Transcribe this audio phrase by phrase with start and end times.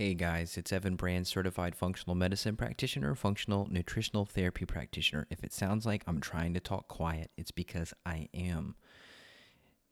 [0.00, 5.26] Hey guys, it's Evan Brand, certified functional medicine practitioner, functional nutritional therapy practitioner.
[5.28, 8.76] If it sounds like I'm trying to talk quiet, it's because I am.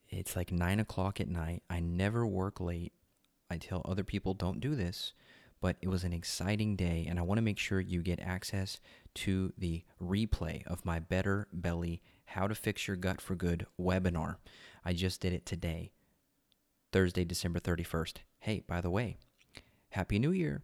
[0.09, 1.63] It's like nine o'clock at night.
[1.69, 2.95] I never work late.
[3.51, 5.13] I tell other people don't do this,
[5.61, 8.81] but it was an exciting day, and I want to make sure you get access
[9.17, 14.37] to the replay of my Better Belly How to Fix Your Gut for Good webinar.
[14.87, 15.93] I just did it today,
[16.93, 18.15] Thursday, December 31st.
[18.39, 19.19] Hey, by the way,
[19.91, 20.61] Happy New Year.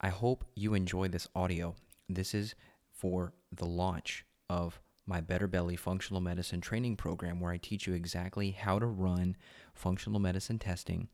[0.00, 1.76] I hope you enjoy this audio.
[2.08, 2.54] This is
[2.90, 7.92] for the launch of my Better Belly Functional Medicine Training Program, where I teach you
[7.92, 9.36] exactly how to run
[9.74, 11.08] functional medicine testing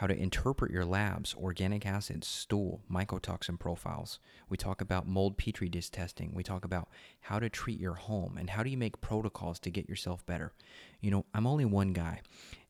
[0.00, 4.18] how to interpret your labs, organic acids, stool, mycotoxin profiles.
[4.48, 6.32] We talk about mold petri dish testing.
[6.34, 6.88] We talk about
[7.20, 10.54] how to treat your home and how do you make protocols to get yourself better.
[11.02, 12.22] You know, I'm only one guy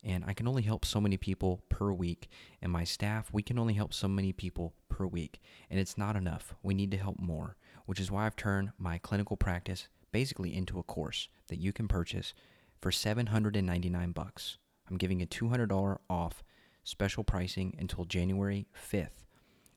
[0.03, 2.27] and I can only help so many people per week.
[2.61, 5.39] And my staff, we can only help so many people per week.
[5.69, 6.53] And it's not enough.
[6.63, 10.79] We need to help more, which is why I've turned my clinical practice basically into
[10.79, 12.33] a course that you can purchase
[12.81, 14.57] for 799 bucks.
[14.89, 16.43] I'm giving a $200 off
[16.83, 19.25] special pricing until January 5th.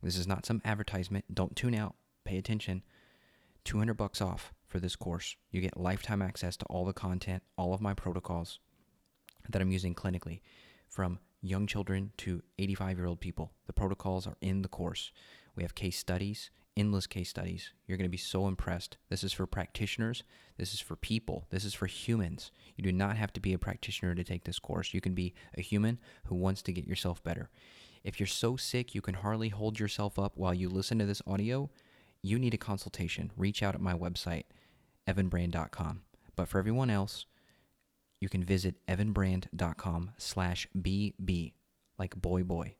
[0.03, 1.25] This is not some advertisement.
[1.33, 1.95] Don't tune out.
[2.25, 2.83] Pay attention.
[3.65, 5.37] 200 bucks off for this course.
[5.51, 8.59] You get lifetime access to all the content, all of my protocols
[9.49, 10.41] that I'm using clinically
[10.89, 13.53] from young children to 85 year old people.
[13.67, 15.13] The protocols are in the course.
[15.57, 17.73] We have case studies, endless case studies.
[17.87, 18.97] You're going to be so impressed.
[19.09, 20.23] This is for practitioners.
[20.57, 21.47] This is for people.
[21.51, 22.51] This is for humans.
[22.77, 24.95] You do not have to be a practitioner to take this course.
[24.95, 27.51] You can be a human who wants to get yourself better.
[28.03, 31.23] If you're so sick you can hardly hold yourself up while you listen to this
[31.27, 31.71] audio,
[32.23, 33.31] you need a consultation.
[33.37, 34.45] Reach out at my website,
[35.09, 36.03] evanbrand.com.
[36.37, 37.27] But for everyone else,
[38.21, 41.53] you can visit evanbrand.com slash BB,
[41.99, 42.77] like boy boy.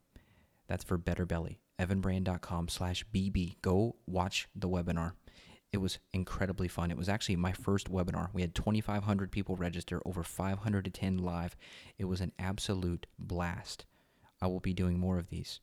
[0.67, 5.13] That's for Better Belly evanbrand.com slash bb go watch the webinar.
[5.73, 6.93] It was incredibly fun.
[6.93, 8.29] It was actually my first webinar.
[8.33, 11.57] We had 2500 people register over 500 attend live.
[11.99, 13.85] It was an absolute blast.
[14.41, 15.59] I will be doing more of these.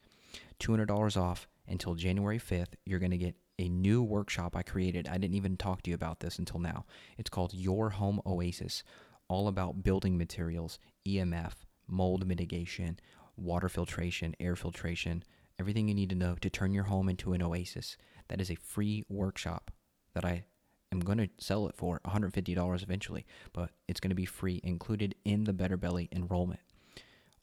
[0.60, 5.08] $200 off until january 5th you're going to get a new workshop i created.
[5.08, 6.86] I didn't even talk to you about this until now.
[7.18, 8.84] It's called your home oasis
[9.28, 10.78] all about building materials
[11.08, 11.54] emf
[11.88, 13.00] mold mitigation
[13.38, 15.24] water filtration air filtration
[15.62, 17.96] everything you need to know to turn your home into an oasis.
[18.28, 19.72] That is a free workshop
[20.16, 20.46] that I
[20.92, 25.14] am going to sell it for $150 eventually, but it's going to be free, included
[25.24, 26.62] in the Better Belly enrollment.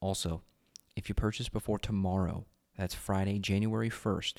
[0.01, 0.43] Also,
[0.97, 2.45] if you purchase before tomorrow,
[2.77, 4.39] that's Friday, January 1st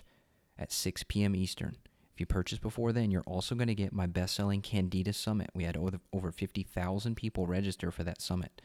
[0.57, 1.35] at 6 p.m.
[1.35, 1.77] Eastern.
[2.13, 5.49] If you purchase before then, you're also going to get my best selling Candida Summit.
[5.53, 8.61] We had over, over 50,000 people register for that summit.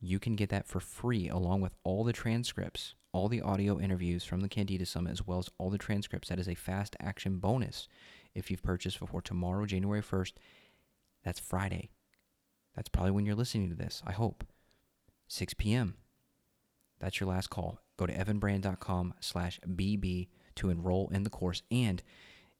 [0.00, 4.24] You can get that for free along with all the transcripts all the audio interviews
[4.24, 6.28] from the Candida Summit, as well as all the transcripts.
[6.28, 7.88] That is a fast action bonus
[8.34, 10.32] if you've purchased before tomorrow, January 1st.
[11.24, 11.88] That's Friday.
[12.74, 14.44] That's probably when you're listening to this, I hope.
[15.28, 15.94] 6 p.m.
[17.00, 17.80] That's your last call.
[17.96, 21.62] Go to evanbrand.com slash BB to enroll in the course.
[21.70, 22.02] And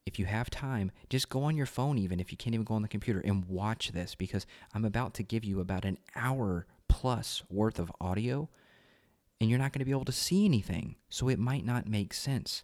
[0.06, 2.74] if you have time, just go on your phone, even if you can't even go
[2.74, 6.66] on the computer, and watch this because I'm about to give you about an hour
[6.88, 8.48] plus worth of audio
[9.40, 10.96] and you're not going to be able to see anything.
[11.08, 12.62] So it might not make sense.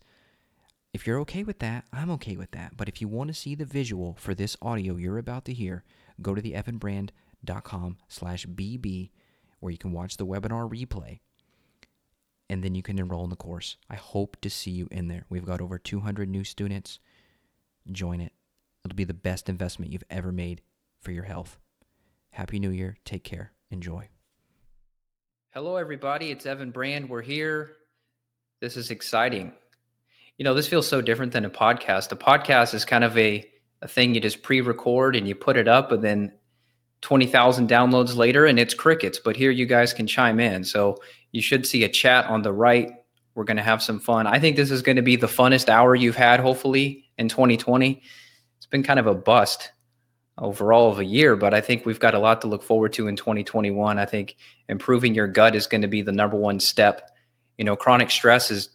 [0.92, 2.76] If you're okay with that, I'm okay with that.
[2.76, 5.84] But if you want to see the visual for this audio you're about to hear,
[6.20, 9.10] go to the evanbrand.com slash BB
[9.60, 11.20] where you can watch the webinar replay
[12.50, 13.76] and then you can enroll in the course.
[13.88, 15.24] I hope to see you in there.
[15.30, 16.98] We've got over 200 new students.
[17.90, 18.32] Join it.
[18.84, 20.60] It'll be the best investment you've ever made
[21.00, 21.58] for your health.
[22.32, 22.98] Happy New Year.
[23.04, 23.52] Take care.
[23.70, 24.08] Enjoy.
[25.54, 26.30] Hello, everybody.
[26.30, 27.10] It's Evan Brand.
[27.10, 27.72] We're here.
[28.62, 29.52] This is exciting.
[30.38, 32.10] You know, this feels so different than a podcast.
[32.10, 33.46] A podcast is kind of a,
[33.82, 36.32] a thing you just pre record and you put it up, and then
[37.02, 39.18] 20,000 downloads later, and it's crickets.
[39.22, 40.64] But here you guys can chime in.
[40.64, 40.96] So
[41.32, 42.90] you should see a chat on the right.
[43.34, 44.26] We're going to have some fun.
[44.26, 48.00] I think this is going to be the funnest hour you've had, hopefully, in 2020.
[48.56, 49.70] It's been kind of a bust
[50.38, 53.06] overall of a year, but I think we've got a lot to look forward to
[53.06, 53.98] in 2021.
[53.98, 54.36] I think
[54.68, 57.10] improving your gut is going to be the number one step.
[57.58, 58.70] You know, chronic stress is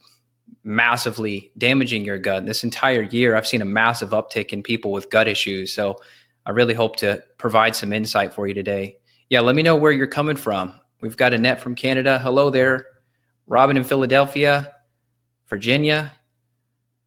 [0.64, 2.46] massively damaging your gut.
[2.46, 5.74] This entire year, I've seen a massive uptick in people with gut issues.
[5.74, 6.00] So
[6.46, 8.98] I really hope to provide some insight for you today.
[9.30, 10.80] Yeah, let me know where you're coming from.
[11.02, 12.20] We've got Annette from Canada.
[12.20, 12.86] Hello there.
[13.48, 14.74] Robin in Philadelphia,
[15.48, 16.14] Virginia.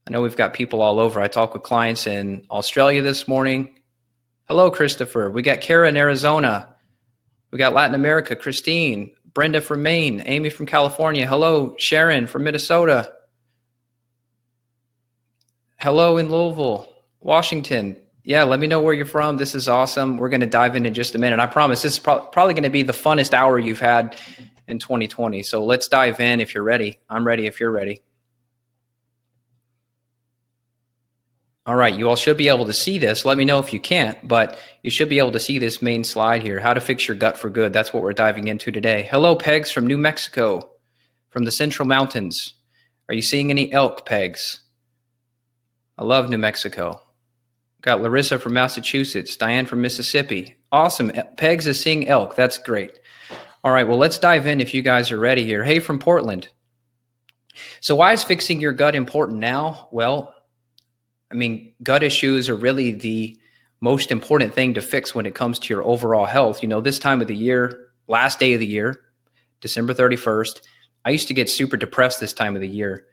[0.07, 1.21] I know we've got people all over.
[1.21, 3.80] I talked with clients in Australia this morning,
[4.51, 5.31] Hello, Christopher.
[5.31, 6.75] We got Kara in Arizona.
[7.53, 11.25] We got Latin America, Christine, Brenda from Maine, Amy from California.
[11.25, 13.13] Hello, Sharon from Minnesota.
[15.77, 17.97] Hello in Louisville, Washington.
[18.25, 19.37] Yeah, let me know where you're from.
[19.37, 20.17] This is awesome.
[20.17, 21.39] We're going to dive in in just a minute.
[21.39, 24.17] I promise this is pro- probably going to be the funnest hour you've had
[24.67, 25.45] in 2020.
[25.45, 26.99] So let's dive in if you're ready.
[27.09, 28.03] I'm ready if you're ready.
[31.71, 33.25] All right, you all should be able to see this.
[33.25, 36.03] Let me know if you can't, but you should be able to see this main
[36.03, 37.73] slide here, how to fix your gut for good.
[37.73, 39.07] That's what we're diving into today.
[39.09, 40.69] Hello, Pegs from New Mexico,
[41.29, 42.55] from the Central Mountains.
[43.09, 44.63] Are you seeing any elk, Pegs?
[45.97, 47.03] I love New Mexico.
[47.83, 50.57] Got Larissa from Massachusetts, Diane from Mississippi.
[50.73, 51.13] Awesome.
[51.37, 52.35] Pegs is seeing elk.
[52.35, 52.99] That's great.
[53.63, 55.63] All right, well, let's dive in if you guys are ready here.
[55.63, 56.49] Hey, from Portland.
[57.79, 59.87] So, why is fixing your gut important now?
[59.93, 60.35] Well,
[61.31, 63.39] I mean, gut issues are really the
[63.81, 66.63] most important thing to fix when it comes to your overall health.
[66.63, 69.01] You know, this time of the year, last day of the year,
[69.61, 70.61] December 31st,
[71.05, 73.07] I used to get super depressed this time of the year.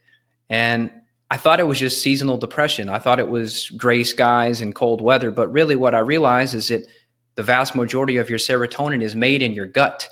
[0.49, 0.91] And
[1.29, 2.89] I thought it was just seasonal depression.
[2.89, 5.31] I thought it was gray skies and cold weather.
[5.31, 6.87] But really, what I realized is that
[7.35, 10.07] the vast majority of your serotonin is made in your gut.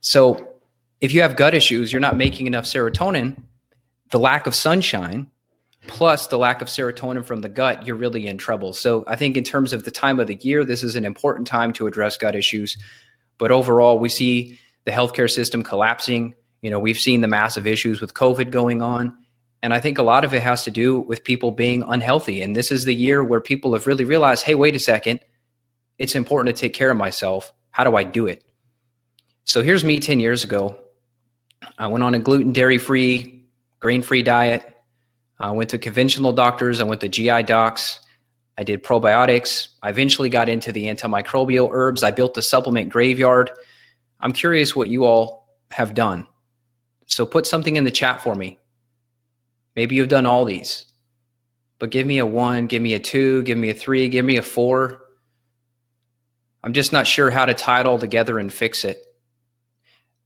[0.00, 0.54] So
[1.00, 3.36] if you have gut issues, you're not making enough serotonin,
[4.10, 5.30] the lack of sunshine
[5.86, 8.72] plus the lack of serotonin from the gut, you're really in trouble.
[8.72, 11.46] So I think in terms of the time of the year, this is an important
[11.46, 12.76] time to address gut issues.
[13.38, 16.34] But overall, we see the healthcare system collapsing.
[16.62, 19.16] You know, we've seen the massive issues with COVID going on.
[19.62, 22.42] And I think a lot of it has to do with people being unhealthy.
[22.42, 25.20] And this is the year where people have really realized hey, wait a second,
[25.98, 27.52] it's important to take care of myself.
[27.70, 28.44] How do I do it?
[29.44, 30.78] So here's me 10 years ago.
[31.78, 33.46] I went on a gluten, dairy free,
[33.80, 34.73] grain free diet.
[35.38, 36.80] I went to conventional doctors.
[36.80, 38.00] I went to GI docs.
[38.56, 39.68] I did probiotics.
[39.82, 42.02] I eventually got into the antimicrobial herbs.
[42.02, 43.50] I built the supplement graveyard.
[44.20, 46.26] I'm curious what you all have done.
[47.06, 48.58] So put something in the chat for me.
[49.76, 50.86] Maybe you've done all these,
[51.80, 54.36] but give me a one, give me a two, give me a three, give me
[54.36, 55.00] a four.
[56.62, 59.04] I'm just not sure how to tie it all together and fix it.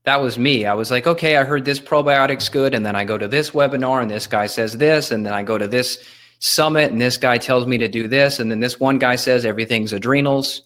[0.03, 0.65] That was me.
[0.65, 2.73] I was like, okay, I heard this probiotic's good.
[2.73, 5.11] And then I go to this webinar and this guy says this.
[5.11, 6.03] And then I go to this
[6.39, 8.39] summit and this guy tells me to do this.
[8.39, 10.63] And then this one guy says everything's adrenals.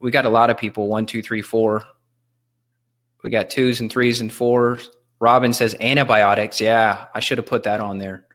[0.00, 1.84] We got a lot of people one, two, three, four.
[3.24, 4.90] We got twos and threes and fours.
[5.18, 6.60] Robin says antibiotics.
[6.60, 8.26] Yeah, I should have put that on there.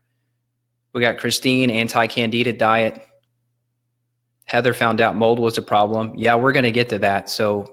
[0.92, 3.06] We got Christine, anti candida diet.
[4.44, 6.12] Heather found out mold was a problem.
[6.16, 7.30] Yeah, we're going to get to that.
[7.30, 7.72] So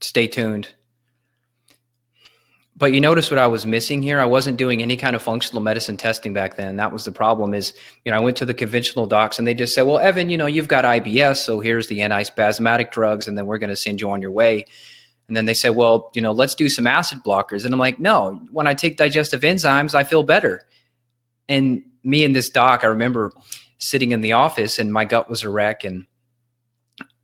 [0.00, 0.68] stay tuned.
[2.78, 4.20] But you notice what I was missing here?
[4.20, 6.76] I wasn't doing any kind of functional medicine testing back then.
[6.76, 9.54] That was the problem is, you know, I went to the conventional docs and they
[9.54, 11.38] just said, well, Evan, you know, you've got IBS.
[11.38, 13.26] So here's the antispasmodic drugs.
[13.26, 14.64] And then we're going to send you on your way.
[15.26, 17.64] And then they said, well, you know, let's do some acid blockers.
[17.64, 20.64] And I'm like, no, when I take digestive enzymes, I feel better.
[21.48, 23.32] And me and this doc, I remember
[23.78, 25.82] sitting in the office and my gut was a wreck.
[25.82, 26.06] And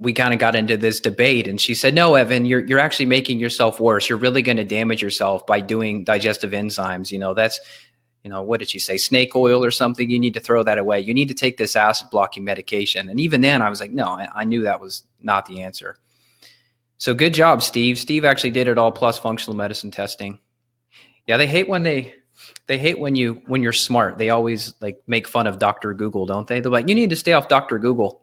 [0.05, 1.49] we kind of got into this debate.
[1.49, 4.09] And she said, no, Evan, you're, you're actually making yourself worse.
[4.09, 7.11] You're really going to damage yourself by doing digestive enzymes.
[7.11, 7.59] You know, that's,
[8.23, 8.97] you know, what did she say?
[8.99, 10.09] Snake oil or something.
[10.09, 11.01] You need to throw that away.
[11.01, 13.09] You need to take this acid blocking medication.
[13.09, 15.99] And even then I was like, no, I, I knew that was not the answer.
[16.99, 17.99] So good job, Steve.
[17.99, 20.39] Steve actually did it all plus functional medicine testing.
[21.27, 22.15] Yeah, they hate when they
[22.67, 24.19] they hate when you when you're smart.
[24.19, 25.95] They always like make fun of Dr.
[25.95, 26.61] Google, don't they?
[26.61, 27.79] They're like, you need to stay off Dr.
[27.79, 28.23] Google.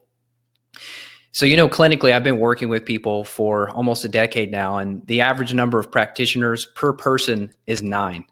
[1.34, 5.06] So, you know, clinically, I've been working with people for almost a decade now, and
[5.08, 8.26] the average number of practitioners per person is nine.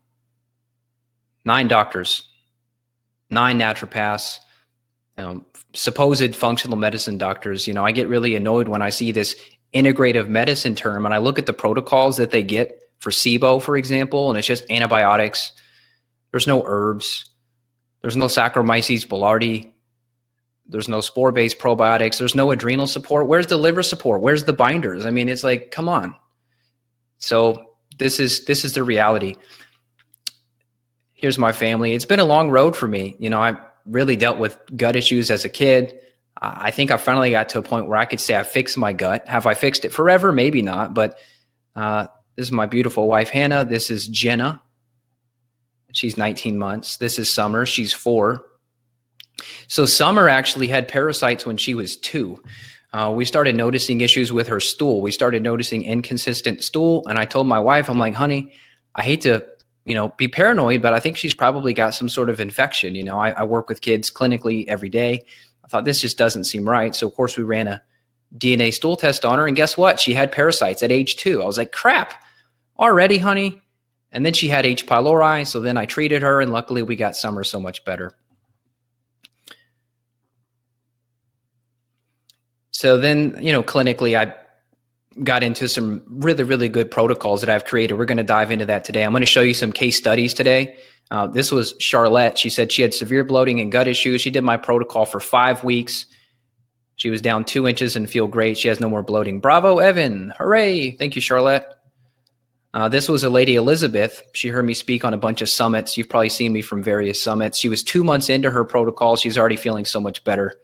[1.45, 2.27] Nine doctors,
[3.29, 4.39] nine naturopaths,
[5.17, 7.67] um, supposed functional medicine doctors.
[7.67, 9.35] You know, I get really annoyed when I see this
[9.73, 13.77] integrative medicine term and I look at the protocols that they get for SIBO, for
[13.77, 15.53] example, and it's just antibiotics.
[16.31, 17.29] There's no herbs.
[18.01, 19.71] There's no Saccharomyces boulardii.
[20.69, 22.17] There's no spore-based probiotics.
[22.17, 23.27] There's no adrenal support.
[23.27, 24.21] Where's the liver support?
[24.21, 25.05] Where's the binders?
[25.05, 26.15] I mean, it's like, come on.
[27.17, 29.35] So this is this is the reality.
[31.13, 31.93] Here's my family.
[31.93, 33.15] It's been a long road for me.
[33.19, 35.99] You know, I really dealt with gut issues as a kid.
[36.41, 38.93] I think I finally got to a point where I could say I fixed my
[38.93, 39.27] gut.
[39.27, 40.31] Have I fixed it forever?
[40.31, 40.93] Maybe not.
[40.93, 41.17] But
[41.75, 42.07] uh,
[42.37, 43.65] this is my beautiful wife, Hannah.
[43.65, 44.61] This is Jenna.
[45.91, 46.95] She's 19 months.
[46.95, 47.65] This is Summer.
[47.65, 48.45] She's four.
[49.69, 52.41] So Summer actually had parasites when she was two.
[52.91, 54.99] Uh, we started noticing issues with her stool.
[54.99, 57.07] We started noticing inconsistent stool.
[57.07, 58.51] And I told my wife, I'm like, honey,
[58.95, 59.45] I hate to,
[59.85, 62.95] you know, be paranoid, but I think she's probably got some sort of infection.
[62.95, 65.23] You know, I, I work with kids clinically every day.
[65.63, 66.95] I thought this just doesn't seem right.
[66.95, 67.79] So of course we ran a
[68.39, 69.99] DNA stool test on her, and guess what?
[69.99, 71.43] She had parasites at age two.
[71.43, 72.15] I was like, crap.
[72.79, 73.61] already, honey.
[74.11, 74.87] And then she had H.
[74.87, 75.45] pylori.
[75.45, 78.15] So then I treated her, and luckily we got summer so much better.
[82.79, 84.33] So then, you know, clinically, I
[85.21, 87.95] got into some really, really good protocols that I've created.
[87.95, 89.03] We're going to dive into that today.
[89.03, 90.77] I'm going to show you some case studies today.
[91.11, 92.37] Uh, this was Charlotte.
[92.37, 94.21] She said she had severe bloating and gut issues.
[94.21, 96.05] She did my protocol for five weeks.
[96.95, 98.57] She was down two inches and feel great.
[98.57, 99.41] She has no more bloating.
[99.41, 100.31] Bravo, Evan.
[100.37, 100.91] Hooray.
[100.91, 101.65] Thank you, Charlotte.
[102.73, 104.23] Uh, this was a lady, Elizabeth.
[104.31, 105.97] She heard me speak on a bunch of summits.
[105.97, 107.57] You've probably seen me from various summits.
[107.57, 109.17] She was two months into her protocol.
[109.17, 110.55] She's already feeling so much better.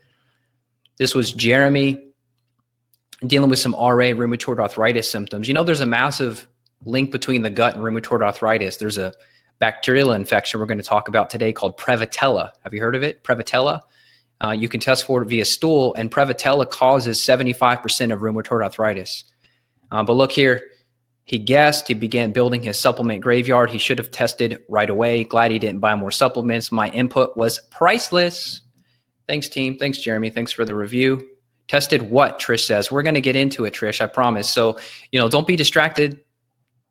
[0.98, 2.05] This was Jeremy
[3.28, 5.48] dealing with some RA, rheumatoid arthritis symptoms.
[5.48, 6.48] You know, there's a massive
[6.86, 8.78] link between the gut and rheumatoid arthritis.
[8.78, 9.14] There's a
[9.60, 12.52] bacterial infection we're going to talk about today called Prevotella.
[12.64, 13.24] Have you heard of it?
[13.24, 13.82] Prevotella.
[14.44, 19.24] Uh, you can test for it via stool, and Prevotella causes 75% of rheumatoid arthritis.
[19.92, 20.62] Uh, but look here,
[21.24, 23.70] he guessed, he began building his supplement graveyard.
[23.70, 25.24] He should have tested right away.
[25.24, 26.72] Glad he didn't buy more supplements.
[26.72, 28.62] My input was priceless.
[29.28, 29.78] Thanks, team.
[29.78, 30.30] Thanks, Jeremy.
[30.30, 31.35] Thanks for the review.
[31.68, 32.40] Tested what?
[32.40, 32.92] Trish says.
[32.92, 34.02] We're going to get into it, Trish.
[34.02, 34.50] I promise.
[34.50, 34.78] So,
[35.12, 36.20] you know, don't be distracted.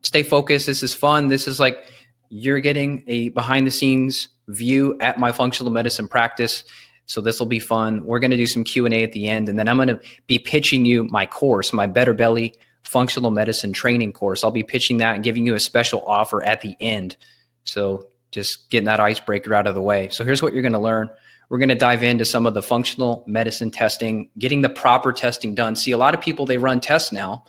[0.02, 0.66] Stay focused.
[0.66, 1.28] This is fun.
[1.28, 1.86] This is like
[2.28, 6.64] you're getting a behind the scenes view at my functional medicine practice.
[7.06, 8.04] So this will be fun.
[8.04, 10.38] We're going to do some Q&A at the end and then I'm going to be
[10.38, 12.54] pitching you my course, my Better Belly
[12.84, 14.44] functional medicine training course.
[14.44, 17.16] I'll be pitching that and giving you a special offer at the end.
[17.64, 20.08] So just getting that icebreaker out of the way.
[20.10, 21.08] So here's what you're going to learn.
[21.48, 25.54] We're going to dive into some of the functional medicine testing, getting the proper testing
[25.54, 25.76] done.
[25.76, 27.44] See, a lot of people, they run tests now,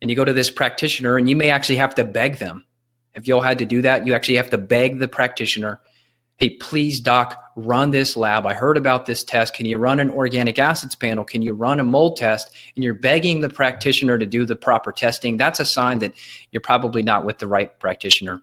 [0.00, 2.64] and you go to this practitioner, and you may actually have to beg them
[3.14, 5.80] if y'all had to do that, you actually have to beg the practitioner,
[6.36, 8.46] hey, please, doc, run this lab.
[8.46, 9.54] I heard about this test.
[9.54, 11.24] Can you run an organic acids panel?
[11.24, 12.54] Can you run a mold test?
[12.74, 15.36] And you're begging the practitioner to do the proper testing.
[15.36, 16.14] That's a sign that
[16.50, 18.40] you're probably not with the right practitioner.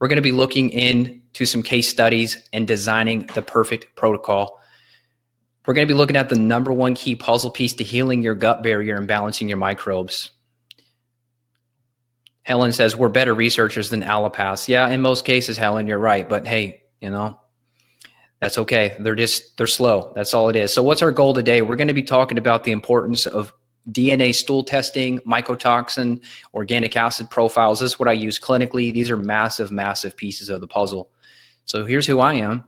[0.00, 0.70] We're going to be looking
[1.36, 4.60] into some case studies and designing the perfect protocol.
[5.66, 8.34] We're going to be looking at the number one key puzzle piece to healing your
[8.34, 10.30] gut barrier and balancing your microbes.
[12.42, 14.68] Helen says we're better researchers than allopaths.
[14.68, 16.28] Yeah, in most cases, Helen, you're right.
[16.28, 17.38] But hey, you know,
[18.40, 18.96] that's okay.
[19.00, 20.12] They're just they're slow.
[20.14, 20.72] That's all it is.
[20.72, 21.60] So what's our goal today?
[21.62, 23.52] We're going to be talking about the importance of
[23.90, 26.22] DNA stool testing, mycotoxin,
[26.54, 27.80] organic acid profiles.
[27.80, 28.92] This is what I use clinically.
[28.94, 31.10] These are massive, massive pieces of the puzzle.
[31.66, 32.64] So here's who I am.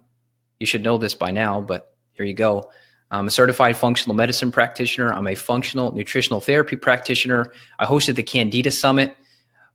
[0.61, 2.71] You should know this by now, but here you go.
[3.11, 5.13] I'm a certified functional medicine practitioner.
[5.13, 7.53] I'm a functional nutritional therapy practitioner.
[7.79, 9.17] I hosted the Candida Summit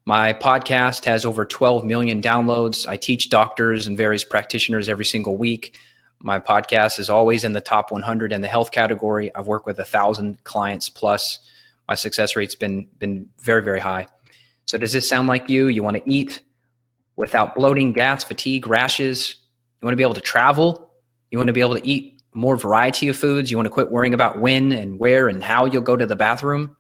[0.05, 2.87] my podcast has over 12 million downloads.
[2.87, 5.79] I teach doctors and various practitioners every single week.
[6.19, 9.33] My podcast is always in the top 100 in the health category.
[9.33, 11.39] I've worked with a thousand clients plus.
[11.87, 14.07] My success rate's been been very very high.
[14.65, 15.67] So does this sound like you?
[15.67, 16.41] You want to eat
[17.15, 19.35] without bloating, gas, fatigue, rashes.
[19.81, 20.91] You want to be able to travel.
[21.31, 23.51] You want to be able to eat more variety of foods.
[23.51, 26.15] You want to quit worrying about when and where and how you'll go to the
[26.15, 26.75] bathroom.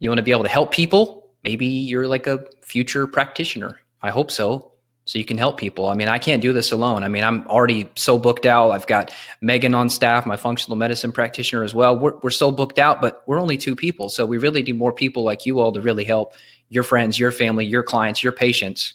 [0.00, 3.80] You want to be able to help people maybe you're like a future practitioner.
[4.02, 4.72] I hope so.
[5.06, 5.86] So you can help people.
[5.86, 7.02] I mean, I can't do this alone.
[7.02, 8.72] I mean, I'm already so booked out.
[8.72, 11.98] I've got Megan on staff, my functional medicine practitioner as well.
[11.98, 14.10] We're, we're so booked out, but we're only two people.
[14.10, 16.34] So we really need more people like you all to really help
[16.68, 18.94] your friends, your family, your clients, your patients.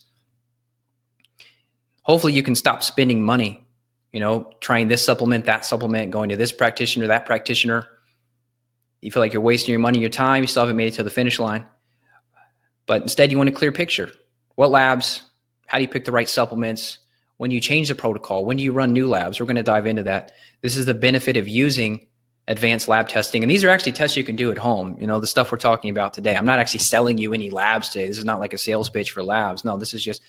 [2.04, 3.66] Hopefully you can stop spending money,
[4.12, 7.88] you know, trying this supplement, that supplement, going to this practitioner, that practitioner.
[9.02, 10.44] You feel like you're wasting your money, your time.
[10.44, 11.66] You still haven't made it to the finish line.
[12.86, 14.12] But instead, you want a clear picture.
[14.56, 15.24] What labs?
[15.68, 17.00] How do you pick the right supplements?
[17.38, 19.40] When do you change the protocol, when do you run new labs?
[19.40, 20.34] We're going to dive into that.
[20.62, 22.08] This is the benefit of using
[22.48, 23.42] advanced lab testing.
[23.42, 24.98] And these are actually tests you can do at home.
[25.00, 26.36] You know, the stuff we're talking about today.
[26.36, 28.08] I'm not actually selling you any labs today.
[28.08, 29.64] This is not like a sales pitch for labs.
[29.64, 30.22] No, this is just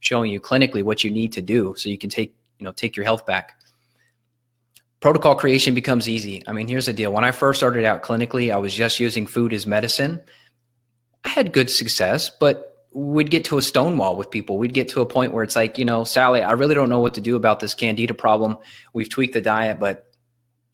[0.00, 2.96] showing you clinically what you need to do so you can take, you know, take
[2.96, 3.58] your health back.
[5.00, 6.42] Protocol creation becomes easy.
[6.46, 7.12] I mean, here's the deal.
[7.12, 10.20] When I first started out clinically, I was just using food as medicine.
[11.24, 14.58] I had good success, but we'd get to a stonewall with people.
[14.58, 17.00] We'd get to a point where it's like, you know, Sally, I really don't know
[17.00, 18.58] what to do about this candida problem.
[18.92, 20.11] We've tweaked the diet, but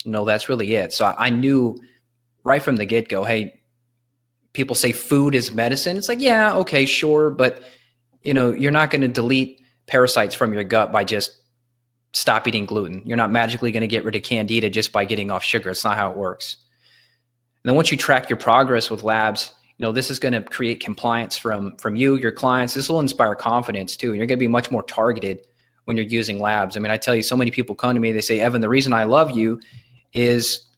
[0.08, 0.92] no, that's really it.
[0.92, 1.80] So I knew
[2.44, 3.60] right from the get go, hey,
[4.52, 5.96] people say food is medicine.
[5.96, 7.62] It's like, yeah, okay, sure, but
[8.22, 11.32] you know, you're not going to delete parasites from your gut by just
[12.12, 13.02] stop eating gluten.
[13.04, 15.70] You're not magically going to get rid of candida just by getting off sugar.
[15.70, 16.56] It's not how it works.
[17.62, 20.42] And then once you track your progress with labs, you know this is going to
[20.42, 24.38] create compliance from from you your clients this will inspire confidence too And you're going
[24.38, 25.40] to be much more targeted
[25.84, 28.12] when you're using labs i mean i tell you so many people come to me
[28.12, 29.60] they say evan the reason i love you
[30.12, 30.68] is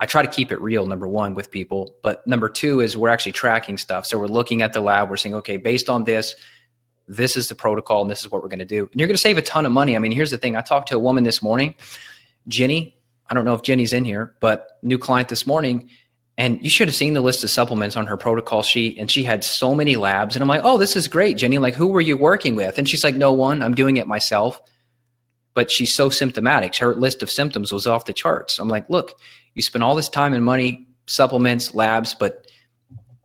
[0.00, 1.94] I try to keep it real, number one, with people.
[2.02, 4.06] But number two is we're actually tracking stuff.
[4.06, 5.10] So we're looking at the lab.
[5.10, 6.34] We're saying, okay, based on this,
[7.06, 8.88] this is the protocol and this is what we're going to do.
[8.90, 9.96] And you're going to save a ton of money.
[9.96, 10.56] I mean, here's the thing.
[10.56, 11.74] I talked to a woman this morning,
[12.48, 12.96] Jenny.
[13.28, 15.90] I don't know if Jenny's in here, but new client this morning.
[16.38, 18.96] And you should have seen the list of supplements on her protocol sheet.
[18.98, 20.34] And she had so many labs.
[20.34, 21.58] And I'm like, oh, this is great, Jenny.
[21.58, 22.78] Like, who were you working with?
[22.78, 23.62] And she's like, no one.
[23.62, 24.60] I'm doing it myself.
[25.60, 26.74] But she's so symptomatic.
[26.76, 28.58] Her list of symptoms was off the charts.
[28.58, 29.20] I'm like, look,
[29.52, 32.46] you spend all this time and money, supplements, labs, but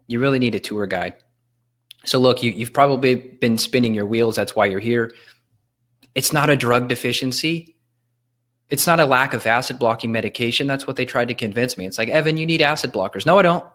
[0.07, 1.13] you really need a tour guide.
[2.03, 4.35] So look, you, you've probably been spinning your wheels.
[4.35, 5.13] That's why you're here.
[6.13, 7.77] It's not a drug deficiency.
[8.69, 10.67] It's not a lack of acid blocking medication.
[10.67, 11.85] That's what they tried to convince me.
[11.85, 13.25] It's like, Evan, you need acid blockers.
[13.25, 13.65] No, I don't.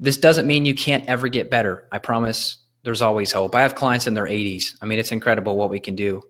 [0.00, 1.86] This doesn't mean you can't ever get better.
[1.92, 3.54] I promise there's always hope.
[3.54, 4.74] I have clients in their 80s.
[4.82, 6.24] I mean, it's incredible what we can do.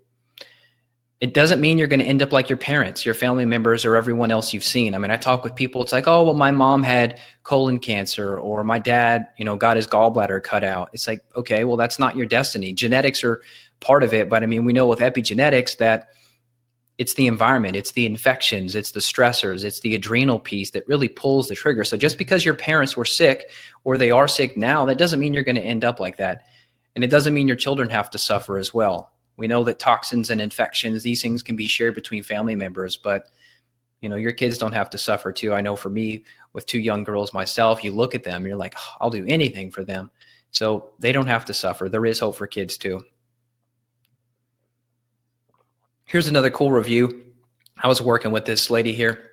[1.21, 3.95] It doesn't mean you're going to end up like your parents, your family members, or
[3.95, 4.95] everyone else you've seen.
[4.95, 8.39] I mean, I talk with people, it's like, oh, well, my mom had colon cancer,
[8.39, 10.89] or my dad, you know, got his gallbladder cut out.
[10.95, 12.73] It's like, okay, well, that's not your destiny.
[12.73, 13.43] Genetics are
[13.81, 14.31] part of it.
[14.31, 16.09] But I mean, we know with epigenetics that
[16.97, 21.09] it's the environment, it's the infections, it's the stressors, it's the adrenal piece that really
[21.09, 21.85] pulls the trigger.
[21.85, 23.51] So just because your parents were sick
[23.85, 26.45] or they are sick now, that doesn't mean you're going to end up like that.
[26.95, 29.13] And it doesn't mean your children have to suffer as well.
[29.41, 33.31] We know that toxins and infections, these things can be shared between family members, but
[34.03, 35.55] you know, your kids don't have to suffer too.
[35.55, 38.75] I know for me with two young girls myself, you look at them, you're like,
[38.77, 40.11] oh, I'll do anything for them.
[40.51, 41.89] So they don't have to suffer.
[41.89, 43.03] There is hope for kids too.
[46.05, 47.25] Here's another cool review.
[47.83, 49.31] I was working with this lady here.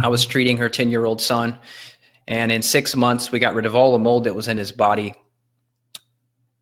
[0.00, 1.58] I was treating her 10 year old son.
[2.28, 4.70] And in six months, we got rid of all the mold that was in his
[4.70, 5.14] body.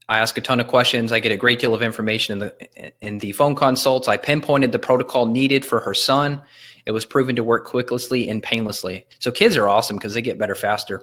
[0.09, 1.11] I ask a ton of questions.
[1.11, 4.09] I get a great deal of information in the in the phone consults.
[4.09, 6.41] I pinpointed the protocol needed for her son.
[6.87, 9.07] It was proven to work quickly and painlessly.
[9.19, 11.03] So kids are awesome because they get better faster.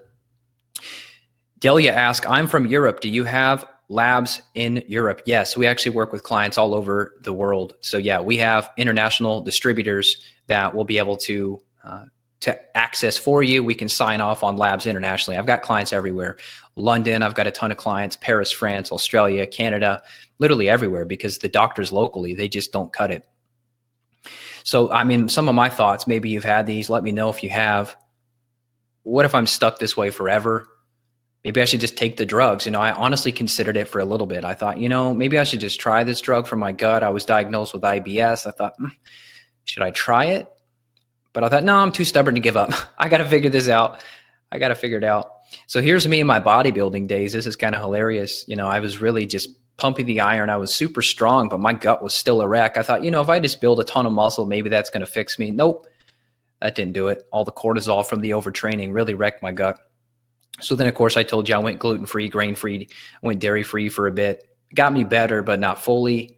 [1.60, 3.02] Delia asked, I'm from Europe.
[3.02, 5.22] Do you have labs in Europe?
[5.26, 7.74] Yes, we actually work with clients all over the world.
[7.82, 12.06] So yeah, we have international distributors that will be able to uh,
[12.42, 13.64] to access for you.
[13.64, 15.38] We can sign off on labs internationally.
[15.38, 16.36] I've got clients everywhere.
[16.76, 20.02] London, I've got a ton of clients, Paris, France, Australia, Canada,
[20.40, 23.26] literally everywhere because the doctors locally, they just don't cut it.
[24.64, 27.44] So, I mean, some of my thoughts, maybe you've had these, let me know if
[27.44, 27.96] you have.
[29.04, 30.68] What if I'm stuck this way forever?
[31.44, 32.66] Maybe I should just take the drugs.
[32.66, 34.46] You know, I honestly considered it for a little bit.
[34.46, 37.04] I thought, you know, maybe I should just try this drug for my gut.
[37.04, 38.48] I was diagnosed with IBS.
[38.48, 38.88] I thought, hmm,
[39.66, 40.48] should I try it?
[41.34, 42.72] But I thought, no, I'm too stubborn to give up.
[42.98, 44.02] I got to figure this out.
[44.52, 45.43] I got to figure it out.
[45.68, 47.34] So here's me in my bodybuilding days.
[47.34, 48.46] This is kind of hilarious.
[48.48, 50.50] You know, I was really just pumping the iron.
[50.50, 52.78] I was super strong, but my gut was still a wreck.
[52.78, 55.02] I thought, you know, if I just build a ton of muscle, maybe that's going
[55.02, 55.52] to fix me.
[55.52, 55.88] Nope,
[56.62, 57.24] that didn't do it.
[57.32, 59.80] All the cortisol from the overtraining really wrecked my gut.
[60.62, 62.88] So then, of course, I told you I went gluten free, grain free,
[63.22, 64.48] went dairy free for a bit.
[64.74, 66.38] got me better, but not fully.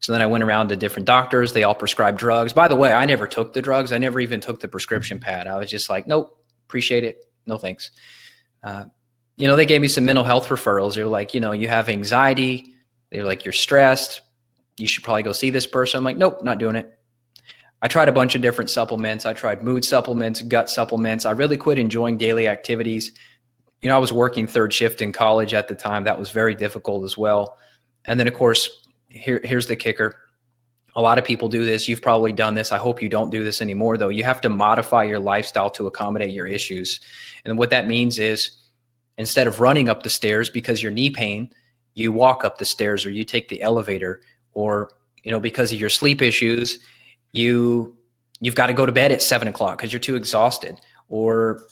[0.00, 1.52] So then I went around to different doctors.
[1.52, 2.52] They all prescribed drugs.
[2.52, 3.92] By the way, I never took the drugs.
[3.92, 5.46] I never even took the prescription pad.
[5.46, 7.18] I was just like, nope, appreciate it.
[7.46, 7.90] No thanks.
[8.62, 8.84] Uh,
[9.36, 10.94] you know, they gave me some mental health referrals.
[10.94, 12.74] They're like, you know, you have anxiety.
[13.10, 14.20] They're like, you're stressed.
[14.78, 15.98] You should probably go see this person.
[15.98, 16.98] I'm like, nope, not doing it.
[17.82, 19.26] I tried a bunch of different supplements.
[19.26, 21.26] I tried mood supplements, gut supplements.
[21.26, 23.12] I really quit enjoying daily activities.
[23.80, 26.04] You know, I was working third shift in college at the time.
[26.04, 27.58] That was very difficult as well.
[28.04, 30.16] And then, of course, here, here's the kicker.
[30.94, 31.88] A lot of people do this.
[31.88, 32.70] You've probably done this.
[32.70, 34.10] I hope you don't do this anymore, though.
[34.10, 37.00] You have to modify your lifestyle to accommodate your issues.
[37.44, 38.50] And what that means is
[39.18, 41.50] instead of running up the stairs because your knee pain,
[41.94, 44.22] you walk up the stairs or you take the elevator
[44.54, 44.90] or,
[45.22, 46.78] you know, because of your sleep issues,
[47.32, 47.96] you
[48.40, 50.80] you've got to go to bed at seven o'clock because you're too exhausted.
[51.08, 51.64] Or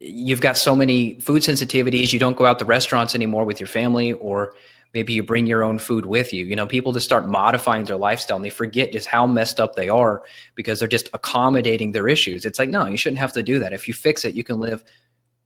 [0.00, 3.66] you've got so many food sensitivities you don't go out to restaurants anymore with your
[3.66, 4.54] family or
[4.94, 6.44] maybe you bring your own food with you.
[6.44, 9.76] You know people just start modifying their lifestyle and they forget just how messed up
[9.76, 10.22] they are
[10.54, 12.44] because they're just accommodating their issues.
[12.44, 13.72] It's like no you shouldn't have to do that.
[13.72, 14.84] If you fix it you can live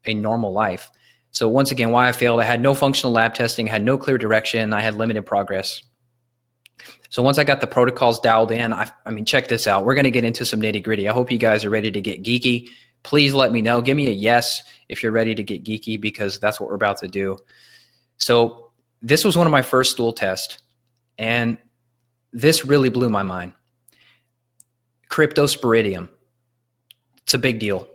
[0.07, 0.91] a normal life.
[1.31, 4.19] So once again why i failed i had no functional lab testing had no clear
[4.19, 5.83] direction i had limited progress.
[7.11, 9.85] So once i got the protocols dialed in i, I mean check this out.
[9.85, 11.09] We're going to get into some nitty gritty.
[11.09, 12.69] I hope you guys are ready to get geeky.
[13.03, 13.83] Please let me know.
[13.83, 16.99] Give me a yes if you're ready to get geeky because that's what we're about
[16.99, 17.37] to do.
[18.17, 18.64] So
[19.05, 20.59] this was one of my first stool tests,
[21.19, 21.59] and
[22.33, 23.53] this really blew my mind.
[25.11, 26.09] Cryptosporidium.
[27.23, 27.87] It's a big deal.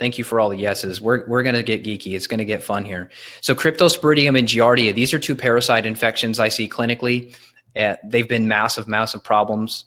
[0.00, 1.00] Thank you for all the yeses.
[1.00, 2.14] We're, we're going to get geeky.
[2.14, 3.10] It's going to get fun here.
[3.40, 7.34] So, Cryptosporidium and Giardia, these are two parasite infections I see clinically.
[7.76, 9.84] Uh, they've been massive, massive problems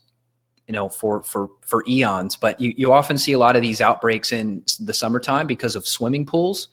[0.67, 3.81] you know for for for eons but you, you often see a lot of these
[3.81, 6.69] outbreaks in the summertime because of swimming pools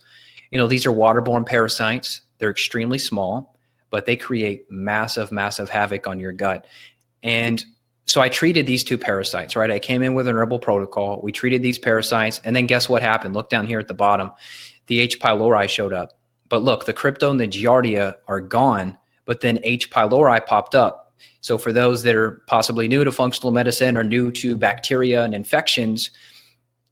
[0.52, 3.57] you know these are waterborne parasites they're extremely small
[3.90, 6.66] but they create massive massive havoc on your gut.
[7.22, 7.64] And
[8.07, 9.70] so i treated these two parasites right?
[9.70, 11.20] I came in with an herbal protocol.
[11.22, 13.35] We treated these parasites and then guess what happened?
[13.35, 14.33] Look down here at the bottom.
[14.87, 15.20] The h.
[15.20, 16.18] pylori showed up.
[16.48, 19.90] But look the crypto and the giardia are gone but then h.
[19.90, 21.11] pylori popped up.
[21.40, 25.35] So, for those that are possibly new to functional medicine or new to bacteria and
[25.35, 26.11] infections,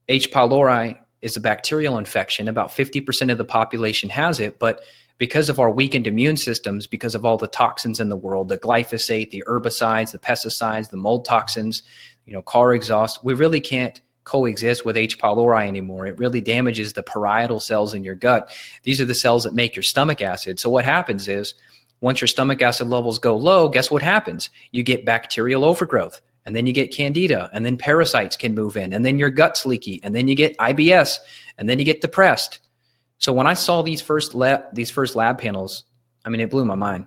[0.09, 0.31] H.
[0.31, 2.49] pylori is a bacterial infection.
[2.49, 4.83] About 50% of the population has it, but
[5.19, 8.59] because of our weakened immune systems, because of all the toxins in the world, the
[8.59, 11.83] glyphosate, the herbicides, the pesticides, the mold toxins,
[12.25, 15.19] you know, car exhaust, we really can't coexist with H.
[15.19, 16.07] pylori anymore.
[16.07, 18.53] It really damages the parietal cells in your gut.
[18.83, 20.61] These are the cells that make your stomach acid.
[20.61, 21.55] So what happens is
[22.01, 24.51] once your stomach acid levels go low, guess what happens?
[24.71, 28.93] You get bacterial overgrowth, and then you get candida, and then parasites can move in,
[28.93, 31.19] and then your gut's leaky, and then you get IBS,
[31.57, 32.61] and then you get depressed.
[33.19, 35.85] So when I saw these first lab these first lab panels,
[36.25, 37.07] I mean, it blew my mind.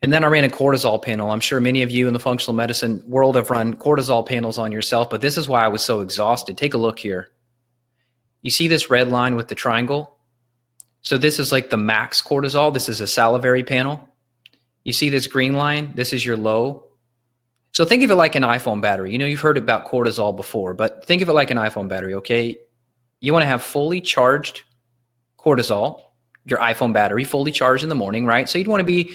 [0.00, 1.30] And then I ran a cortisol panel.
[1.30, 4.70] I'm sure many of you in the functional medicine world have run cortisol panels on
[4.70, 6.56] yourself, but this is why I was so exhausted.
[6.56, 7.30] Take a look here.
[8.42, 10.16] You see this red line with the triangle?
[11.02, 12.72] So this is like the max cortisol.
[12.72, 14.08] This is a salivary panel.
[14.84, 15.92] You see this green line?
[15.94, 16.84] This is your low.
[17.72, 19.12] So think of it like an iPhone battery.
[19.12, 22.14] You know, you've heard about cortisol before, but think of it like an iPhone battery,
[22.14, 22.56] okay?
[23.20, 24.62] You want to have fully charged
[25.38, 26.02] cortisol,
[26.44, 28.48] your iPhone battery, fully charged in the morning, right?
[28.48, 29.14] So you'd want to be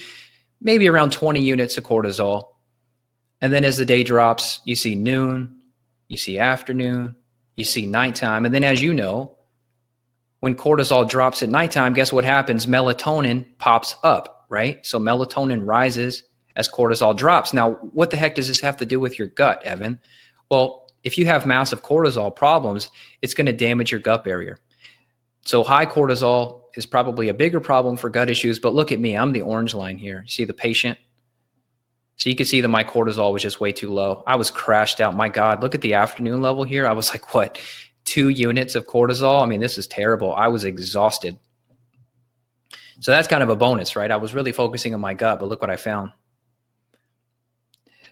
[0.62, 2.48] maybe around 20 units of cortisol.
[3.42, 5.58] And then as the day drops, you see noon,
[6.08, 7.16] you see afternoon,
[7.56, 8.46] you see nighttime.
[8.46, 9.38] And then as you know,
[10.40, 12.66] when cortisol drops at nighttime, guess what happens?
[12.66, 14.86] Melatonin pops up, right?
[14.86, 16.24] So melatonin rises
[16.56, 17.54] as cortisol drops.
[17.54, 20.00] Now, what the heck does this have to do with your gut, Evan?
[20.50, 22.90] Well, if you have massive cortisol problems,
[23.22, 24.60] it's going to damage your gut barrier.
[25.46, 29.16] So high cortisol is probably a bigger problem for gut issues, but look at me.
[29.18, 30.24] I'm the orange line here.
[30.28, 30.98] See the patient?
[32.16, 34.24] So you can see that my cortisol was just way too low.
[34.26, 35.16] I was crashed out.
[35.16, 36.88] My God, look at the afternoon level here.
[36.88, 37.60] I was like, what?
[38.06, 39.42] two units of cortisol.
[39.42, 40.34] I mean, this is terrible.
[40.34, 41.38] I was exhausted.
[43.00, 44.12] So that's kind of a bonus, right?
[44.12, 46.12] I was really focusing on my gut, but look what I found.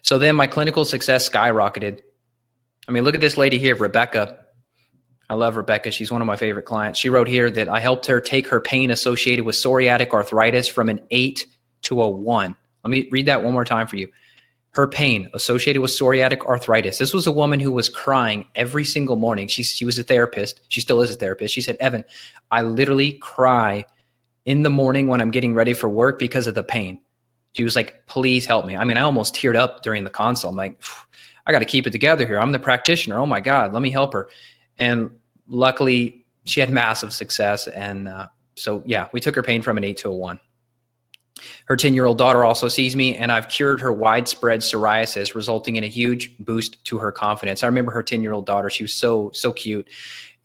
[0.02, 2.00] So then my clinical success skyrocketed.
[2.88, 4.38] I mean, look at this lady here, Rebecca.
[5.30, 5.90] I love Rebecca.
[5.90, 6.98] She's one of my favorite clients.
[6.98, 10.88] She wrote here that I helped her take her pain associated with psoriatic arthritis from
[10.88, 11.46] an eight
[11.82, 12.54] to a one.
[12.84, 14.08] Let me read that one more time for you
[14.72, 16.98] her pain associated with psoriatic arthritis.
[16.98, 19.46] This was a woman who was crying every single morning.
[19.46, 20.60] She, she was a therapist.
[20.68, 21.54] She still is a therapist.
[21.54, 22.04] She said, Evan,
[22.50, 23.84] I literally cry
[24.46, 27.00] in the morning when I'm getting ready for work because of the pain.
[27.52, 28.74] She was like, please help me.
[28.74, 30.52] I mean, I almost teared up during the consult.
[30.52, 30.82] I'm like,
[31.46, 32.38] I got to keep it together here.
[32.38, 33.18] I'm the practitioner.
[33.18, 34.28] Oh my God, let me help her.
[34.78, 35.10] And
[35.48, 37.68] luckily, she had massive success.
[37.68, 40.40] And uh, so, yeah, we took her pain from an eight to a one.
[41.66, 45.76] Her 10 year old daughter also sees me, and I've cured her widespread psoriasis, resulting
[45.76, 47.62] in a huge boost to her confidence.
[47.62, 49.88] I remember her 10 year old daughter, she was so, so cute.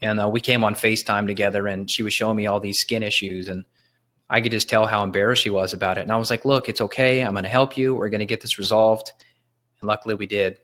[0.02, 3.04] And uh, we came on FaceTime together, and she was showing me all these skin
[3.04, 3.48] issues.
[3.48, 3.66] And
[4.30, 6.02] I could just tell how embarrassed she was about it.
[6.02, 7.22] And I was like, look, it's okay.
[7.22, 7.96] I'm going to help you.
[7.96, 9.12] We're going to get this resolved.
[9.82, 10.60] And luckily, we did.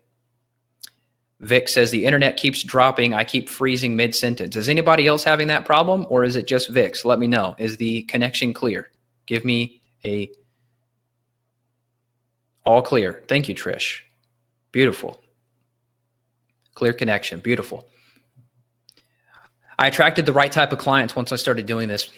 [1.44, 3.14] Vic says the internet keeps dropping.
[3.14, 4.56] I keep freezing mid sentence.
[4.56, 7.04] Is anybody else having that problem, or is it just Vic's?
[7.04, 7.56] Let me know.
[7.58, 8.90] Is the connection clear?
[9.26, 10.32] Give me a
[12.66, 13.24] all clear.
[13.28, 14.00] Thank you, Trish.
[14.72, 15.22] Beautiful.
[16.76, 17.42] Clear connection.
[17.42, 17.88] Beautiful.
[19.78, 22.10] I attracted the right type of clients once I started doing this.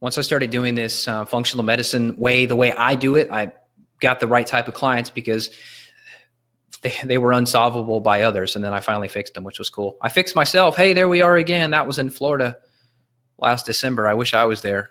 [0.00, 3.52] Once I started doing this uh, functional medicine way, the way I do it, I
[4.00, 5.50] got the right type of clients because
[6.82, 8.56] they, they were unsolvable by others.
[8.56, 9.96] And then I finally fixed them, which was cool.
[10.02, 10.76] I fixed myself.
[10.76, 11.70] Hey, there we are again.
[11.70, 12.56] That was in Florida
[13.38, 14.06] last December.
[14.06, 14.90] I wish I was there.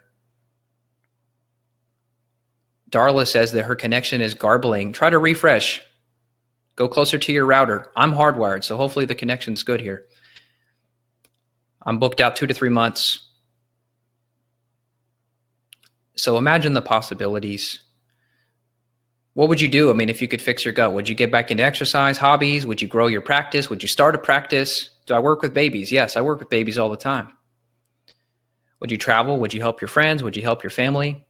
[2.90, 4.94] Darla says that her connection is garbling.
[4.94, 5.82] Try to refresh.
[6.76, 7.92] Go closer to your router.
[7.96, 10.06] I'm hardwired, so hopefully the connection's good here.
[11.84, 13.20] I'm booked out two to three months.
[16.16, 17.80] So imagine the possibilities.
[19.36, 19.90] What would you do?
[19.90, 22.66] I mean, if you could fix your gut, would you get back into exercise, hobbies?
[22.66, 23.70] Would you grow your practice?
[23.70, 24.92] Would you start a practice?
[25.06, 25.92] Do I work with babies?
[25.92, 27.34] Yes, I work with babies all the time.
[28.80, 29.38] Would you travel?
[29.38, 30.24] Would you help your friends?
[30.24, 31.26] Would you help your family?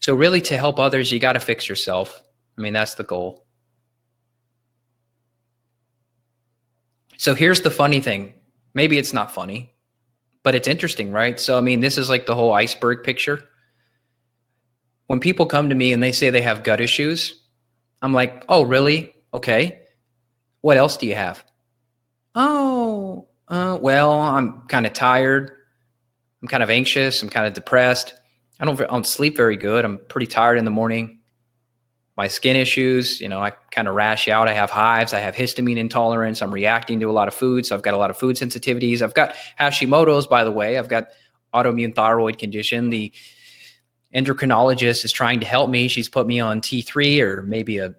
[0.00, 2.22] So, really, to help others, you got to fix yourself.
[2.56, 3.44] I mean, that's the goal.
[7.18, 8.32] So, here's the funny thing
[8.72, 9.74] maybe it's not funny,
[10.44, 11.38] but it's interesting, right?
[11.38, 13.44] So, I mean, this is like the whole iceberg picture.
[15.08, 17.34] When people come to me and they say they have gut issues,
[18.02, 19.14] I'm like, oh, really?
[19.34, 19.80] Okay.
[20.60, 21.42] What else do you have?
[22.34, 25.50] Oh, uh, well, I'm kind of tired.
[26.42, 27.22] I'm kind of anxious.
[27.22, 28.14] I'm kind of depressed.
[28.60, 29.84] I don't, I don't sleep very good.
[29.84, 31.20] I'm pretty tired in the morning.
[32.16, 34.46] My skin issues, you know, I kind of rash out.
[34.46, 35.14] I have hives.
[35.14, 36.42] I have histamine intolerance.
[36.42, 37.64] I'm reacting to a lot of food.
[37.64, 39.00] So I've got a lot of food sensitivities.
[39.00, 40.76] I've got Hashimoto's, by the way.
[40.76, 41.08] I've got
[41.54, 42.90] autoimmune thyroid condition.
[42.90, 43.12] The
[44.14, 45.88] endocrinologist is trying to help me.
[45.88, 47.94] She's put me on T3 or maybe a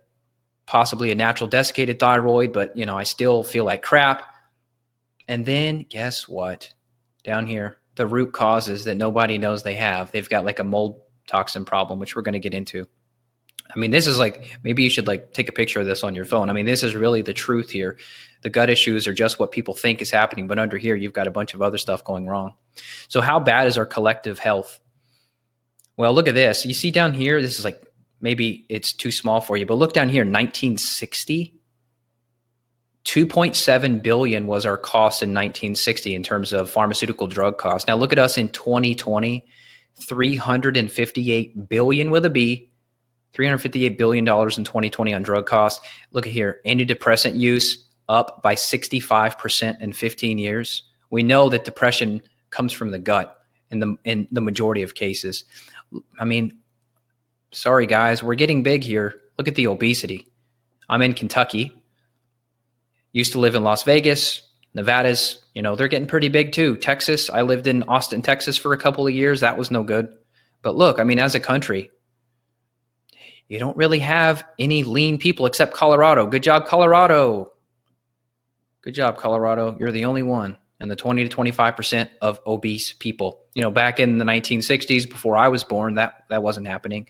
[0.65, 4.24] possibly a natural desiccated thyroid, but you know, I still feel like crap.
[5.28, 6.72] And then guess what?
[7.24, 10.12] Down here, the root causes that nobody knows they have.
[10.12, 12.88] They've got like a mold toxin problem, which we're going to get into.
[13.76, 16.15] I mean, this is like maybe you should like take a picture of this on
[16.15, 16.50] your phone.
[16.50, 17.98] I mean, this is really the truth here.
[18.41, 21.28] The gut issues are just what people think is happening, but under here you've got
[21.28, 22.56] a bunch of other stuff going wrong.
[23.10, 24.80] So how bad is our collective health?
[25.99, 26.65] Well, look at this.
[26.65, 27.83] You see down here, this is like
[28.21, 31.53] maybe it's too small for you, but look down here, 1960.
[33.03, 37.85] 2.7 billion was our cost in 1960 in terms of pharmaceutical drug costs.
[37.85, 39.45] Now look at us in 2020,
[39.99, 42.71] 358 billion with a B,
[43.33, 45.85] 358 billion dollars in 2020 on drug costs.
[46.13, 50.83] Look at here, antidepressant use up by 65% in 15 years.
[51.09, 53.35] We know that depression comes from the gut
[53.71, 55.43] in the in the majority of cases.
[56.19, 56.60] I mean,
[57.52, 59.21] sorry guys, we're getting big here.
[59.38, 60.28] Look at the obesity.
[60.89, 61.71] I'm in Kentucky.
[63.12, 66.78] Used to live in Las Vegas, Nevada's, you know, they're getting pretty big too.
[66.78, 69.39] Texas, I lived in Austin, Texas for a couple of years.
[69.39, 70.10] That was no good.
[70.62, 71.89] But look, I mean, as a country,
[73.47, 76.28] you don't really have any lean people except Colorado.
[76.28, 77.54] Good job, Colorado.
[78.84, 79.75] Good job, Colorado.
[79.80, 83.41] You're the only one and the 20 to 25% of obese people.
[83.53, 87.07] You know, back in the 1960s, before I was born, that, that wasn't happening.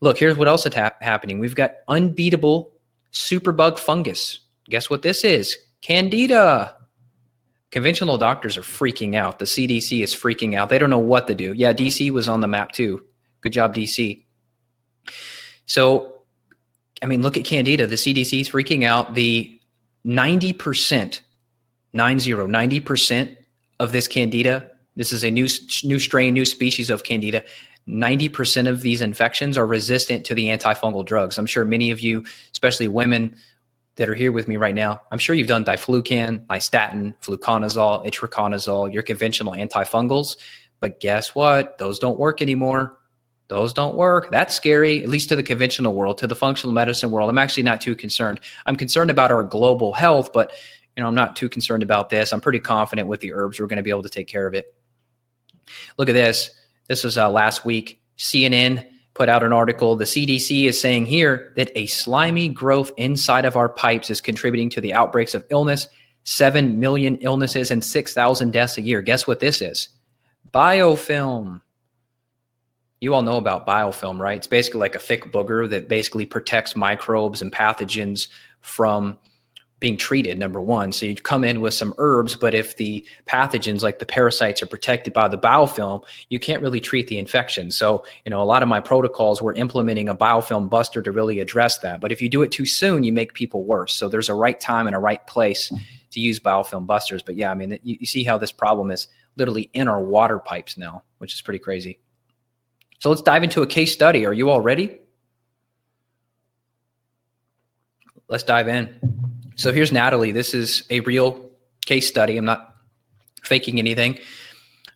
[0.00, 1.38] Look, here's what else is ha- happening.
[1.38, 2.72] We've got unbeatable
[3.12, 4.40] superbug fungus.
[4.68, 5.56] Guess what this is?
[5.82, 6.76] Candida.
[7.70, 9.38] Conventional doctors are freaking out.
[9.38, 10.70] The CDC is freaking out.
[10.70, 11.52] They don't know what to do.
[11.52, 13.04] Yeah, DC was on the map too.
[13.42, 14.24] Good job, DC.
[15.66, 16.14] So,
[17.02, 17.86] I mean, look at Candida.
[17.86, 19.14] The CDC is freaking out.
[19.14, 19.60] The
[20.04, 21.20] 90%
[21.92, 23.36] 90, 90%
[23.78, 25.48] of this candida, this is a new,
[25.84, 27.42] new strain, new species of candida.
[27.88, 31.38] 90% of these infections are resistant to the antifungal drugs.
[31.38, 33.34] I'm sure many of you, especially women
[33.96, 38.92] that are here with me right now, I'm sure you've done diflucan, nystatin, fluconazole, itraconazole,
[38.92, 40.36] your conventional antifungals.
[40.80, 41.78] But guess what?
[41.78, 42.98] Those don't work anymore.
[43.48, 44.30] Those don't work.
[44.30, 47.28] That's scary, at least to the conventional world, to the functional medicine world.
[47.28, 48.38] I'm actually not too concerned.
[48.66, 50.52] I'm concerned about our global health, but
[51.00, 52.30] you know, I'm not too concerned about this.
[52.30, 53.58] I'm pretty confident with the herbs.
[53.58, 54.74] We're going to be able to take care of it.
[55.96, 56.50] Look at this.
[56.88, 58.02] This was uh, last week.
[58.18, 59.96] CNN put out an article.
[59.96, 64.68] The CDC is saying here that a slimy growth inside of our pipes is contributing
[64.68, 65.88] to the outbreaks of illness,
[66.24, 69.00] 7 million illnesses, and 6,000 deaths a year.
[69.00, 69.88] Guess what this is?
[70.52, 71.62] Biofilm.
[73.00, 74.36] You all know about biofilm, right?
[74.36, 78.28] It's basically like a thick booger that basically protects microbes and pathogens
[78.60, 79.16] from
[79.80, 80.92] being treated number one.
[80.92, 84.66] So you come in with some herbs but if the pathogens like the parasites are
[84.66, 87.70] protected by the biofilm you can't really treat the infection.
[87.70, 91.40] So you know a lot of my protocols were implementing a biofilm buster to really
[91.40, 92.00] address that.
[92.00, 93.94] But if you do it too soon you make people worse.
[93.94, 95.72] So there's a right time and a right place
[96.10, 97.22] to use biofilm busters.
[97.22, 100.38] But yeah i mean you, you see how this problem is literally in our water
[100.38, 101.98] pipes now which is pretty crazy.
[102.98, 104.26] So let's dive into a case study.
[104.26, 104.98] Are you all ready?
[108.28, 109.29] Let's dive in
[109.60, 110.32] so here's Natalie.
[110.32, 111.50] This is a real
[111.84, 112.38] case study.
[112.38, 112.76] I'm not
[113.42, 114.18] faking anything.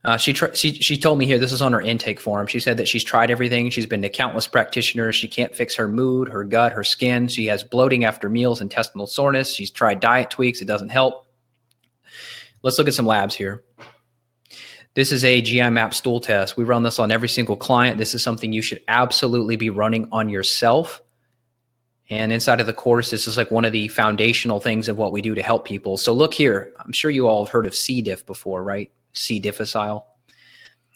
[0.06, 2.46] Uh, she, tr- she she told me here this is on her intake form.
[2.46, 3.68] She said that she's tried everything.
[3.68, 5.16] She's been to countless practitioners.
[5.16, 7.28] She can't fix her mood, her gut, her skin.
[7.28, 9.54] She has bloating after meals, intestinal soreness.
[9.54, 10.62] She's tried diet tweaks.
[10.62, 11.26] It doesn't help.
[12.62, 13.64] Let's look at some labs here.
[14.94, 16.56] This is a GI map stool test.
[16.56, 17.98] We run this on every single client.
[17.98, 21.02] This is something you should absolutely be running on yourself.
[22.10, 25.12] And inside of the course, this is like one of the foundational things of what
[25.12, 25.96] we do to help people.
[25.96, 28.02] So look here, I'm sure you all have heard of C.
[28.02, 28.90] diff before, right?
[29.14, 29.38] C.
[29.38, 30.06] difficile.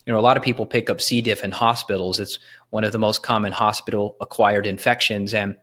[0.05, 1.21] You know, a lot of people pick up C.
[1.21, 2.21] diff in hospitals.
[2.21, 2.38] It's
[2.71, 5.33] one of the most common hospital acquired infections.
[5.33, 5.57] And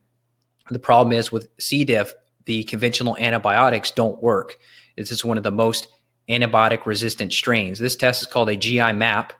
[0.71, 1.85] the problem is with C.
[1.85, 2.13] diff,
[2.45, 4.57] the conventional antibiotics don't work.
[4.97, 5.87] This is one of the most
[6.27, 7.77] antibiotic resistant strains.
[7.77, 9.33] This test is called a GI map.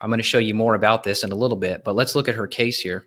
[0.00, 2.28] I'm going to show you more about this in a little bit, but let's look
[2.28, 3.06] at her case here.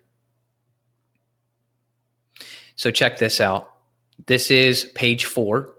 [2.80, 3.74] So check this out.
[4.24, 5.74] This is page four.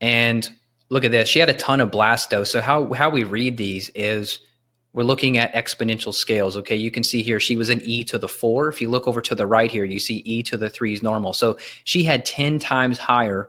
[0.00, 0.50] And
[0.88, 1.28] look at this.
[1.28, 2.44] She had a ton of blasto.
[2.44, 4.40] So how, how we read these is
[4.92, 6.56] we're looking at exponential scales.
[6.56, 8.68] Okay, you can see here she was an e to the four.
[8.68, 11.00] If you look over to the right here, you see e to the three is
[11.00, 11.32] normal.
[11.32, 13.48] So she had 10 times higher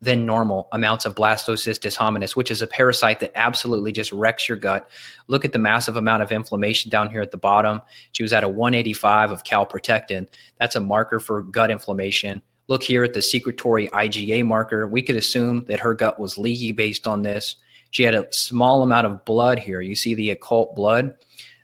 [0.00, 4.56] than normal amounts of blastocystis hominis, which is a parasite that absolutely just wrecks your
[4.56, 4.88] gut.
[5.26, 7.82] Look at the massive amount of inflammation down here at the bottom.
[8.12, 10.28] She was at a 185 of calprotectin.
[10.60, 12.42] That's a marker for gut inflammation.
[12.68, 14.86] Look here at the secretory IgA marker.
[14.86, 17.56] We could assume that her gut was leaky based on this.
[17.90, 19.80] She had a small amount of blood here.
[19.80, 21.14] You see the occult blood.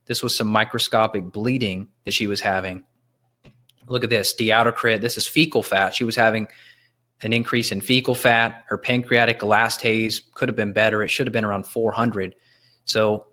[0.07, 2.85] This was some microscopic bleeding that she was having.
[3.87, 5.03] Look at this, steatocrit.
[5.03, 5.95] This is fecal fat.
[5.95, 6.49] She was having
[7.25, 8.65] an increase in fecal fat.
[8.67, 11.03] Her pancreatic elastase could have been better.
[11.03, 12.35] It should have been around 400.
[12.85, 13.27] So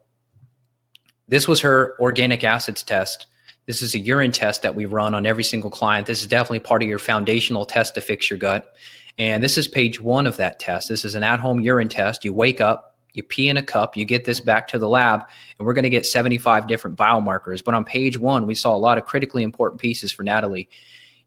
[1.27, 3.27] this was her organic acids test.
[3.67, 6.07] This is a urine test that we run on every single client.
[6.07, 8.73] This is definitely part of your foundational test to fix your gut.
[9.17, 10.89] And this is page one of that test.
[10.89, 12.25] This is an at home urine test.
[12.25, 15.21] You wake up, you pee in a cup, you get this back to the lab,
[15.57, 17.63] and we're going to get 75 different biomarkers.
[17.63, 20.69] But on page one, we saw a lot of critically important pieces for Natalie.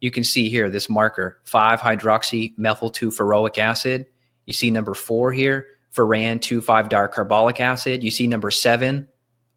[0.01, 4.07] You can see here this marker 5 hydroxy methyl 2 furoic acid.
[4.47, 8.03] You see number four here, furan 2 5 dicarboxylic acid.
[8.03, 9.09] You see number seven,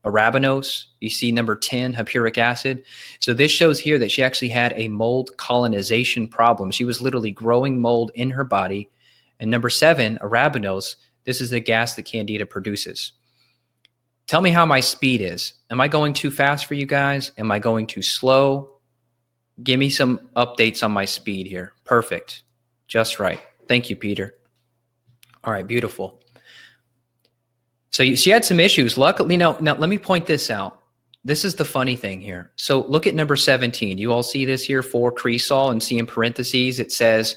[0.05, 0.85] arabinose.
[1.01, 2.83] You see number 10, hippuric acid.
[3.19, 6.71] So this shows here that she actually had a mold colonization problem.
[6.71, 8.89] She was literally growing mold in her body.
[9.39, 10.95] And number seven, arabinose,
[11.25, 13.11] this is the gas that candida produces.
[14.27, 15.53] Tell me how my speed is.
[15.69, 17.31] Am I going too fast for you guys?
[17.37, 18.76] Am I going too slow?
[19.63, 21.73] Give me some updates on my speed here.
[21.83, 22.43] Perfect.
[22.87, 23.41] Just right.
[23.67, 24.35] Thank you, Peter.
[25.43, 26.21] All right, beautiful.
[27.91, 28.97] So you, she had some issues.
[28.97, 30.83] Luckily, now, now let me point this out.
[31.23, 32.51] This is the funny thing here.
[32.55, 33.97] So look at number 17.
[33.97, 37.35] You all see this here for Cresol and see in parentheses it says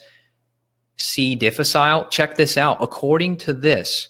[0.96, 1.34] C.
[1.34, 2.04] difficile.
[2.06, 2.78] Check this out.
[2.80, 4.08] According to this,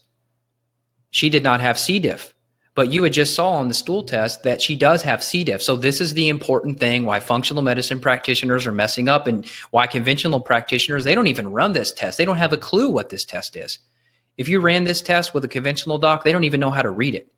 [1.12, 1.98] she did not have C.
[1.98, 2.34] diff,
[2.74, 5.44] but you had just saw on the stool test that she does have C.
[5.44, 5.62] diff.
[5.62, 9.86] So this is the important thing why functional medicine practitioners are messing up and why
[9.86, 12.16] conventional practitioners, they don't even run this test.
[12.16, 13.78] They don't have a clue what this test is.
[14.36, 16.90] If you ran this test with a conventional doc, they don't even know how to
[16.90, 17.30] read it.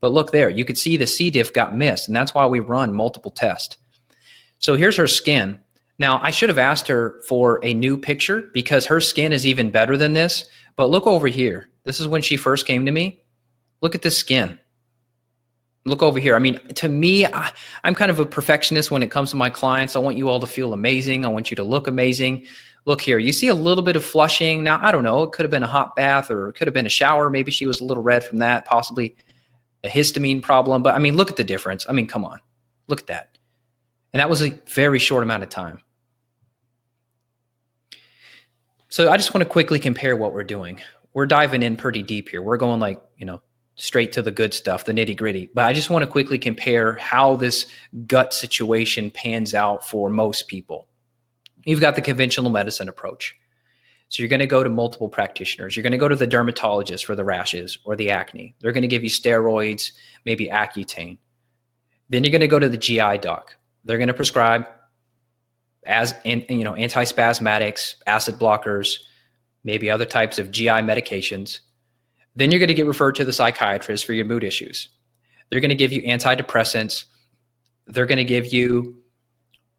[0.00, 1.30] But look there, you could see the C.
[1.30, 3.76] diff got missed, and that's why we run multiple tests.
[4.58, 5.60] So here's her skin.
[5.98, 9.70] Now, I should have asked her for a new picture because her skin is even
[9.70, 10.46] better than this.
[10.76, 11.68] But look over here.
[11.84, 13.22] This is when she first came to me.
[13.82, 14.58] Look at the skin.
[15.86, 16.36] Look over here.
[16.36, 17.50] I mean, to me, I,
[17.84, 19.96] am kind of a perfectionist when it comes to my clients.
[19.96, 21.24] I want you all to feel amazing.
[21.24, 22.46] I want you to look amazing
[22.86, 24.62] look here, you see a little bit of flushing.
[24.62, 26.74] Now, I don't know, it could have been a hot bath or it could have
[26.74, 27.30] been a shower.
[27.30, 29.16] Maybe she was a little red from that, possibly
[29.84, 30.82] a histamine problem.
[30.82, 31.86] But I mean, look at the difference.
[31.88, 32.40] I mean, come on,
[32.88, 33.38] look at that.
[34.12, 35.80] And that was a very short amount of time.
[38.88, 40.80] So I just want to quickly compare what we're doing.
[41.12, 42.42] We're diving in pretty deep here.
[42.42, 43.40] We're going like, you know,
[43.80, 45.50] straight to the good stuff, the nitty gritty.
[45.54, 47.66] But I just want to quickly compare how this
[48.06, 50.86] gut situation pans out for most people.
[51.64, 53.34] You've got the conventional medicine approach.
[54.08, 55.76] So you're going to go to multiple practitioners.
[55.76, 58.54] You're going to go to the dermatologist for the rashes or the acne.
[58.60, 59.92] They're going to give you steroids,
[60.24, 61.18] maybe Accutane.
[62.08, 63.56] Then you're going to go to the GI doc.
[63.84, 64.66] They're going to prescribe
[65.86, 68.98] as you know antispasmodics, acid blockers,
[69.64, 71.60] maybe other types of GI medications.
[72.40, 74.88] Then you're going to get referred to the psychiatrist for your mood issues.
[75.50, 77.04] They're going to give you antidepressants.
[77.86, 78.96] They're going to give you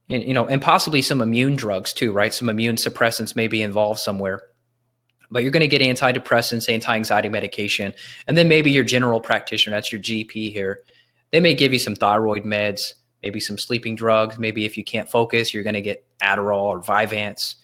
[0.07, 2.31] you know, and possibly some immune drugs too, right?
[2.31, 4.41] Some immune suppressants may be involved somewhere.
[5.31, 7.95] But you're going to get antidepressants, anti-anxiety medication,
[8.27, 10.81] and then maybe your general practitioner, that's your GP here.
[11.31, 12.93] They may give you some thyroid meds,
[13.23, 14.37] maybe some sleeping drugs.
[14.37, 17.55] Maybe if you can't focus, you're going to get Adderall or Vyvanse.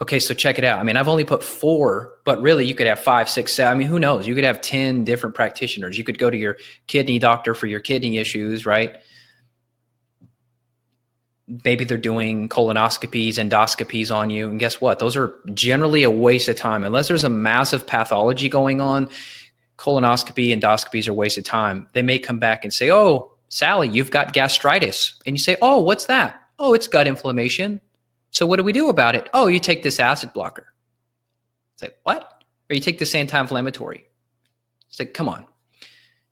[0.00, 0.78] Okay, so check it out.
[0.78, 3.72] I mean, I've only put four, but really you could have five, six, seven.
[3.72, 4.28] I mean, who knows?
[4.28, 5.98] You could have 10 different practitioners.
[5.98, 6.56] You could go to your
[6.86, 8.96] kidney doctor for your kidney issues, right?
[11.64, 14.48] maybe they're doing colonoscopies, endoscopies on you.
[14.48, 14.98] And guess what?
[14.98, 16.84] Those are generally a waste of time.
[16.84, 19.08] Unless there's a massive pathology going on,
[19.78, 21.88] colonoscopy, endoscopies are a waste of time.
[21.94, 25.14] They may come back and say, Oh, Sally, you've got gastritis.
[25.24, 26.42] And you say, Oh, what's that?
[26.58, 27.80] Oh, it's gut inflammation.
[28.30, 29.28] So what do we do about it?
[29.32, 30.66] Oh, you take this acid blocker.
[31.74, 32.42] It's like, what?
[32.70, 34.06] Or you take this anti-inflammatory.
[34.88, 35.46] It's like, come on.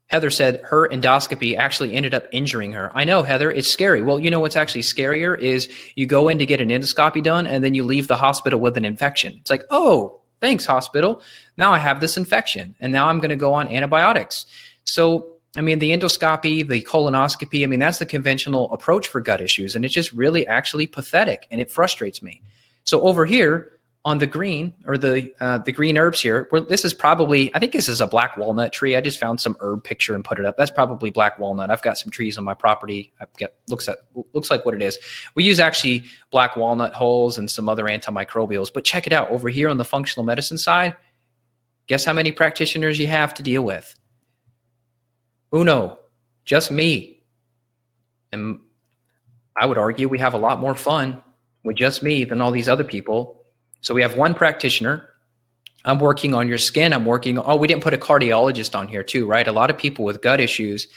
[0.09, 2.93] Heather said her endoscopy actually ended up injuring her.
[2.95, 4.03] I know, Heather, it's scary.
[4.03, 7.47] Well, you know what's actually scarier is you go in to get an endoscopy done
[7.47, 9.37] and then you leave the hospital with an infection.
[9.41, 11.23] It's like, oh, thanks, hospital.
[11.57, 14.47] Now I have this infection and now I'm going to go on antibiotics.
[14.85, 19.41] So, I mean, the endoscopy, the colonoscopy, I mean, that's the conventional approach for gut
[19.41, 19.75] issues.
[19.75, 22.43] And it's just really actually pathetic and it frustrates me.
[22.85, 23.77] So, over here
[24.07, 27.59] on the green or the uh, the green herbs here, where this is probably I
[27.59, 28.95] think this is a black walnut tree.
[28.95, 30.57] I just found some herb picture and put it up.
[30.57, 31.71] That's probably black walnut.
[31.71, 33.13] I've got some trees on my property.
[33.21, 33.99] I've got looks at
[34.33, 34.99] looks like what it is.
[35.35, 38.73] We use actually black walnut hulls and some other antimicrobials.
[38.73, 40.95] But check it out over here on the functional medicine side.
[41.89, 43.93] Guess how many practitioners you have to deal with?
[45.57, 45.99] Uno,
[46.45, 47.23] just me.
[48.33, 48.61] And
[49.57, 51.23] I would argue we have a lot more fun
[51.65, 53.37] with just me than all these other people
[53.87, 55.11] so we have one practitioner.
[55.85, 56.93] I'm working on your skin.
[56.93, 57.39] I'm working.
[57.39, 59.47] Oh, we didn't put a cardiologist on here too, right?
[59.47, 60.89] A lot of people with gut issues,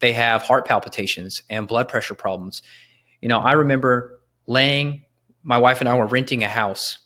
[0.00, 2.62] they have heart palpitations and blood pressure problems.
[3.22, 5.06] You know, I remember laying.
[5.42, 6.98] My wife and I were renting a house.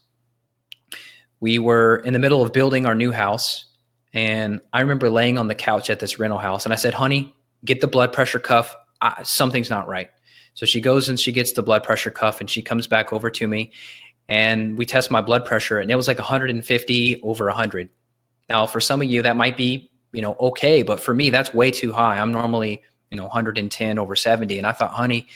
[1.38, 3.66] We were in the middle of building our new house,
[4.14, 7.34] and I remember laying on the couch at this rental house, and I said, "Honey,
[7.64, 8.74] get the blood pressure cuff.
[9.00, 10.10] I, something's not right."
[10.54, 13.30] So she goes and she gets the blood pressure cuff, and she comes back over
[13.30, 13.72] to me,
[14.28, 17.88] and we test my blood pressure and it was like 150 over 100
[18.48, 21.54] now for some of you that might be you know okay but for me that's
[21.54, 25.26] way too high i'm normally you know 110 over 70 and i thought honey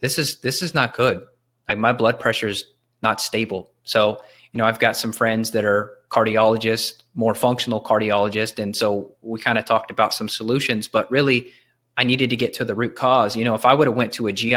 [0.00, 1.24] this is this is not good
[1.68, 2.64] like my blood pressure is
[3.02, 4.20] not stable so
[4.52, 8.58] you know i've got some friends that are cardiologists more functional cardiologist.
[8.58, 11.52] and so we kind of talked about some solutions but really
[11.96, 14.12] i needed to get to the root cause you know if i would have went
[14.12, 14.54] to a gi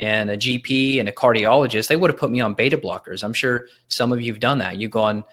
[0.00, 3.22] and a GP and a cardiologist, they would have put me on beta blockers.
[3.22, 4.76] I'm sure some of you've done that.
[4.76, 5.24] You go on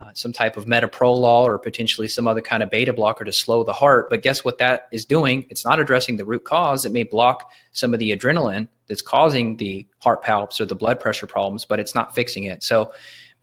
[0.00, 3.64] uh, some type of metoprolol or potentially some other kind of beta blocker to slow
[3.64, 4.10] the heart.
[4.10, 5.46] But guess what that is doing?
[5.48, 6.84] It's not addressing the root cause.
[6.84, 11.00] It may block some of the adrenaline that's causing the heart palps or the blood
[11.00, 12.62] pressure problems, but it's not fixing it.
[12.62, 12.92] So,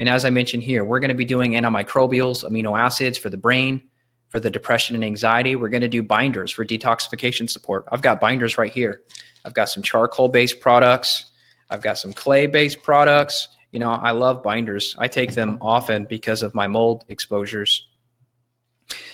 [0.04, 3.38] and as I mentioned here, we're going to be doing antimicrobials, amino acids for the
[3.38, 3.82] brain,
[4.28, 5.56] for the depression and anxiety.
[5.56, 7.86] We're going to do binders for detoxification support.
[7.90, 9.04] I've got binders right here.
[9.46, 11.32] I've got some charcoal based products.
[11.70, 13.48] I've got some clay based products.
[13.72, 14.94] You know, I love binders.
[15.00, 17.88] I take them often because of my mold exposures.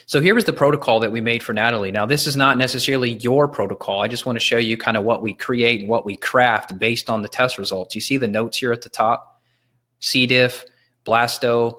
[0.07, 1.91] So here was the protocol that we made for Natalie.
[1.91, 4.01] Now, this is not necessarily your protocol.
[4.01, 6.79] I just want to show you kind of what we create and what we craft
[6.79, 7.93] based on the test results.
[7.93, 9.39] You see the notes here at the top
[9.99, 10.25] C.
[10.25, 10.65] diff,
[11.09, 11.75] blasto,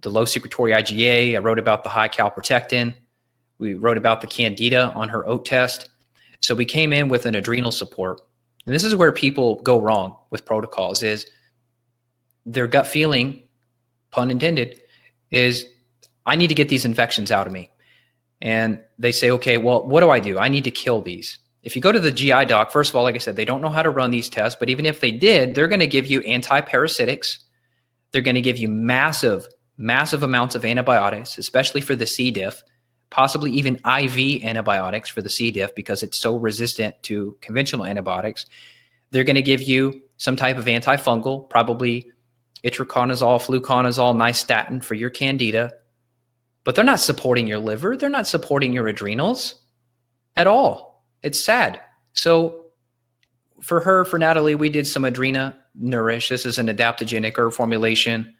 [0.00, 1.34] the low secretory IgA.
[1.34, 2.94] I wrote about the high calprotectin.
[3.58, 5.90] We wrote about the candida on her oat test.
[6.40, 8.20] So we came in with an adrenal support.
[8.66, 11.26] And this is where people go wrong with protocols is
[12.46, 13.42] their gut feeling,
[14.10, 14.80] pun intended,
[15.30, 15.66] is
[16.26, 17.70] I need to get these infections out of me.
[18.42, 20.38] And they say, okay, well, what do I do?
[20.38, 21.38] I need to kill these.
[21.62, 23.60] If you go to the GI doc, first of all, like I said, they don't
[23.60, 26.06] know how to run these tests, but even if they did, they're going to give
[26.06, 27.38] you antiparasitics.
[28.12, 29.46] They're going to give you massive,
[29.76, 32.30] massive amounts of antibiotics, especially for the C.
[32.30, 32.62] diff
[33.10, 35.50] possibly even IV antibiotics for the C.
[35.50, 38.46] diff because it's so resistant to conventional antibiotics.
[39.10, 42.10] They're going to give you some type of antifungal, probably
[42.64, 45.72] itraconazole, fluconazole, nystatin for your candida.
[46.62, 47.96] But they're not supporting your liver.
[47.96, 49.56] They're not supporting your adrenals
[50.36, 51.04] at all.
[51.22, 51.80] It's sad.
[52.12, 52.66] So
[53.60, 56.28] for her, for Natalie, we did some Adrena Nourish.
[56.28, 58.34] This is an adaptogenic herb formulation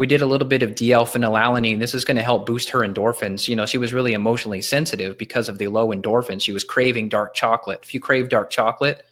[0.00, 1.78] we did a little bit of D-L-phenylalanine.
[1.78, 3.48] This is going to help boost her endorphins.
[3.48, 6.40] You know, she was really emotionally sensitive because of the low endorphins.
[6.40, 7.80] She was craving dark chocolate.
[7.82, 9.04] If you crave dark chocolate,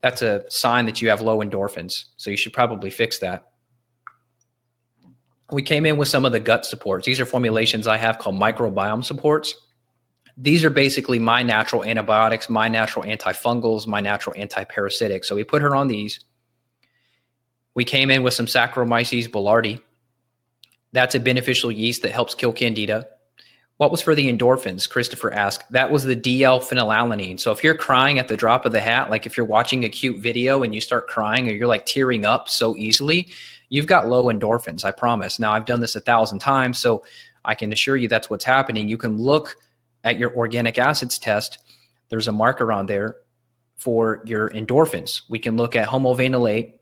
[0.00, 2.04] that's a sign that you have low endorphins.
[2.16, 3.50] So you should probably fix that.
[5.50, 7.04] We came in with some of the gut supports.
[7.04, 9.52] These are formulations I have called microbiome supports.
[10.36, 15.24] These are basically my natural antibiotics, my natural antifungals, my natural antiparasitics.
[15.24, 16.20] So we put her on these.
[17.78, 19.80] We came in with some Saccharomyces boulardii.
[20.90, 23.06] That's a beneficial yeast that helps kill candida.
[23.76, 24.90] What was for the endorphins?
[24.90, 25.70] Christopher asked.
[25.70, 27.38] That was the DL phenylalanine.
[27.38, 29.88] So if you're crying at the drop of the hat, like if you're watching a
[29.88, 33.28] cute video and you start crying or you're like tearing up so easily,
[33.68, 35.38] you've got low endorphins, I promise.
[35.38, 37.04] Now, I've done this a thousand times, so
[37.44, 38.88] I can assure you that's what's happening.
[38.88, 39.54] You can look
[40.02, 41.58] at your organic acids test.
[42.08, 43.18] There's a marker on there
[43.76, 45.22] for your endorphins.
[45.28, 46.72] We can look at homovanillate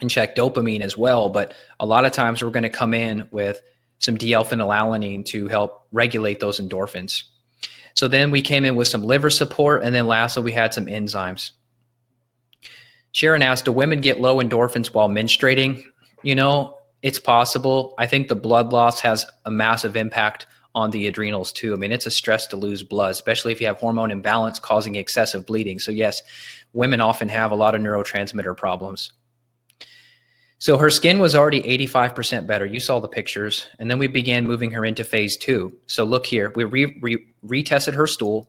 [0.00, 1.28] and check dopamine as well.
[1.28, 3.60] But a lot of times we're going to come in with
[4.00, 7.22] some D-phenylalanine to help regulate those endorphins.
[7.94, 10.86] So then we came in with some liver support, and then lastly we had some
[10.86, 11.52] enzymes.
[13.12, 15.84] Sharon asked, "Do women get low endorphins while menstruating?"
[16.22, 17.94] You know, it's possible.
[17.96, 21.72] I think the blood loss has a massive impact on the adrenals too.
[21.72, 24.96] I mean, it's a stress to lose blood, especially if you have hormone imbalance causing
[24.96, 25.78] excessive bleeding.
[25.78, 26.20] So yes,
[26.72, 29.12] women often have a lot of neurotransmitter problems.
[30.64, 32.64] So her skin was already 85% better.
[32.64, 33.66] You saw the pictures.
[33.78, 35.76] And then we began moving her into phase two.
[35.84, 38.48] So look here, we re- re- retested her stool.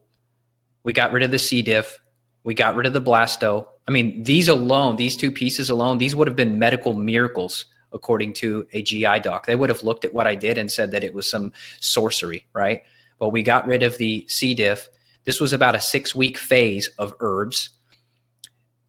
[0.84, 1.62] We got rid of the C.
[1.62, 2.00] diff.
[2.46, 3.68] We got rid of the blasto.
[3.86, 8.32] I mean, these alone, these two pieces alone, these would have been medical miracles according
[8.36, 9.46] to a GI doc.
[9.46, 11.52] They would have looked at what I did and said that it was some
[11.82, 12.82] sorcery, right?
[13.20, 14.54] But we got rid of the C.
[14.54, 14.88] diff.
[15.26, 17.72] This was about a six week phase of herbs.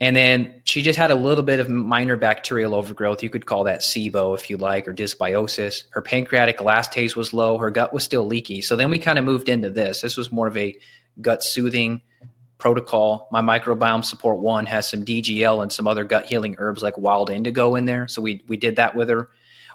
[0.00, 3.22] And then she just had a little bit of minor bacterial overgrowth.
[3.22, 5.84] You could call that SIBO if you like, or dysbiosis.
[5.90, 7.56] Her pancreatic elastase was low.
[7.56, 8.60] Her gut was still leaky.
[8.60, 10.02] So then we kind of moved into this.
[10.02, 10.76] This was more of a
[11.22, 12.02] gut soothing
[12.58, 13.28] protocol.
[13.32, 17.30] My microbiome support one has some DGL and some other gut healing herbs like wild
[17.30, 18.06] indigo in there.
[18.08, 19.30] So we we did that with her.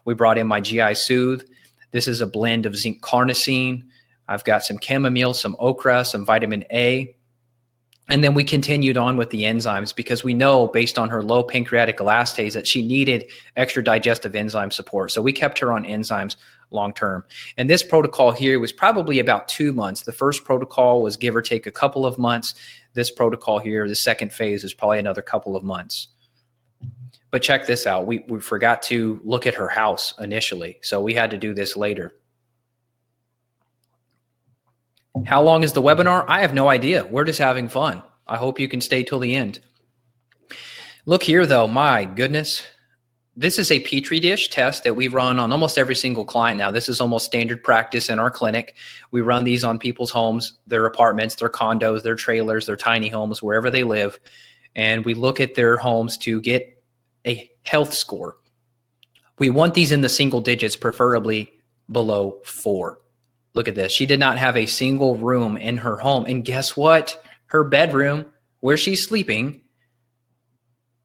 [0.05, 1.43] We brought in my GI Soothe.
[1.91, 3.83] This is a blend of zinc carnosine.
[4.27, 7.15] I've got some chamomile, some okra, some vitamin A,
[8.11, 11.41] and then we continued on with the enzymes because we know based on her low
[11.41, 15.11] pancreatic elastase that she needed extra digestive enzyme support.
[15.11, 16.35] So we kept her on enzymes
[16.71, 17.23] long term.
[17.55, 20.01] And this protocol here was probably about two months.
[20.01, 22.53] The first protocol was give or take a couple of months.
[22.93, 26.09] This protocol here, the second phase, is probably another couple of months.
[27.29, 28.07] But check this out.
[28.07, 30.79] We, we forgot to look at her house initially.
[30.81, 32.13] So we had to do this later.
[35.25, 36.25] How long is the webinar?
[36.27, 37.05] I have no idea.
[37.05, 38.01] We're just having fun.
[38.27, 39.59] I hope you can stay till the end.
[41.05, 41.67] Look here, though.
[41.67, 42.63] My goodness.
[43.35, 46.69] This is a Petri dish test that we run on almost every single client now.
[46.69, 48.75] This is almost standard practice in our clinic.
[49.11, 53.41] We run these on people's homes, their apartments, their condos, their trailers, their tiny homes,
[53.41, 54.19] wherever they live.
[54.75, 56.83] And we look at their homes to get
[57.25, 58.37] a health score.
[59.39, 61.53] We want these in the single digits, preferably
[61.89, 62.99] below four.
[63.53, 63.91] Look at this.
[63.91, 66.25] She did not have a single room in her home.
[66.25, 67.23] And guess what?
[67.47, 68.25] Her bedroom,
[68.61, 69.61] where she's sleeping,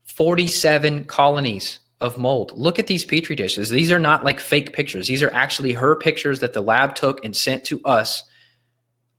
[0.05, 2.53] 47 colonies of mold.
[2.55, 3.69] Look at these petri dishes.
[3.69, 5.09] These are not like fake pictures.
[5.09, 8.23] These are actually her pictures that the lab took and sent to us.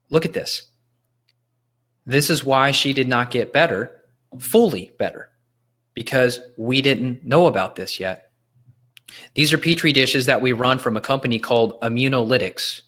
[0.09, 0.69] Look at this.
[2.05, 4.03] This is why she did not get better,
[4.39, 5.29] fully better,
[5.93, 8.31] because we didn't know about this yet.
[9.33, 12.81] These are petri dishes that we run from a company called Immunolytics.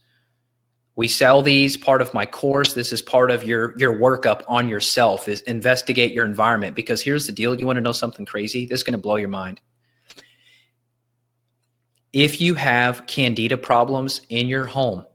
[0.99, 2.73] We sell these part of my course.
[2.73, 7.25] This is part of your your workup on yourself is investigate your environment because here's
[7.25, 7.57] the deal.
[7.57, 8.65] You want to know something crazy?
[8.65, 9.61] This is going to blow your mind.
[12.11, 15.05] If you have candida problems in your home,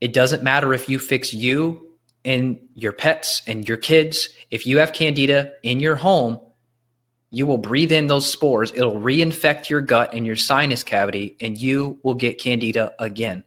[0.00, 4.28] it doesn't matter if you fix you and your pets and your kids.
[4.52, 6.38] If you have candida in your home,
[7.32, 8.70] you will breathe in those spores.
[8.76, 13.42] It'll reinfect your gut and your sinus cavity, and you will get candida again.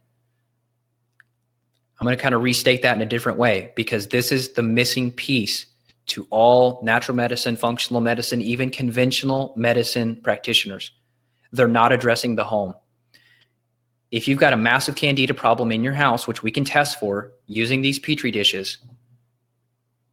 [1.98, 4.62] I'm going to kind of restate that in a different way because this is the
[4.62, 5.66] missing piece
[6.06, 10.92] to all natural medicine, functional medicine, even conventional medicine practitioners.
[11.52, 12.74] They're not addressing the home.
[14.10, 17.32] If you've got a massive candida problem in your house, which we can test for
[17.46, 18.78] using these petri dishes,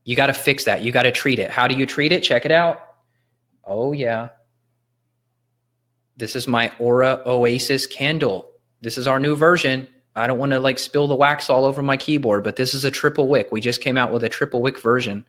[0.03, 0.81] you got to fix that.
[0.81, 1.51] You got to treat it.
[1.51, 2.21] How do you treat it?
[2.21, 2.81] Check it out.
[3.63, 4.29] Oh, yeah.
[6.17, 8.51] This is my Aura Oasis candle.
[8.81, 9.88] This is our new version.
[10.16, 12.86] I don't want to like spill the wax all over my keyboard, but this is
[12.86, 13.51] a triple wick.
[13.51, 15.26] We just came out with a triple wick version.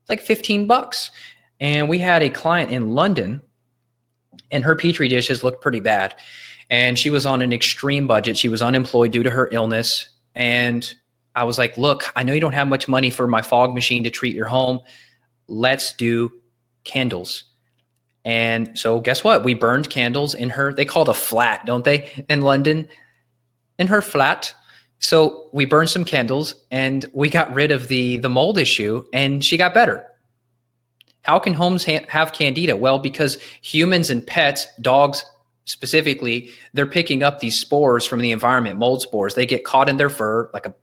[0.00, 1.10] It's like 15 bucks.
[1.58, 3.40] And we had a client in London
[4.50, 6.14] and her petri dishes looked pretty bad.
[6.70, 8.36] And she was on an extreme budget.
[8.36, 10.08] She was unemployed due to her illness.
[10.34, 10.92] And
[11.34, 14.04] I was like, look, I know you don't have much money for my fog machine
[14.04, 14.80] to treat your home.
[15.48, 16.32] Let's do
[16.84, 17.44] candles.
[18.24, 19.44] And so guess what?
[19.44, 22.24] We burned candles in her, they call it a flat, don't they?
[22.28, 22.88] In London,
[23.78, 24.54] in her flat.
[24.98, 29.44] So we burned some candles and we got rid of the the mold issue and
[29.44, 30.04] she got better.
[31.22, 32.76] How can homes ha- have candida?
[32.76, 35.24] Well, because humans and pets, dogs
[35.64, 39.34] specifically, they're picking up these spores from the environment, mold spores.
[39.34, 40.74] They get caught in their fur, like a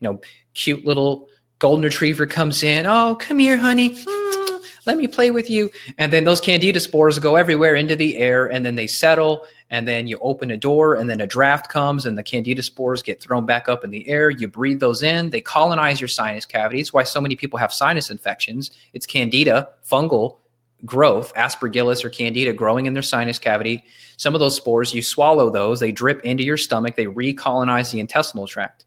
[0.00, 0.20] you know,
[0.54, 1.28] cute little
[1.58, 2.86] golden retriever comes in.
[2.86, 3.90] Oh, come here, honey.
[3.90, 4.45] Mm,
[4.86, 5.70] let me play with you.
[5.98, 9.86] And then those candida spores go everywhere into the air and then they settle and
[9.86, 13.20] then you open a door and then a draft comes and the candida spores get
[13.20, 14.30] thrown back up in the air.
[14.30, 15.30] You breathe those in.
[15.30, 16.80] They colonize your sinus cavity.
[16.80, 18.70] It's why so many people have sinus infections.
[18.92, 20.38] It's candida fungal
[20.84, 23.82] growth aspergillus or candida growing in their sinus cavity.
[24.18, 25.80] Some of those spores you swallow those.
[25.80, 26.94] They drip into your stomach.
[26.96, 28.85] They recolonize the intestinal tract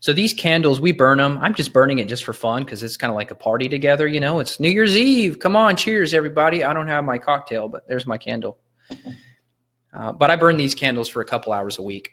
[0.00, 1.38] so these candles, we burn them.
[1.40, 4.06] I'm just burning it just for fun because it's kind of like a party together.
[4.06, 5.38] You know, it's New Year's Eve.
[5.38, 6.64] Come on, cheers, everybody.
[6.64, 8.58] I don't have my cocktail, but there's my candle.
[9.92, 12.12] Uh, but I burn these candles for a couple hours a week.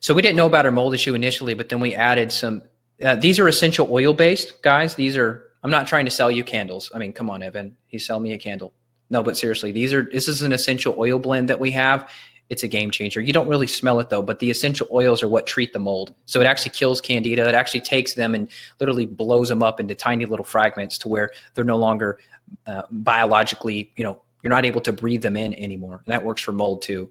[0.00, 2.62] So we didn't know about our mold issue initially, but then we added some.
[3.02, 4.94] Uh, these are essential oil based, guys.
[4.94, 5.46] These are.
[5.62, 6.90] I'm not trying to sell you candles.
[6.94, 7.76] I mean, come on, Evan.
[7.90, 8.72] You sell me a candle.
[9.10, 10.08] No, but seriously, these are.
[10.10, 12.08] This is an essential oil blend that we have.
[12.50, 13.20] It's a game changer.
[13.20, 16.12] You don't really smell it though, but the essential oils are what treat the mold.
[16.26, 17.48] So it actually kills candida.
[17.48, 21.30] It actually takes them and literally blows them up into tiny little fragments to where
[21.54, 22.18] they're no longer
[22.66, 26.02] uh, biologically, you know, you're not able to breathe them in anymore.
[26.04, 27.08] And that works for mold too.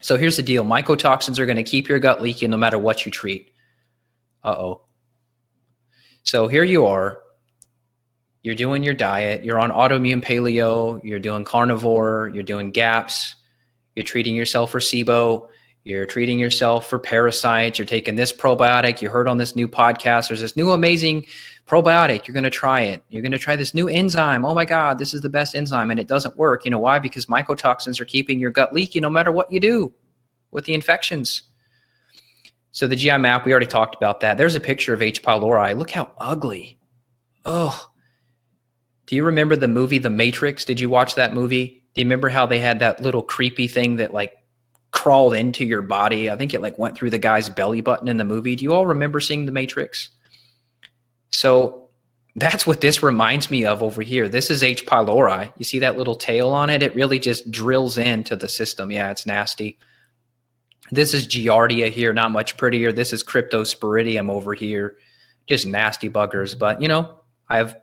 [0.00, 3.04] So here's the deal mycotoxins are going to keep your gut leaky no matter what
[3.04, 3.52] you treat.
[4.42, 4.80] Uh oh.
[6.22, 7.20] So here you are.
[8.42, 9.44] You're doing your diet.
[9.44, 11.00] You're on autoimmune paleo.
[11.04, 12.30] You're doing carnivore.
[12.32, 13.35] You're doing GAPS.
[13.96, 15.48] You're treating yourself for SIBO.
[15.84, 17.78] You're treating yourself for parasites.
[17.78, 19.00] You're taking this probiotic.
[19.00, 20.28] You heard on this new podcast.
[20.28, 21.26] There's this new amazing
[21.66, 22.26] probiotic.
[22.26, 23.02] You're going to try it.
[23.08, 24.44] You're going to try this new enzyme.
[24.44, 25.90] Oh my God, this is the best enzyme.
[25.90, 26.64] And it doesn't work.
[26.64, 26.98] You know why?
[26.98, 29.92] Because mycotoxins are keeping your gut leaky no matter what you do
[30.50, 31.42] with the infections.
[32.72, 34.36] So the GI map, we already talked about that.
[34.36, 35.22] There's a picture of H.
[35.22, 35.76] pylori.
[35.76, 36.78] Look how ugly.
[37.46, 37.88] Oh.
[39.06, 40.64] Do you remember the movie The Matrix?
[40.64, 41.84] Did you watch that movie?
[41.96, 44.34] Do you remember how they had that little creepy thing that like
[44.90, 46.30] crawled into your body?
[46.30, 48.54] I think it like went through the guy's belly button in the movie.
[48.54, 50.10] Do you all remember seeing The Matrix?
[51.30, 51.88] So
[52.34, 54.28] that's what this reminds me of over here.
[54.28, 54.84] This is H.
[54.84, 55.50] pylori.
[55.56, 56.82] You see that little tail on it?
[56.82, 58.90] It really just drills into the system.
[58.90, 59.78] Yeah, it's nasty.
[60.90, 62.92] This is Giardia here, not much prettier.
[62.92, 64.98] This is Cryptosporidium over here.
[65.46, 66.56] Just nasty buggers.
[66.58, 67.74] But, you know, I've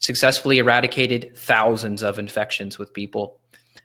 [0.00, 3.40] successfully eradicated thousands of infections with people.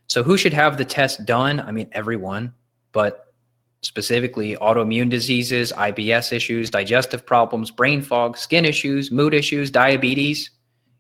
[0.07, 1.59] So who should have the test done?
[1.59, 2.53] I mean, everyone,
[2.91, 3.33] but
[3.81, 10.51] specifically autoimmune diseases, IBS issues, digestive problems, brain fog, skin issues, mood issues, diabetes.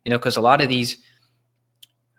[0.03, 0.97] You know, because a lot of these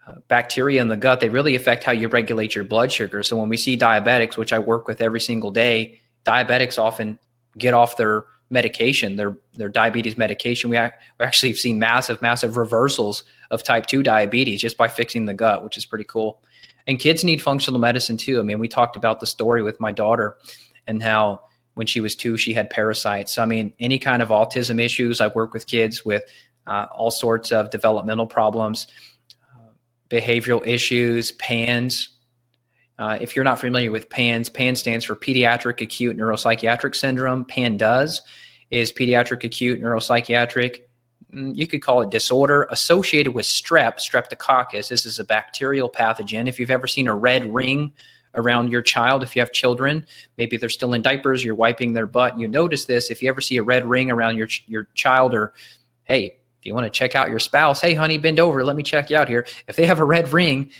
[0.06, 3.22] uh, bacteria in the gut, they really affect how you regulate your blood sugar.
[3.22, 7.18] So when we see diabetics, which I work with every single day, diabetics often
[7.58, 10.70] get off their medication, their their diabetes medication.
[10.70, 15.26] We, we actually have seen massive, massive reversals of type 2 diabetes just by fixing
[15.26, 16.42] the gut, which is pretty cool.
[16.86, 18.38] And kids need functional medicine too.
[18.38, 20.36] I mean, we talked about the story with my daughter
[20.86, 21.40] and how
[21.74, 23.38] when she was two, she had parasites.
[23.38, 25.20] I mean, any kind of autism issues.
[25.20, 26.22] I work with kids with
[26.66, 28.86] uh, all sorts of developmental problems,
[29.54, 29.70] uh,
[30.08, 32.10] behavioral issues, PANS.
[32.98, 37.44] Uh, if you're not familiar with PANS, PANS stands for Pediatric Acute Neuropsychiatric Syndrome.
[37.44, 38.20] PANDAS
[38.70, 40.82] is Pediatric Acute Neuropsychiatric
[41.34, 44.88] Mm, you could call it disorder associated with strep, streptococcus.
[44.88, 46.48] This is a bacterial pathogen.
[46.48, 47.92] If you've ever seen a red ring
[48.34, 50.06] around your child, if you have children,
[50.38, 53.10] maybe they're still in diapers, you're wiping their butt, you notice this.
[53.10, 55.54] If you ever see a red ring around your your child, or
[56.04, 58.82] hey, if you want to check out your spouse, hey, honey, bend over, let me
[58.82, 59.46] check you out here.
[59.66, 60.70] If they have a red ring,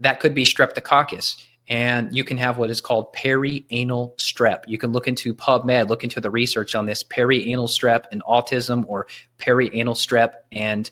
[0.00, 1.36] that could be streptococcus
[1.68, 4.62] and you can have what is called perianal strep.
[4.66, 8.84] You can look into PubMed, look into the research on this perianal strep and autism
[8.86, 9.06] or
[9.38, 10.90] perianal strep and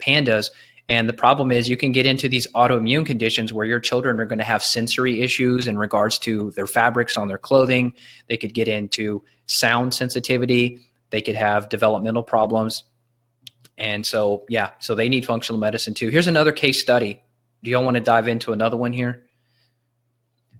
[0.00, 0.50] pandas.
[0.88, 4.24] And the problem is you can get into these autoimmune conditions where your children are
[4.24, 7.92] going to have sensory issues in regards to their fabrics on their clothing.
[8.28, 10.80] They could get into sound sensitivity.
[11.10, 12.84] They could have developmental problems.
[13.78, 16.08] And so, yeah, so they need functional medicine too.
[16.08, 17.22] Here's another case study.
[17.62, 19.24] Do y'all want to dive into another one here?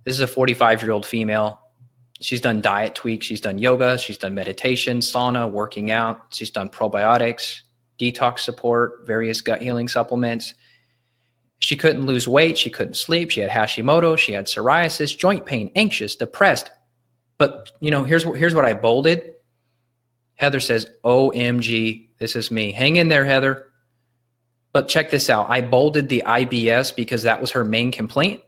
[0.03, 1.59] This is a 45 year old female.
[2.19, 3.25] She's done diet tweaks.
[3.25, 3.97] She's done yoga.
[3.97, 6.33] She's done meditation, sauna, working out.
[6.33, 7.61] She's done probiotics,
[7.99, 10.53] detox support, various gut healing supplements.
[11.59, 12.57] She couldn't lose weight.
[12.57, 13.31] She couldn't sleep.
[13.31, 14.17] She had Hashimoto.
[14.17, 16.71] She had psoriasis, joint pain, anxious, depressed.
[17.37, 19.33] But you know, here's what here's what I bolded.
[20.35, 23.67] Heather says, "OMG, this is me." Hang in there, Heather.
[24.77, 25.49] But check this out.
[25.49, 28.43] I bolded the IBS because that was her main complaint.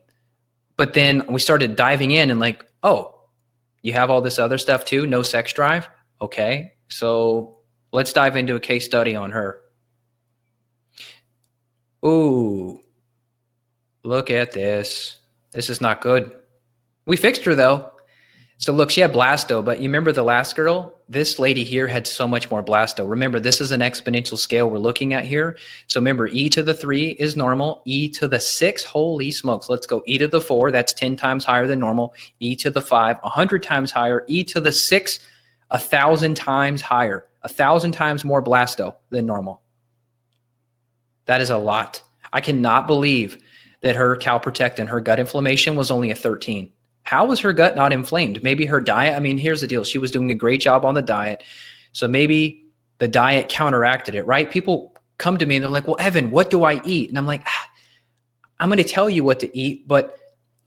[0.78, 3.20] But then we started diving in and like, oh,
[3.82, 5.90] you have all this other stuff too, no sex drive.
[6.22, 6.74] Okay.
[6.88, 7.58] So
[7.92, 9.60] let's dive into a case study on her.
[12.06, 12.80] Ooh,
[14.04, 15.18] look at this.
[15.52, 16.32] This is not good.
[17.08, 17.92] We fixed her though.
[18.60, 20.94] So look, she had blasto, but you remember the last girl?
[21.08, 23.10] This lady here had so much more blasto.
[23.10, 25.58] Remember, this is an exponential scale we're looking at here.
[25.88, 27.82] So remember, e to the three is normal.
[27.86, 29.70] E to the six, holy smokes.
[29.70, 30.72] Let's go e to the four.
[30.72, 32.14] That's 10 times higher than normal.
[32.42, 34.26] E to the five, 100 times higher.
[34.28, 35.22] E to the six,
[35.72, 37.28] a thousand times higher.
[37.44, 39.62] A thousand times more blasto than normal.
[41.28, 42.04] That is a lot.
[42.34, 43.38] I cannot believe
[43.84, 46.74] that her calprotectin her gut inflammation was only a 13.
[47.10, 48.44] How was her gut not inflamed?
[48.44, 49.16] Maybe her diet.
[49.16, 49.84] I mean, here's the deal.
[49.84, 51.44] She was doing a great job on the diet.
[51.92, 52.64] So maybe
[53.00, 54.52] the diet counteracted it, right?
[54.52, 57.10] People come to me and they're like, well, Evan, what do I eat?
[57.10, 57.70] And I'm like, ah,
[58.60, 60.20] I'm going to tell you what to eat, but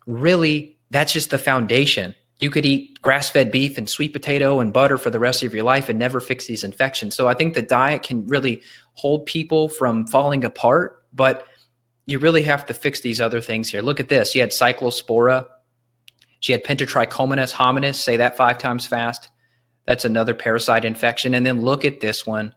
[0.04, 2.12] really, that's just the foundation.
[2.40, 5.54] You could eat grass fed beef and sweet potato and butter for the rest of
[5.54, 7.14] your life and never fix these infections.
[7.14, 8.62] So I think the diet can really
[8.94, 11.46] hold people from falling apart, but
[12.06, 13.80] you really have to fix these other things here.
[13.80, 14.34] Look at this.
[14.34, 15.46] You had cyclospora
[16.42, 17.94] She had Pentatrichomonas hominis.
[17.94, 19.30] Say that five times fast.
[19.86, 21.34] That's another parasite infection.
[21.34, 22.52] And then look at this one,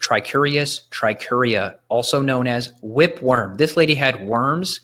[0.00, 3.58] Trichuris trichiura, also known as whipworm.
[3.58, 4.80] This lady had worms.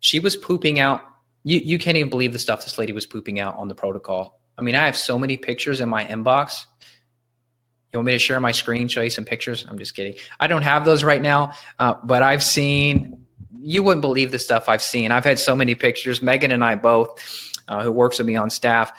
[0.00, 1.02] She was pooping out.
[1.44, 4.40] You, you can't even believe the stuff this lady was pooping out on the protocol.
[4.56, 6.64] I mean, I have so many pictures in my inbox.
[7.92, 9.66] You want me to share my screen, show you some pictures?
[9.68, 10.14] I'm just kidding.
[10.40, 13.26] I don't have those right now, uh, but I've seen,
[13.60, 15.12] you wouldn't believe the stuff I've seen.
[15.12, 16.22] I've had so many pictures.
[16.22, 17.20] Megan and I both,
[17.68, 18.92] uh, who works with me on staff,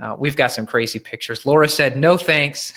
[0.00, 1.44] uh, we've got some crazy pictures.
[1.44, 2.72] Laura said, no thanks.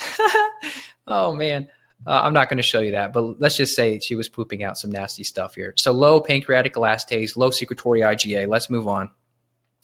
[1.07, 1.67] oh, man.
[2.05, 4.63] Uh, I'm not going to show you that, but let's just say she was pooping
[4.63, 5.73] out some nasty stuff here.
[5.78, 8.47] So low pancreatic elastase, low secretory IgA.
[8.47, 9.09] Let's move on.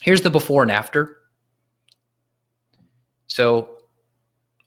[0.01, 1.17] Here's the before and after.
[3.27, 3.77] So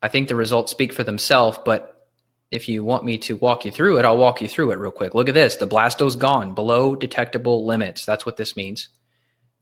[0.02, 2.08] I think the results speak for themselves, but
[2.50, 4.90] if you want me to walk you through it, I'll walk you through it real
[4.90, 5.14] quick.
[5.14, 5.56] Look at this.
[5.56, 8.04] The blasto's gone below detectable limits.
[8.04, 8.88] That's what this means.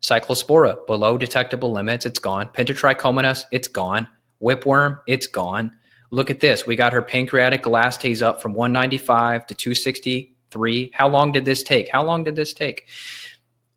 [0.03, 2.07] Cyclospora below detectable limits.
[2.07, 2.49] It's gone.
[2.55, 4.09] Pentatrichomonas, it's gone.
[4.43, 5.73] Whipworm, it's gone.
[6.11, 6.67] Look at this.
[6.67, 10.91] We got her pancreatic elastase up from 195 to 263.
[10.93, 11.89] How long did this take?
[11.89, 12.89] How long did this take?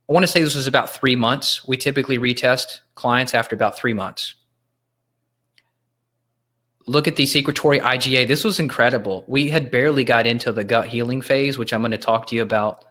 [0.10, 1.66] I want to say this was about three months.
[1.68, 4.36] We typically retest clients after about three months.
[6.88, 8.28] Look at the secretory IgA.
[8.28, 9.24] This was incredible.
[9.28, 12.36] We had barely got into the gut healing phase, which I'm going to talk to
[12.36, 12.86] you about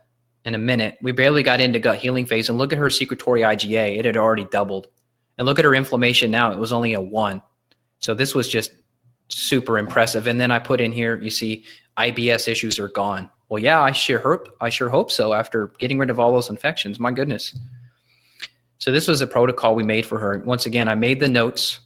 [0.45, 0.99] in a minute.
[1.01, 2.49] We barely got into gut healing phase.
[2.49, 3.99] And look at her secretory IgA.
[3.99, 4.89] It had already doubled.
[5.39, 6.53] And look at her inflammation now.
[6.53, 7.43] It was only a one.
[7.99, 8.73] So this was just
[9.29, 10.27] super impressive.
[10.27, 11.65] And then I put in here, you see,
[11.97, 13.31] IBS issues are gone.
[13.49, 15.33] Well, yeah, I sure hope I sure hope so.
[15.33, 17.57] After getting rid of all those infections, my goodness.
[18.79, 20.43] So this was a protocol we made for her.
[20.45, 21.81] Once again, I made the notes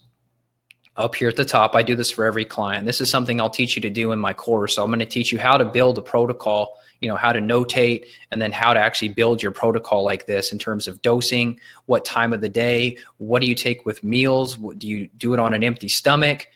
[0.97, 1.75] up here at the top.
[1.75, 2.87] I do this for every client.
[2.87, 4.75] This is something I'll teach you to do in my course.
[4.75, 6.77] So I'm going to teach you how to build a protocol.
[7.01, 10.53] You know how to notate and then how to actually build your protocol like this
[10.53, 14.57] in terms of dosing, what time of the day, what do you take with meals,
[14.57, 16.49] do you do it on an empty stomach,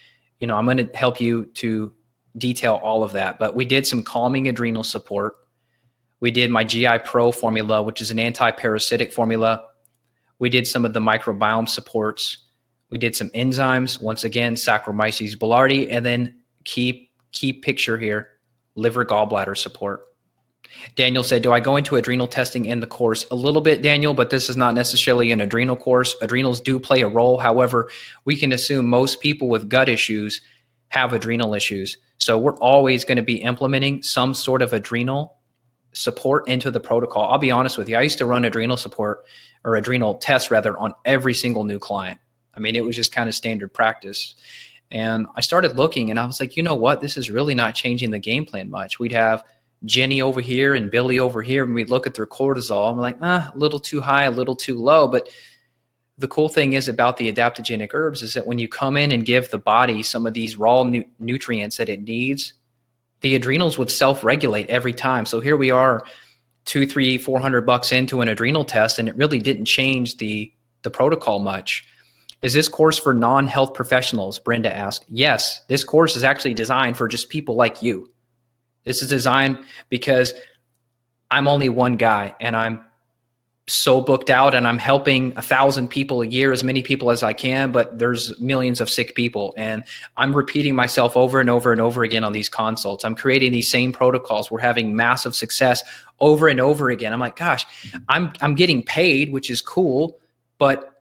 [0.42, 1.92] you know, I'm going to help you to
[2.36, 3.38] detail all of that.
[3.38, 5.36] But we did some calming adrenal support.
[6.18, 9.64] We did my GI Pro formula, which is an anti-parasitic formula.
[10.40, 12.38] We did some of the microbiome supports.
[12.90, 14.02] We did some enzymes.
[14.02, 16.34] Once again, Saccharomyces boulardii, and then
[16.64, 18.28] key key picture here,
[18.74, 20.02] liver gallbladder support.
[20.96, 23.26] Daniel said, Do I go into adrenal testing in the course?
[23.30, 26.14] A little bit, Daniel, but this is not necessarily an adrenal course.
[26.20, 27.38] Adrenals do play a role.
[27.38, 27.90] However,
[28.24, 30.40] we can assume most people with gut issues
[30.88, 31.96] have adrenal issues.
[32.18, 35.38] So we're always going to be implementing some sort of adrenal
[35.92, 37.30] support into the protocol.
[37.30, 37.96] I'll be honest with you.
[37.96, 39.24] I used to run adrenal support
[39.64, 42.18] or adrenal tests rather on every single new client.
[42.54, 44.34] I mean, it was just kind of standard practice.
[44.90, 47.00] And I started looking and I was like, you know what?
[47.00, 48.98] This is really not changing the game plan much.
[48.98, 49.42] We'd have
[49.84, 52.90] Jenny over here and Billy over here, and we look at their cortisol.
[52.90, 55.08] I'm like, ah, a little too high, a little too low.
[55.08, 55.28] But
[56.18, 59.24] the cool thing is about the adaptogenic herbs is that when you come in and
[59.24, 62.52] give the body some of these raw nu- nutrients that it needs,
[63.22, 65.26] the adrenals would self-regulate every time.
[65.26, 66.04] So here we are,
[66.64, 70.52] two, three, four hundred bucks into an adrenal test, and it really didn't change the
[70.82, 71.84] the protocol much.
[72.42, 74.38] Is this course for non-health professionals?
[74.38, 75.06] Brenda asked.
[75.08, 78.11] Yes, this course is actually designed for just people like you.
[78.84, 79.58] This is designed
[79.88, 80.34] because
[81.30, 82.84] I'm only one guy and I'm
[83.68, 87.22] so booked out and I'm helping a thousand people a year, as many people as
[87.22, 89.54] I can, but there's millions of sick people.
[89.56, 89.84] And
[90.16, 93.04] I'm repeating myself over and over and over again on these consults.
[93.04, 94.50] I'm creating these same protocols.
[94.50, 95.82] We're having massive success
[96.18, 97.12] over and over again.
[97.12, 97.64] I'm like, gosh,
[98.08, 100.18] I'm I'm getting paid, which is cool,
[100.58, 100.91] but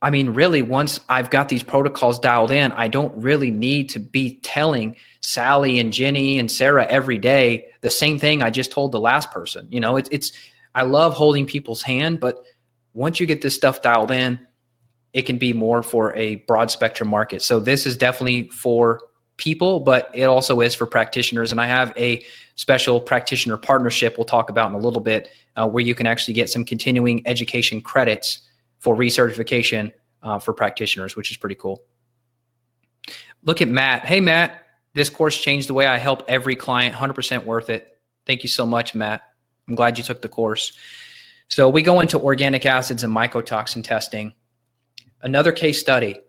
[0.00, 3.98] I mean, really, once I've got these protocols dialed in, I don't really need to
[3.98, 8.92] be telling Sally and Jenny and Sarah every day the same thing I just told
[8.92, 9.66] the last person.
[9.70, 10.32] You know, it's it's
[10.74, 12.44] I love holding people's hand, but
[12.94, 14.38] once you get this stuff dialed in,
[15.12, 17.42] it can be more for a broad spectrum market.
[17.42, 19.00] So this is definitely for
[19.36, 21.50] people, but it also is for practitioners.
[21.50, 22.24] And I have a
[22.54, 26.34] special practitioner partnership we'll talk about in a little bit, uh, where you can actually
[26.34, 28.47] get some continuing education credits
[28.78, 31.82] for recertification uh, for practitioners, which is pretty cool.
[33.44, 34.04] Look at Matt.
[34.04, 36.94] Hey, Matt, this course changed the way I help every client.
[36.94, 37.98] 100% worth it.
[38.26, 39.22] Thank you so much, Matt.
[39.68, 40.72] I'm glad you took the course.
[41.48, 44.34] So we go into organic acids and mycotoxin testing.
[45.22, 46.20] Another case study.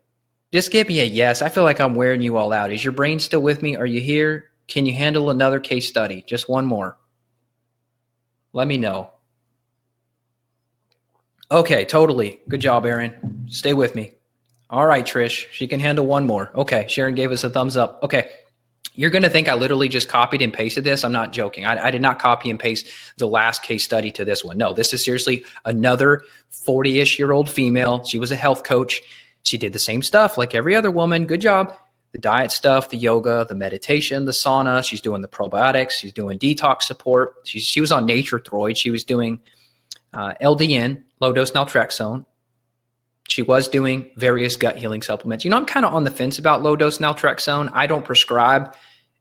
[0.52, 1.42] Just give me a yes.
[1.42, 2.72] I feel like I'm wearing you all out.
[2.72, 3.76] Is your brain still with me?
[3.76, 4.52] Are you here?
[4.68, 6.24] Can you handle another case study?
[6.28, 6.98] Just one more.
[8.54, 9.12] Let me know.
[11.52, 12.42] Okay, totally.
[12.48, 13.48] Good job, Aaron.
[13.50, 14.14] Stay with me.
[14.70, 15.48] All right, Trish.
[15.52, 16.52] She can handle one more.
[16.54, 18.00] Okay, Sharon gave us a thumbs up.
[18.04, 18.30] Okay.
[18.94, 21.04] You're going to think I literally just copied and pasted this.
[21.04, 21.66] I'm not joking.
[21.66, 22.88] I, I, did not copy and paste
[23.18, 24.58] the last case study to this one.
[24.58, 28.04] No, this is seriously another 40 ish year old female.
[28.04, 29.02] She was a health coach.
[29.44, 31.26] She did the same stuff like every other woman.
[31.26, 31.78] Good job.
[32.12, 34.84] The diet stuff, the yoga, the meditation, the sauna.
[34.84, 35.92] She's doing the probiotics.
[35.92, 37.36] She's doing detox support.
[37.46, 38.76] She, she was on Nature-Throid.
[38.76, 39.40] She was doing
[40.14, 42.26] uh, LDN, low dose naltrexone.
[43.28, 45.46] She was doing various gut healing supplements.
[45.46, 47.70] You know, I'm kind of on the fence about low dose naltrexone.
[47.74, 48.76] I don't prescribe,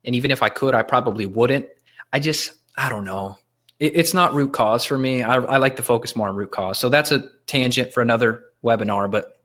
[0.05, 1.67] and even if I could, I probably wouldn't.
[2.13, 3.39] I just, I don't know.
[3.79, 5.23] It, it's not root cause for me.
[5.23, 6.79] I, I like to focus more on root cause.
[6.79, 9.39] So that's a tangent for another webinar, but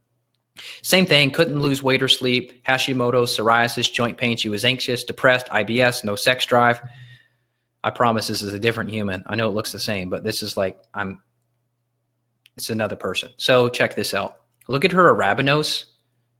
[0.81, 4.37] same thing, couldn't lose weight or sleep, Hashimoto's, psoriasis, joint pain.
[4.37, 6.79] She was anxious, depressed, IBS, no sex drive.
[7.83, 9.23] I promise this is a different human.
[9.25, 11.21] I know it looks the same, but this is like I'm
[12.57, 13.29] it's another person.
[13.37, 14.37] So check this out.
[14.67, 15.85] Look at her arabinose.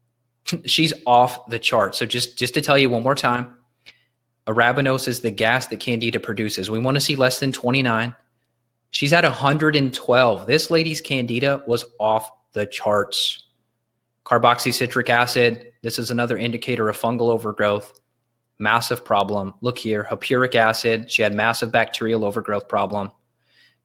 [0.66, 1.96] She's off the chart.
[1.96, 3.56] So just just to tell you one more time,
[4.48, 6.70] arabinose is the gas that candida produces.
[6.70, 8.16] We want to see less than 29.
[8.92, 10.46] She's at 112.
[10.46, 13.44] This lady's candida was off the charts.
[14.26, 18.00] Carboxycitric acid, this is another indicator of fungal overgrowth.
[18.60, 19.56] Massive problem.
[19.62, 23.12] Look here, hippuric acid, she had massive bacterial overgrowth problem.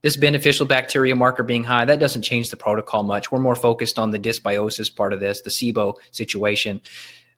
[0.02, 3.32] This beneficial bacteria marker being high, that doesn't change the protocol much.
[3.32, 6.80] We're more focused on the dysbiosis part of this, the SIBO situation.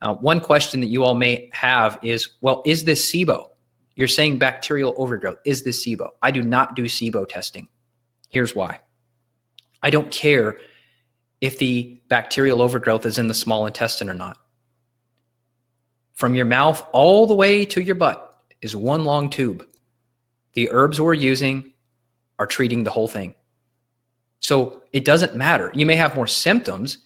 [0.03, 3.49] Uh, one question that you all may have is, well, is this SIBO?
[3.97, 5.39] You're saying bacterial overgrowth.
[5.45, 6.09] Is this SIBO?
[6.23, 7.69] I do not do SIBO testing.
[8.29, 8.81] Here's why.
[9.83, 10.59] I don't care
[11.41, 14.37] if the bacterial overgrowth is in the small intestine or not.
[16.15, 19.67] From your mouth all the way to your butt is one long tube.
[20.53, 21.73] The herbs we're using
[22.41, 23.35] are treating the whole thing.
[24.41, 25.71] So it doesn't matter.
[25.75, 26.97] You may have more symptoms,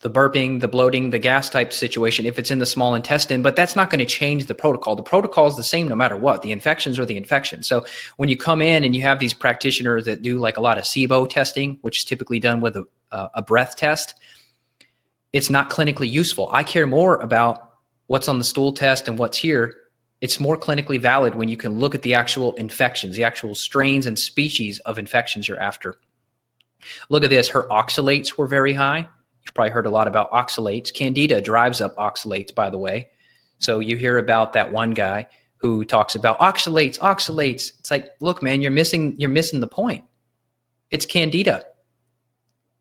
[0.00, 3.56] the burping, the bloating, the gas type situation if it's in the small intestine, but
[3.56, 4.94] that's not going to change the protocol.
[4.94, 6.42] The protocol is the same no matter what.
[6.42, 7.66] The infections are the infections.
[7.66, 7.84] So
[8.18, 10.84] when you come in and you have these practitioners that do like a lot of
[10.84, 14.14] SIBO testing, which is typically done with a, a breath test,
[15.32, 16.48] it's not clinically useful.
[16.52, 17.72] I care more about
[18.06, 19.74] what's on the stool test and what's here
[20.20, 24.06] it's more clinically valid when you can look at the actual infections, the actual strains
[24.06, 25.96] and species of infections you're after.
[27.08, 27.48] Look at this.
[27.48, 29.08] Her oxalates were very high.
[29.44, 30.92] You've probably heard a lot about oxalates.
[30.92, 33.08] Candida drives up oxalates, by the way.
[33.58, 37.72] So you hear about that one guy who talks about oxalates, oxalates.
[37.78, 40.04] It's like, look, man, you're missing you're missing the point.
[40.90, 41.64] It's candida.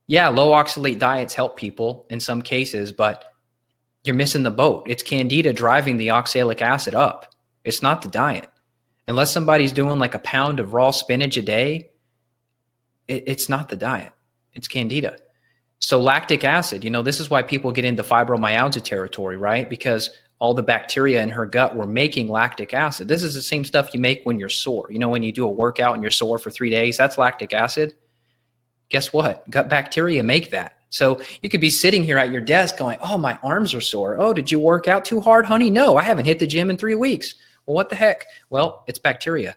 [0.07, 3.33] Yeah, low oxalate diets help people in some cases, but
[4.07, 4.85] you're missing the boat.
[4.87, 7.33] It's candida driving the oxalic acid up.
[7.63, 8.49] It's not the diet.
[9.07, 11.89] Unless somebody's doing like a pound of raw spinach a day,
[13.07, 14.13] it, it's not the diet.
[14.53, 15.17] It's candida.
[15.79, 19.69] So lactic acid, you know, this is why people get into fibromyalgia territory, right?
[19.69, 23.07] Because all the bacteria in her gut were making lactic acid.
[23.07, 24.87] This is the same stuff you make when you're sore.
[24.89, 27.53] You know, when you do a workout and you're sore for three days, that's lactic
[27.53, 27.95] acid.
[28.89, 29.49] Guess what?
[29.49, 30.76] Gut bacteria make that.
[30.89, 34.17] So you could be sitting here at your desk going, Oh, my arms are sore.
[34.19, 35.69] Oh, did you work out too hard, honey?
[35.69, 37.35] No, I haven't hit the gym in three weeks.
[37.65, 38.25] Well, what the heck?
[38.49, 39.55] Well, it's bacteria.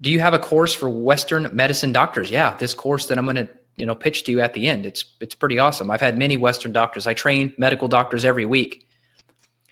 [0.00, 2.30] Do you have a course for Western medicine doctors?
[2.30, 4.86] Yeah, this course that I'm going to you know pitch to you at the end.
[4.86, 5.90] It's it's pretty awesome.
[5.90, 7.06] I've had many Western doctors.
[7.06, 8.86] I train medical doctors every week.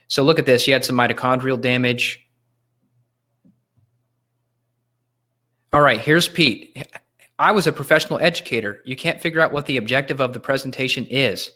[0.08, 0.66] So look at this.
[0.66, 2.26] You had some mitochondrial damage.
[5.72, 6.86] All right, here's Pete.
[7.38, 8.80] I was a professional educator.
[8.84, 11.50] You can't figure out what the objective of the presentation is.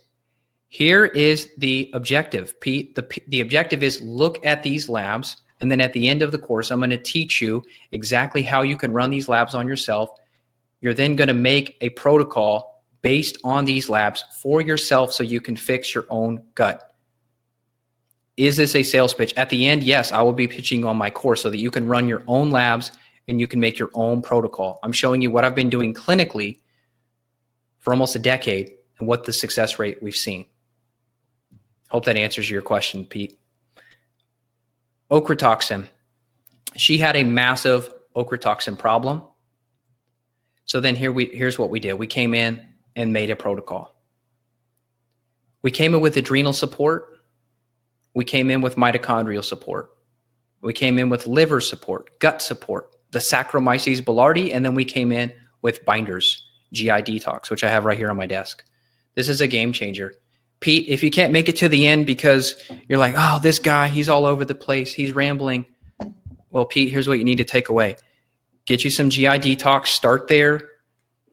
[0.69, 2.95] Here is the objective, Pete.
[2.95, 5.37] The, the objective is look at these labs.
[5.61, 7.63] And then at the end of the course, I'm going to teach you
[7.93, 10.11] exactly how you can run these labs on yourself.
[10.81, 15.41] You're then going to make a protocol based on these labs for yourself so you
[15.41, 16.95] can fix your own gut.
[18.37, 19.33] Is this a sales pitch?
[19.37, 21.87] At the end, yes, I will be pitching on my course so that you can
[21.87, 22.93] run your own labs
[23.29, 24.79] and you can make your own protocol.
[24.83, 26.61] I'm showing you what I've been doing clinically
[27.79, 30.47] for almost a decade and what the success rate we've seen.
[31.89, 33.39] Hope that answers your question, Pete.
[35.11, 35.89] Ochratoxin.
[36.75, 39.23] She had a massive ochratoxin problem.
[40.65, 41.95] So then here we here's what we did.
[41.95, 42.67] We came in
[42.97, 43.95] and made a protocol.
[45.63, 47.21] We came in with adrenal support.
[48.15, 49.91] We came in with mitochondrial support.
[50.61, 55.11] We came in with liver support, gut support, the Saccharomyces boulardii, and then we came
[55.11, 56.45] in with binders,
[56.75, 58.63] GI detox, which I have right here on my desk.
[59.15, 60.13] This is a game changer.
[60.61, 63.89] Pete, if you can't make it to the end because you're like, oh, this guy,
[63.89, 65.65] he's all over the place, he's rambling.
[66.51, 67.97] Well, Pete, here's what you need to take away
[68.67, 70.61] get you some GI detox, start there.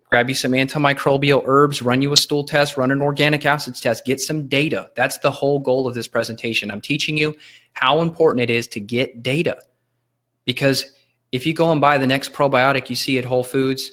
[0.10, 4.06] grab you some antimicrobial herbs, run you a stool test, run an organic acids test,
[4.06, 4.90] get some data.
[4.96, 6.72] That's the whole goal of this presentation.
[6.72, 7.36] I'm teaching you
[7.74, 9.58] how important it is to get data.
[10.46, 10.86] Because
[11.34, 13.92] if you go and buy the next probiotic you see at Whole Foods,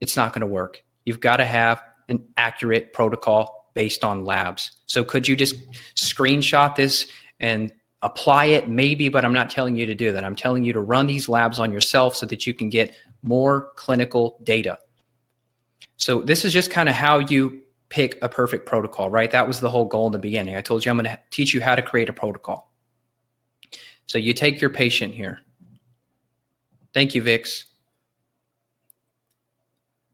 [0.00, 0.84] it's not going to work.
[1.06, 4.70] You've got to have an accurate protocol based on labs.
[4.84, 5.56] So could you just
[5.94, 7.06] screenshot this
[7.40, 7.72] and
[8.02, 8.68] apply it?
[8.68, 10.24] Maybe but i'm not telling you to do that.
[10.24, 13.72] I'm telling you to run these labs on yourself so that you can get more
[13.76, 14.78] clinical data.
[15.96, 19.30] So this is just kind of how you pick a perfect protocol right?
[19.30, 20.54] That was the whole goal in the beginning.
[20.54, 22.70] I told you i'm going to teach you how to create a protocol.
[24.06, 25.40] So you take your patient here
[26.94, 27.66] thank you vix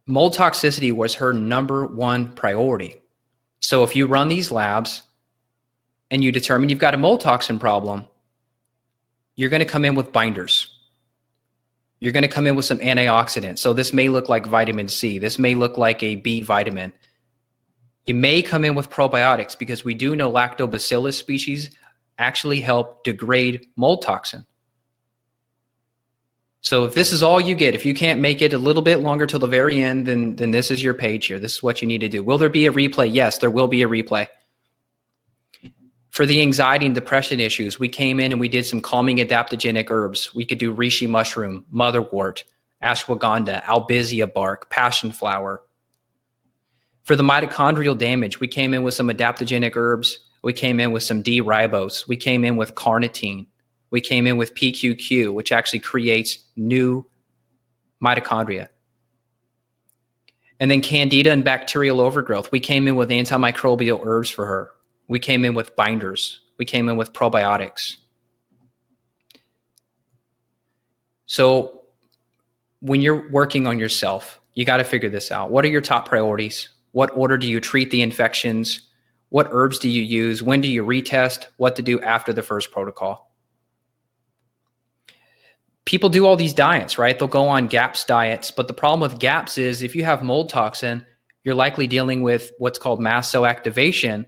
[0.07, 3.01] mold toxicity was her number one priority
[3.61, 5.03] so if you run these labs
[6.11, 8.07] and you determine you've got a mold toxin problem,
[9.37, 10.77] you're going to come in with binders.
[12.01, 13.59] You're going to come in with some antioxidants.
[13.59, 15.19] So this may look like vitamin C.
[15.19, 16.93] This may look like a B vitamin.
[18.07, 21.71] You may come in with probiotics because we do know lactobacillus species
[22.19, 24.45] actually help degrade mold toxin.
[26.63, 29.01] So if this is all you get, if you can't make it a little bit
[29.01, 31.39] longer till the very end, then then this is your page here.
[31.39, 32.23] This is what you need to do.
[32.23, 33.13] Will there be a replay?
[33.13, 34.29] Yes, there will be a replay
[36.11, 39.91] for the anxiety and depression issues, we came in and we did some calming adaptogenic
[39.91, 40.35] herbs.
[40.35, 42.43] We could do reishi mushroom, motherwort,
[42.83, 45.63] ashwagandha, albizia bark, passion flower.
[47.05, 50.19] For the mitochondrial damage, we came in with some adaptogenic herbs.
[50.43, 52.09] We came in with some D-ribose.
[52.09, 53.47] We came in with carnitine.
[53.91, 57.07] We came in with PQQ, which actually creates new
[58.03, 58.69] mitochondria.
[60.61, 62.53] And then candida and bacterial overgrowth.
[62.53, 64.71] We came in with antimicrobial herbs for her.
[65.09, 66.41] We came in with binders.
[66.59, 67.97] We came in with probiotics.
[71.27, 71.83] So
[72.81, 75.51] when you're working on yourself, you got to figure this out.
[75.51, 76.69] What are your top priorities?
[76.93, 78.83] What order do you treat the infections?
[79.31, 80.43] What herbs do you use?
[80.43, 81.47] When do you retest?
[81.57, 83.30] What to do after the first protocol?
[85.91, 87.19] People do all these diets, right?
[87.19, 90.49] They'll go on GAPS diets, but the problem with GAPS is if you have mold
[90.49, 91.05] toxin,
[91.43, 94.25] you're likely dealing with what's called mast cell activation,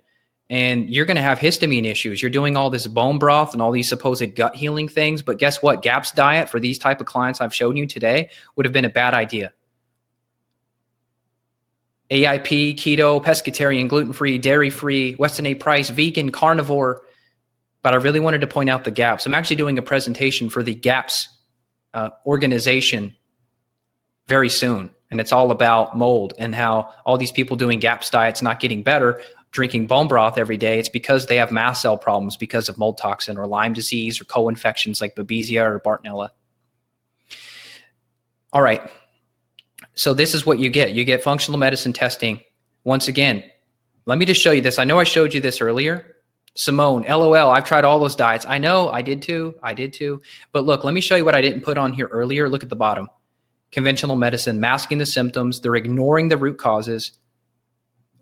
[0.51, 2.21] and you're going to have histamine issues.
[2.21, 5.63] You're doing all this bone broth and all these supposed gut healing things, but guess
[5.63, 5.83] what?
[5.83, 8.91] GAPS diet for these type of clients I've shown you today would have been a
[8.91, 9.53] bad idea.
[12.11, 15.55] AIP, keto, pescatarian, gluten-free, dairy-free, Weston A.
[15.55, 17.03] Price, vegan, carnivore.
[17.83, 19.27] But I really wanted to point out the gaps.
[19.27, 21.29] I'm actually doing a presentation for the GAPS
[21.95, 23.15] uh, organization
[24.29, 24.91] very soon.
[25.11, 28.83] And it's all about mold and how all these people doing GAPS diets not getting
[28.83, 29.21] better
[29.53, 32.99] drinking bone broth every day, it's because they have mast cell problems because of mold
[32.99, 36.31] toxin or Lyme disease or co-infections like Babesia or Bartonella.
[38.53, 38.91] All right.
[39.95, 40.93] So this is what you get.
[40.93, 42.41] You get functional medicine testing.
[42.85, 43.45] Once again,
[44.07, 44.79] let me just show you this.
[44.79, 46.17] I know I showed you this earlier.
[46.55, 48.45] Simone, LOL, I've tried all those diets.
[48.47, 49.55] I know I did too.
[49.63, 50.21] I did too.
[50.53, 52.49] But look, let me show you what I didn't put on here earlier.
[52.49, 53.09] Look at the bottom.
[53.71, 55.61] Conventional medicine, masking the symptoms.
[55.61, 57.13] They're ignoring the root causes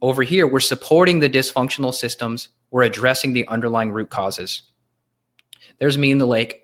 [0.02, 2.48] over here, we're supporting the dysfunctional systems.
[2.70, 4.62] We're addressing the underlying root causes.
[5.78, 6.60] There's me in the lake.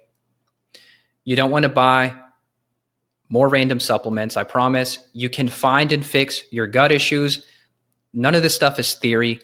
[1.24, 2.14] You don't want to buy
[3.28, 4.36] more random supplements.
[4.36, 7.44] I promise you can find and fix your gut issues.
[8.14, 9.40] None of this stuff is theory.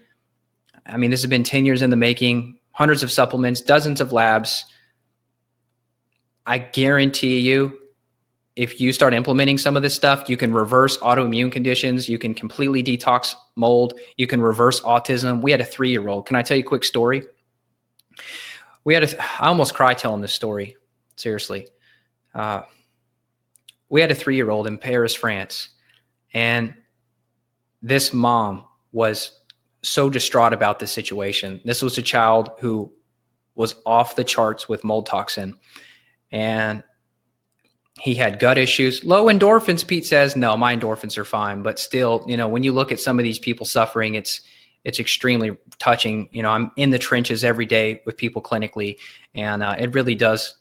[0.87, 4.13] I mean, this has been 10 years in the making, hundreds of supplements, dozens of
[4.13, 4.65] labs.
[6.47, 7.79] I guarantee you,
[8.57, 12.09] if you start implementing some of this stuff, you can reverse autoimmune conditions.
[12.09, 13.95] You can completely detox mold.
[14.17, 15.41] You can reverse autism.
[15.41, 16.27] We had a three year old.
[16.27, 17.23] Can I tell you a quick story?
[18.85, 20.77] We had a, I almost cry telling this story.
[21.17, 21.69] Seriously.
[22.35, 22.63] Uh,
[23.89, 25.71] we had a three year old in Paris, France.
[26.35, 26.75] And
[27.81, 29.41] this mom was
[29.83, 31.61] so distraught about this situation.
[31.65, 32.93] This was a child who
[33.55, 35.59] was off the charts with mold toxin.
[36.31, 36.83] And
[38.01, 39.05] he had gut issues.
[39.05, 40.35] Low endorphins, Pete says.
[40.35, 43.23] No, my endorphins are fine, but still, you know, when you look at some of
[43.23, 44.41] these people suffering, it's
[44.85, 46.29] it's extremely touching.
[46.33, 48.97] You know, I'm in the trenches every day with people clinically,
[49.35, 50.57] and uh, it really does.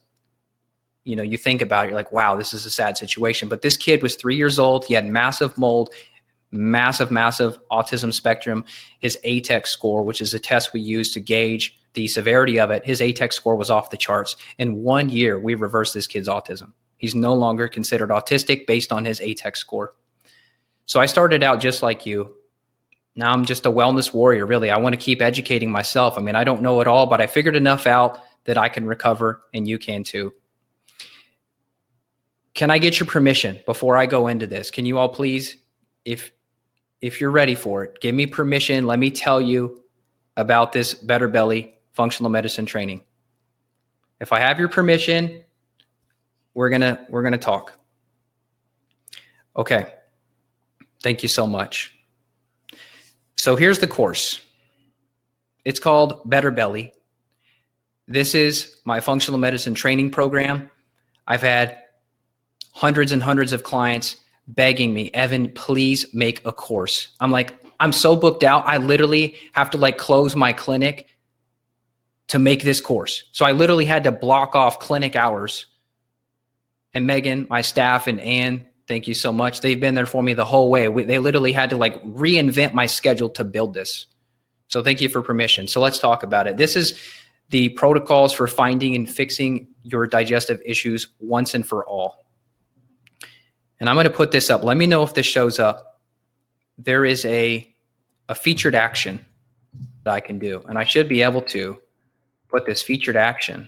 [1.04, 3.50] You know, you think about it, you're like, wow, this is a sad situation.
[3.50, 4.86] But this kid was three years old.
[4.86, 5.92] He had massive mold,
[6.52, 8.66] massive, massive autism spectrum.
[9.00, 12.86] His ATEC score, which is a test we use to gauge the severity of it,
[12.86, 14.36] his ATEC score was off the charts.
[14.58, 16.72] In one year, we reversed this kid's autism.
[16.98, 19.96] He's no longer considered autistic based on his ATEC score.
[20.86, 22.36] So I started out just like you.
[23.16, 24.70] Now I'm just a wellness warrior, really.
[24.70, 26.18] I want to keep educating myself.
[26.18, 28.86] I mean, I don't know it all, but I figured enough out that I can
[28.86, 30.34] recover and you can too.
[32.54, 34.72] Can I get your permission before I go into this?
[34.72, 35.58] Can you all please
[36.06, 36.32] if
[37.02, 38.86] if you're ready for it, give me permission.
[38.86, 39.82] Let me tell you
[40.38, 43.02] about this Better Belly functional medicine training.
[44.20, 45.44] If I have your permission,
[46.54, 47.74] we're gonna we're gonna talk.
[49.56, 49.94] Okay.
[51.02, 51.94] Thank you so much.
[53.36, 54.40] So here's the course.
[55.66, 56.94] It's called Better Belly.
[58.08, 60.70] This is my functional medicine training program.
[61.28, 61.80] I've had
[62.72, 64.18] hundreds and hundreds of clients
[64.56, 67.10] begging me, Evan, please make a course.
[67.20, 68.64] I'm like, I'm so booked out.
[68.68, 71.08] I literally have to like close my clinic
[72.28, 73.24] to make this course.
[73.32, 75.66] So I literally had to block off clinic hours.
[76.94, 79.62] And Megan, my staff, and Ann, thank you so much.
[79.62, 80.90] They've been there for me the whole way.
[80.90, 84.06] We, they literally had to like reinvent my schedule to build this.
[84.68, 85.68] So thank you for permission.
[85.68, 86.58] So let's talk about it.
[86.58, 87.00] This is
[87.50, 92.26] the protocols for finding and fixing your digestive issues once and for all.
[93.82, 94.64] And I'm going to put this up.
[94.64, 96.00] Let me know if this shows up.
[96.78, 97.68] There is a
[98.30, 99.26] a featured action
[100.04, 101.82] that I can do, and I should be able to
[102.48, 103.68] put this featured action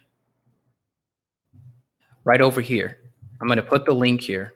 [2.23, 2.99] right over here.
[3.41, 4.53] I'm going to put the link here.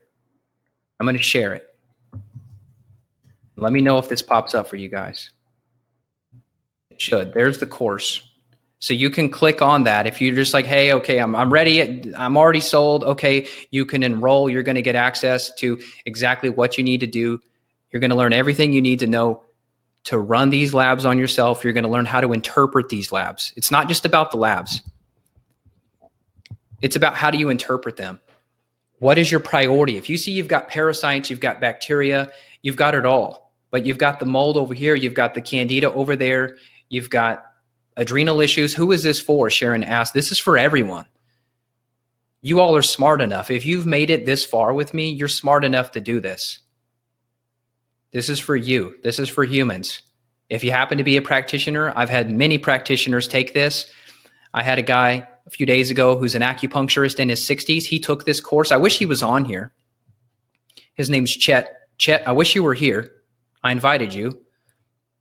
[1.00, 1.76] I'm going to share it.
[3.56, 5.32] Let me know if this pops up for you guys.
[6.92, 7.34] It should.
[7.34, 8.30] There's the course.
[8.80, 10.06] So you can click on that.
[10.06, 12.14] If you're just like, hey, okay, I'm, I'm ready.
[12.16, 13.04] I'm already sold.
[13.04, 14.50] Okay, you can enroll.
[14.50, 17.42] You're going to get access to exactly what you need to do.
[17.92, 19.44] You're going to learn everything you need to know
[20.04, 21.64] to run these labs on yourself.
[21.64, 23.52] You're going to learn how to interpret these labs.
[23.58, 24.82] It's not just about the labs,
[26.82, 28.20] it's about how do you interpret them.
[29.00, 29.98] What is your priority?
[29.98, 33.98] If you see you've got parasites, you've got bacteria, you've got it all, but you've
[33.98, 36.58] got the mold over here, you've got the candida over there,
[36.90, 37.47] you've got
[37.98, 38.74] adrenal issues.
[38.74, 39.50] Who is this for?
[39.50, 40.14] Sharon asked.
[40.14, 41.06] This is for everyone.
[42.42, 43.52] You all are smart enough.
[43.52, 46.60] If you've made it this far with me, you're smart enough to do this.
[48.14, 48.96] This is for you.
[49.04, 50.02] This is for humans.
[50.50, 53.92] If you happen to be a practitioner, I've had many practitioners take this.
[54.54, 57.84] I had a guy a few days ago who's an acupuncturist in his 60s.
[57.84, 58.72] He took this course.
[58.72, 59.74] I wish he was on here.
[60.94, 61.90] His name's Chet.
[61.98, 63.12] Chet, I wish you were here.
[63.64, 64.42] I invited you.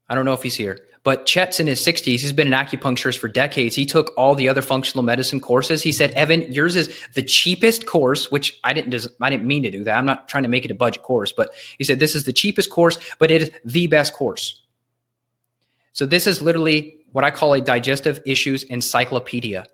[0.08, 0.78] I don't know if he's here.
[1.06, 2.18] But Chet's in his 60s.
[2.18, 3.76] He's been an acupuncturist for decades.
[3.76, 5.80] He took all the other functional medicine courses.
[5.80, 9.70] He said, "Evan, yours is the cheapest course," which I didn't I didn't mean to
[9.70, 9.96] do that.
[9.96, 12.32] I'm not trying to make it a budget course, but he said this is the
[12.32, 14.62] cheapest course, but it is the best course.
[15.92, 19.64] So this is literally what I call a digestive issues encyclopedia.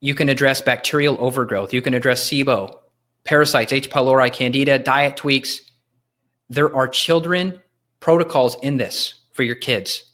[0.00, 1.74] You can address bacterial overgrowth.
[1.74, 2.78] You can address SIBO,
[3.24, 3.90] parasites, H.
[3.90, 5.60] pylori, candida, diet tweaks.
[6.48, 7.60] There are children
[8.00, 10.04] protocols in this for your kids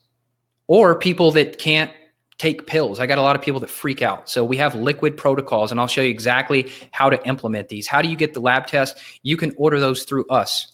[0.67, 1.91] or people that can't
[2.39, 2.99] take pills.
[2.99, 4.29] I got a lot of people that freak out.
[4.29, 7.87] So we have liquid protocols and I'll show you exactly how to implement these.
[7.87, 8.99] How do you get the lab test?
[9.23, 10.73] You can order those through us.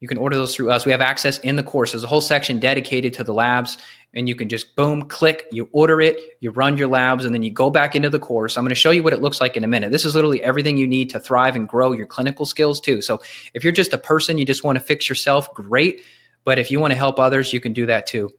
[0.00, 0.86] You can order those through us.
[0.86, 1.92] We have access in the course.
[1.92, 3.76] There's a whole section dedicated to the labs
[4.14, 7.42] and you can just boom, click, you order it, you run your labs, and then
[7.42, 8.56] you go back into the course.
[8.56, 9.92] I'm going to show you what it looks like in a minute.
[9.92, 13.02] This is literally everything you need to thrive and grow your clinical skills too.
[13.02, 13.20] So
[13.54, 16.02] if you're just a person, you just want to fix yourself, great.
[16.44, 18.32] But if you want to help others, you can do that too.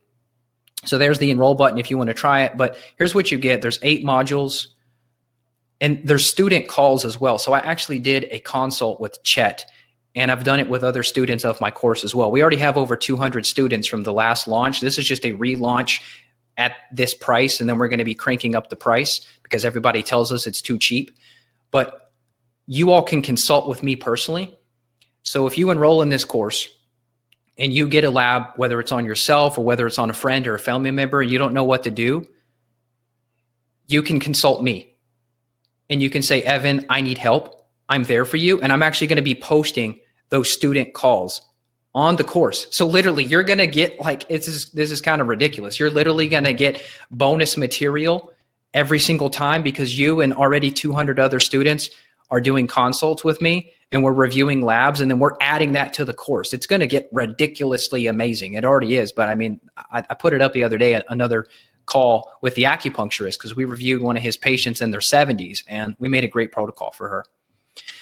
[0.83, 2.57] So there's the enroll button if you want to try it.
[2.57, 4.67] But here's what you get there's eight modules
[5.79, 7.37] and there's student calls as well.
[7.37, 9.65] So I actually did a consult with Chet
[10.15, 12.31] and I've done it with other students of my course as well.
[12.31, 14.81] We already have over 200 students from the last launch.
[14.81, 16.01] This is just a relaunch
[16.57, 20.03] at this price, and then we're going to be cranking up the price because everybody
[20.03, 21.11] tells us it's too cheap.
[21.71, 22.11] But
[22.67, 24.57] you all can consult with me personally.
[25.23, 26.67] So if you enroll in this course
[27.57, 30.45] and you get a lab, whether it's on yourself or whether it's on a friend
[30.47, 32.27] or a family member, and you don't know what to do,
[33.87, 34.95] you can consult me
[35.89, 37.60] and you can say, Evan, I need help
[37.91, 38.59] I'm there for you.
[38.61, 41.41] And I'm actually going to be posting those student calls
[41.93, 42.67] on the course.
[42.71, 45.77] So literally you're going to get like, it's just, this is kind of ridiculous.
[45.77, 46.81] You're literally going to get
[47.11, 48.31] bonus material
[48.73, 51.89] every single time because you and already 200 other students
[52.29, 56.05] are doing consults with me and we're reviewing labs and then we're adding that to
[56.05, 56.53] the course.
[56.53, 58.53] It's going to get ridiculously amazing.
[58.53, 59.11] It already is.
[59.11, 61.45] But I mean, I, I put it up the other day at another
[61.87, 65.93] call with the acupuncturist because we reviewed one of his patients in their 70s and
[65.99, 67.25] we made a great protocol for her.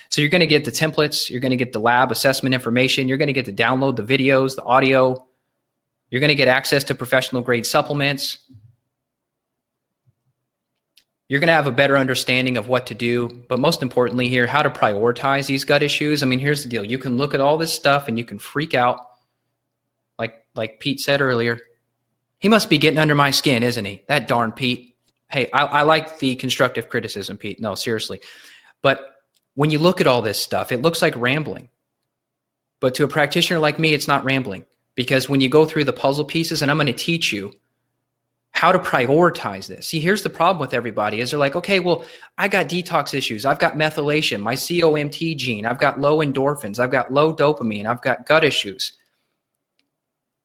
[0.09, 3.07] So you're going to get the templates, you're going to get the lab assessment information,
[3.07, 5.27] you're going to get to download the videos, the audio,
[6.09, 8.39] you're going to get access to professional grade supplements.
[11.27, 14.47] You're going to have a better understanding of what to do, but most importantly here,
[14.47, 16.23] how to prioritize these gut issues.
[16.23, 16.83] I mean, here's the deal.
[16.83, 19.05] You can look at all this stuff and you can freak out.
[20.17, 21.59] Like like Pete said earlier,
[22.39, 24.03] he must be getting under my skin, isn't he?
[24.07, 24.95] That darn Pete.
[25.29, 27.61] Hey, I, I like the constructive criticism, Pete.
[27.61, 28.21] No, seriously.
[28.81, 29.18] But
[29.55, 31.69] when you look at all this stuff, it looks like rambling.
[32.79, 34.65] But to a practitioner like me, it's not rambling
[34.95, 37.53] because when you go through the puzzle pieces, and I'm going to teach you
[38.51, 39.87] how to prioritize this.
[39.87, 42.03] See, here's the problem with everybody is they're like, okay, well,
[42.37, 43.45] I got detox issues.
[43.45, 45.65] I've got methylation, my COMT gene.
[45.65, 46.79] I've got low endorphins.
[46.79, 47.85] I've got low dopamine.
[47.85, 48.93] I've got gut issues.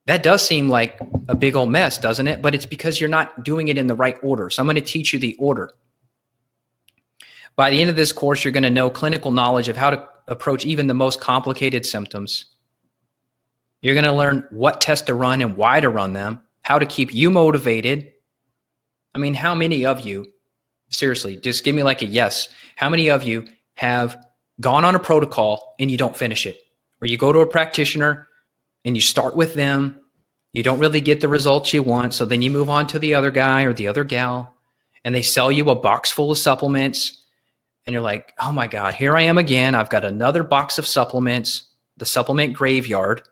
[0.07, 0.99] That does seem like
[1.29, 2.43] a big old mess, doesn't it?
[2.43, 4.51] But it's because you're not doing it in the right order.
[4.51, 5.73] So I'm going to teach you the order.
[7.57, 10.09] By the end of this course, you're going to know clinical knowledge of how to
[10.29, 12.47] approach even the most complicated symptoms.
[13.83, 16.87] You're going to learn what tests to run and why to run them how to
[16.87, 18.11] keep you motivated.
[19.15, 20.27] I mean, how many of you,
[20.89, 22.49] seriously, just give me like a yes.
[22.77, 24.27] How many of you have
[24.61, 26.59] gone on a protocol and you don't finish it?
[27.01, 28.29] Or you go to a practitioner
[28.85, 30.01] and you start with them,
[30.55, 32.15] you don't really get the results you want.
[32.15, 34.55] So then you move on to the other guy or the other gal,
[35.05, 37.24] and they sell you a box full of supplements.
[37.87, 39.75] And you're like, oh my God, here I am again.
[39.75, 41.65] I've got another box of supplements,
[41.97, 43.23] the supplement graveyard.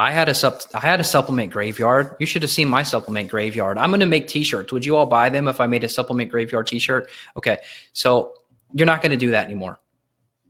[0.00, 2.14] I had a sup- I had a supplement graveyard.
[2.20, 3.78] You should have seen my supplement graveyard.
[3.78, 4.72] I'm going to make t-shirts.
[4.72, 7.10] Would you all buy them if I made a supplement graveyard t-shirt?
[7.36, 7.58] Okay.
[7.94, 8.34] So
[8.72, 9.80] you're not going to do that anymore.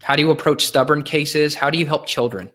[0.03, 1.55] How do you approach stubborn cases?
[1.55, 2.51] How do you help children?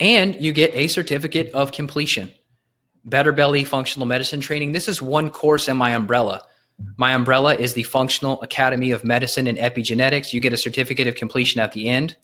[0.00, 2.32] And you get a certificate of completion.
[3.04, 4.72] Better Belly Functional Medicine Training.
[4.72, 6.42] This is one course in my umbrella.
[6.96, 10.32] My umbrella is the Functional Academy of Medicine and Epigenetics.
[10.32, 12.16] You get a certificate of completion at the end.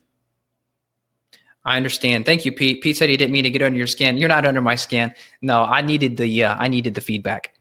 [1.64, 2.26] I understand.
[2.26, 2.82] Thank you, Pete.
[2.82, 4.18] Pete said he didn't mean to get under your skin.
[4.18, 5.14] You're not under my skin.
[5.40, 7.54] No, I needed the uh, I needed the feedback.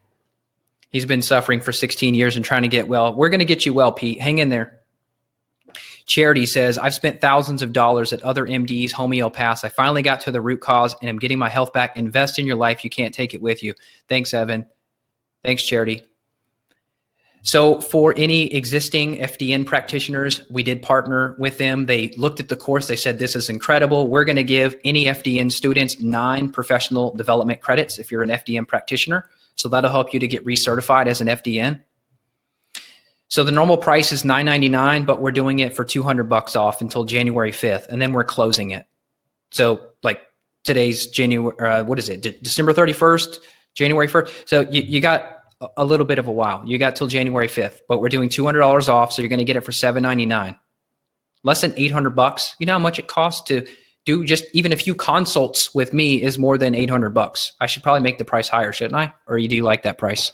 [0.90, 3.14] He's been suffering for 16 years and trying to get well.
[3.14, 4.20] We're going to get you well, Pete.
[4.20, 4.80] Hang in there.
[6.06, 9.64] Charity says, I've spent thousands of dollars at other MDs, homeopaths.
[9.64, 11.96] I finally got to the root cause and I'm getting my health back.
[11.96, 12.84] Invest in your life.
[12.84, 13.74] You can't take it with you.
[14.08, 14.66] Thanks, Evan.
[15.42, 16.04] Thanks, Charity.
[17.44, 21.84] So for any existing FDN practitioners, we did partner with them.
[21.84, 22.86] They looked at the course.
[22.86, 24.08] They said, this is incredible.
[24.08, 28.66] We're going to give any FDN students nine professional development credits if you're an FDN
[28.66, 29.28] practitioner.
[29.56, 31.82] So that'll help you to get recertified as an FDN.
[33.28, 37.04] So the normal price is $9.99, but we're doing it for 200 bucks off until
[37.04, 38.86] January 5th, and then we're closing it.
[39.50, 40.22] So like
[40.62, 42.22] today's January, uh, what is it?
[42.22, 43.40] De- December 31st,
[43.74, 44.48] January 1st.
[44.48, 45.43] So you, you got
[45.76, 46.62] a little bit of a while.
[46.66, 49.12] You got till January 5th, but we're doing $200 off.
[49.12, 50.56] So you're going to get it for 799.
[51.42, 52.54] Less than 800 bucks.
[52.58, 53.66] You know how much it costs to
[54.04, 57.52] do just even a few consults with me is more than 800 bucks.
[57.60, 59.12] I should probably make the price higher, shouldn't I?
[59.26, 60.32] Or you do like that price?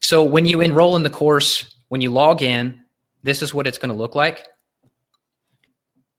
[0.00, 2.80] So when you enroll in the course, when you log in,
[3.22, 4.46] this is what it's going to look like.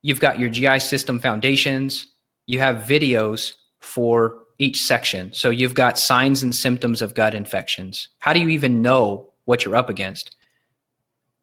[0.01, 2.07] You've got your GI system foundations.
[2.47, 5.33] You have videos for each section.
[5.33, 8.09] So you've got signs and symptoms of gut infections.
[8.19, 10.35] How do you even know what you're up against?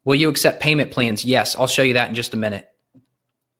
[0.05, 1.25] Will you accept payment plans?
[1.25, 2.69] Yes, I'll show you that in just a minute.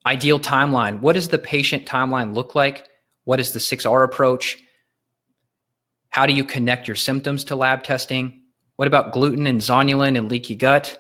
[0.05, 1.01] Ideal timeline.
[1.01, 2.87] What does the patient timeline look like?
[3.25, 4.57] What is the 6R approach?
[6.09, 8.41] How do you connect your symptoms to lab testing?
[8.77, 10.97] What about gluten and zonulin and leaky gut?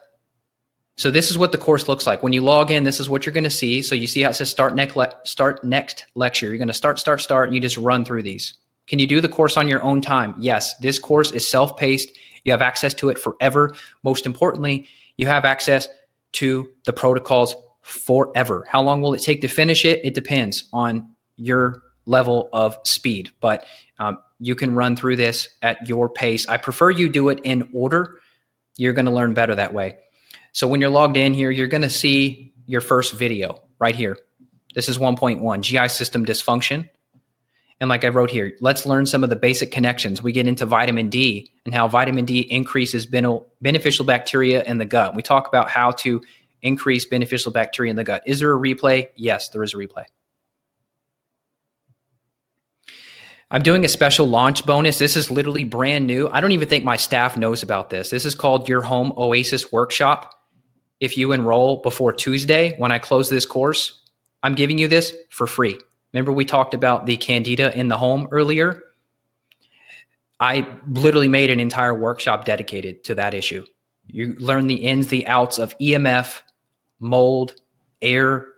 [0.99, 2.23] So this is what the course looks like.
[2.23, 3.81] When you log in, this is what you're going to see.
[3.81, 6.47] So you see how it says start next le- start next lecture.
[6.47, 8.55] You're going to start start start and you just run through these.
[8.85, 10.35] Can you do the course on your own time?
[10.37, 10.75] Yes.
[10.79, 12.09] This course is self-paced.
[12.43, 13.77] You have access to it forever.
[14.03, 15.87] Most importantly, you have access
[16.33, 18.67] to the protocols forever.
[18.67, 20.01] How long will it take to finish it?
[20.03, 23.65] It depends on your level of speed, but
[23.99, 26.45] um, you can run through this at your pace.
[26.49, 28.19] I prefer you do it in order.
[28.75, 29.97] You're going to learn better that way.
[30.59, 34.17] So when you're logged in here, you're going to see your first video right here.
[34.75, 36.89] This is 1.1 GI system dysfunction.
[37.79, 40.21] And like I wrote here, let's learn some of the basic connections.
[40.21, 45.15] We get into vitamin D and how vitamin D increases beneficial bacteria in the gut.
[45.15, 46.21] We talk about how to
[46.61, 48.23] increase beneficial bacteria in the gut.
[48.25, 49.07] Is there a replay?
[49.15, 50.03] Yes, there is a replay.
[53.49, 54.99] I'm doing a special launch bonus.
[54.99, 56.27] This is literally brand new.
[56.27, 58.09] I don't even think my staff knows about this.
[58.09, 60.35] This is called Your Home Oasis Workshop
[60.99, 64.01] if you enroll before Tuesday when I close this course,
[64.43, 65.79] I'm giving you this for free.
[66.13, 68.83] Remember, we talked about the candida in the home earlier?
[70.39, 73.65] I literally made an entire workshop dedicated to that issue.
[74.07, 76.41] You learn the ins, the outs of EMF,
[76.99, 77.55] mold,
[78.01, 78.48] air,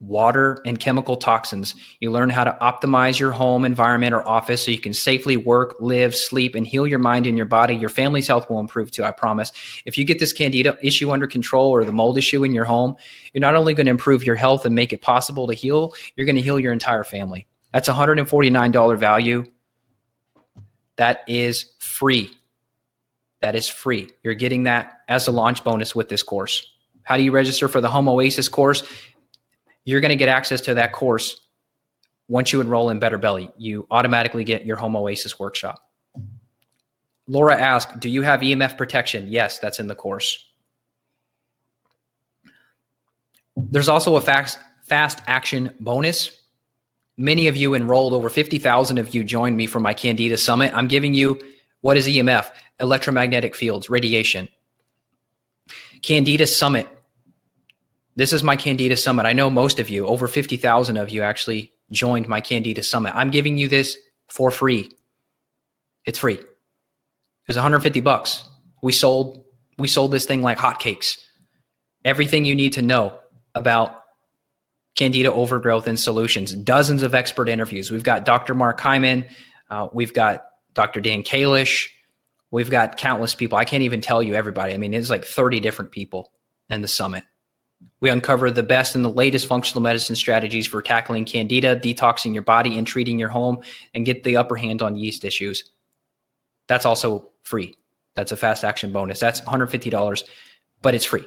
[0.00, 1.74] water, and chemical toxins.
[2.00, 5.76] You learn how to optimize your home environment or office so you can safely work,
[5.80, 7.74] live, sleep, and heal your mind and your body.
[7.74, 9.52] Your family's health will improve too, I promise.
[9.86, 12.94] If you get this candida issue under control or the mold issue in your home,
[13.32, 16.26] you're not only going to improve your health and make it possible to heal, you're
[16.26, 17.46] going to heal your entire family.
[17.72, 19.44] That's $149 value.
[20.96, 22.30] That is free.
[23.40, 24.10] That is free.
[24.22, 26.72] You're getting that as a launch bonus with this course.
[27.02, 28.82] How do you register for the Home Oasis course?
[29.86, 31.40] You're going to get access to that course
[32.28, 33.50] once you enroll in Better Belly.
[33.56, 35.80] You automatically get your Home Oasis workshop.
[37.28, 39.28] Laura asked, Do you have EMF protection?
[39.28, 40.44] Yes, that's in the course.
[43.56, 46.42] There's also a fast, fast action bonus.
[47.16, 50.72] Many of you enrolled, over 50,000 of you joined me for my Candida Summit.
[50.74, 51.40] I'm giving you
[51.80, 52.50] what is EMF?
[52.80, 54.48] Electromagnetic fields, radiation.
[56.02, 56.88] Candida Summit.
[58.16, 59.26] This is my Candida Summit.
[59.26, 63.14] I know most of you, over 50,000 of you actually joined my Candida Summit.
[63.14, 63.96] I'm giving you this
[64.28, 64.90] for free.
[66.06, 66.34] It's free.
[66.34, 66.46] It
[67.46, 68.48] was 150 bucks.
[68.82, 69.44] We sold
[69.78, 71.18] we sold this thing like hotcakes.
[72.04, 73.18] Everything you need to know
[73.54, 74.04] about
[74.96, 76.54] Candida overgrowth and solutions.
[76.54, 77.90] Dozens of expert interviews.
[77.90, 78.54] We've got Dr.
[78.54, 79.26] Mark Hyman.
[79.68, 81.02] Uh, we've got Dr.
[81.02, 81.88] Dan Kalish.
[82.50, 83.58] We've got countless people.
[83.58, 84.72] I can't even tell you everybody.
[84.72, 86.32] I mean, it's like 30 different people
[86.70, 87.24] in the summit.
[88.00, 92.42] We uncover the best and the latest functional medicine strategies for tackling candida, detoxing your
[92.42, 93.60] body, and treating your home,
[93.94, 95.64] and get the upper hand on yeast issues.
[96.68, 97.74] That's also free.
[98.14, 99.20] That's a fast action bonus.
[99.20, 100.24] That's $150,
[100.82, 101.24] but it's free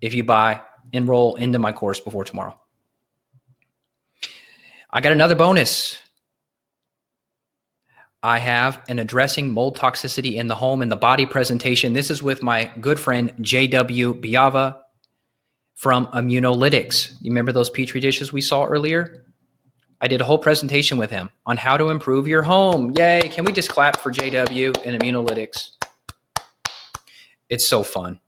[0.00, 0.60] if you buy,
[0.92, 2.58] enroll into my course before tomorrow.
[4.90, 5.98] I got another bonus.
[8.22, 11.92] I have an addressing mold toxicity in the home and the body presentation.
[11.92, 14.76] This is with my good friend JW Biava
[15.74, 17.12] from Immunolytics.
[17.20, 19.24] You remember those petri dishes we saw earlier?
[20.00, 22.92] I did a whole presentation with him on how to improve your home.
[22.96, 23.28] Yay.
[23.28, 25.70] Can we just clap for JW and Immunolytics?
[27.48, 28.20] It's so fun.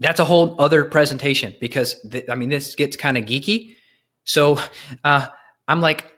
[0.00, 3.76] That's a whole other presentation because, th- I mean, this gets kind of geeky.
[4.24, 4.58] So
[5.04, 5.26] uh,
[5.66, 6.12] I'm like,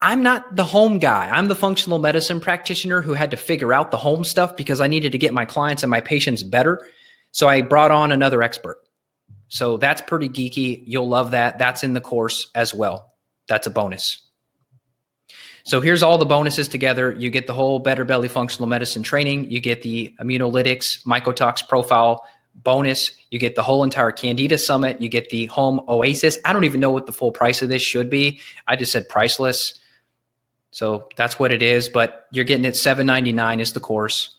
[0.00, 1.28] I'm not the home guy.
[1.28, 4.86] I'm the functional medicine practitioner who had to figure out the home stuff because I
[4.86, 6.86] needed to get my clients and my patients better.
[7.30, 8.78] So I brought on another expert.
[9.52, 10.82] So that's pretty geeky.
[10.86, 11.58] You'll love that.
[11.58, 13.12] That's in the course as well.
[13.48, 14.22] That's a bonus.
[15.64, 17.12] So here's all the bonuses together.
[17.12, 19.50] You get the whole Better Belly Functional Medicine training.
[19.50, 22.24] You get the Immunolytics Mycotox Profile
[22.54, 23.10] bonus.
[23.30, 25.02] You get the whole entire Candida Summit.
[25.02, 26.38] You get the Home Oasis.
[26.46, 28.40] I don't even know what the full price of this should be.
[28.68, 29.78] I just said priceless.
[30.70, 31.90] So that's what it is.
[31.90, 34.34] But you're getting it 7.99 is the course.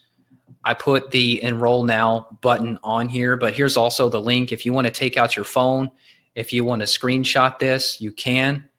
[0.63, 4.51] I put the enroll now button on here, but here's also the link.
[4.51, 5.91] If you want to take out your phone,
[6.35, 8.69] if you want to screenshot this, you can.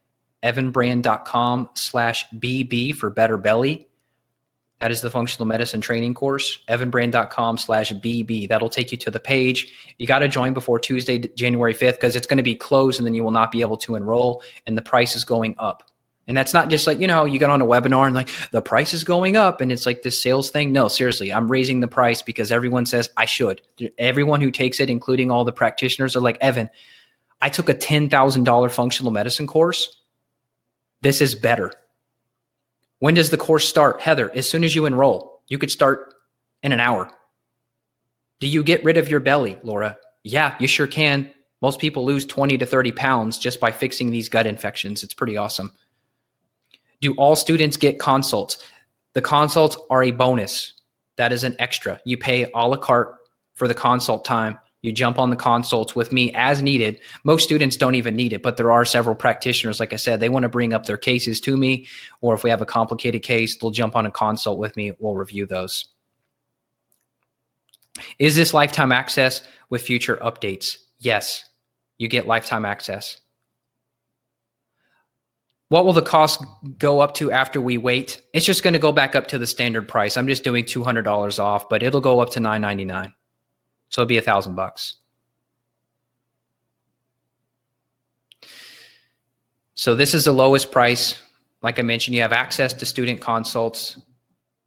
[0.43, 3.89] Evanbrand.com slash BB for better belly.
[4.81, 6.59] That is the functional medicine training course.
[6.69, 8.49] Evanbrand.com slash BB.
[8.49, 9.73] That'll take you to the page.
[9.99, 13.07] You got to join before Tuesday, January 5th, because it's going to be closed and
[13.07, 15.91] then you will not be able to enroll and the price is going up.
[16.27, 18.63] And that's not just like, you know, you get on a webinar and like the
[18.63, 20.73] price is going up and it's like this sales thing.
[20.73, 23.61] No, seriously, I'm raising the price because everyone says I should.
[23.99, 26.71] Everyone who takes it, including all the practitioners, are like, Evan,
[27.43, 30.01] I took a $10,000 functional medicine course.
[31.03, 31.73] This is better.
[33.01, 34.01] When does the course start?
[34.01, 36.15] Heather, as soon as you enroll, you could start
[36.63, 37.11] in an hour.
[38.41, 39.99] Do you get rid of your belly, Laura?
[40.23, 41.31] Yeah, you sure can.
[41.61, 45.03] Most people lose 20 to 30 pounds just by fixing these gut infections.
[45.03, 45.73] It's pretty awesome.
[47.05, 48.57] Do all students get consults?
[49.13, 50.73] The consults are a bonus.
[51.19, 52.01] That is an extra.
[52.07, 53.17] You pay a la carte
[53.57, 54.59] for the consult time.
[54.81, 56.99] You jump on the consults with me as needed.
[57.25, 60.31] Most students don't even need it, but there are several practitioners, like I said, they
[60.31, 61.87] want to bring up their cases to me,
[62.23, 64.93] or if we have a complicated case, they'll jump on a consult with me.
[64.99, 65.87] We'll review those.
[68.19, 70.79] Is this lifetime access with future updates?
[71.01, 71.45] Yes,
[71.99, 73.21] you get lifetime access.
[75.75, 76.41] What will the cost
[76.79, 78.23] go up to after we wait?
[78.33, 80.17] It's just going to go back up to the standard price.
[80.17, 83.13] I'm just doing $200 off, but it'll go up to 9.99.
[83.89, 84.95] So it'll be a thousand bucks.
[89.75, 91.17] So this is the lowest price.
[91.61, 93.99] Like I mentioned, you have access to student consults.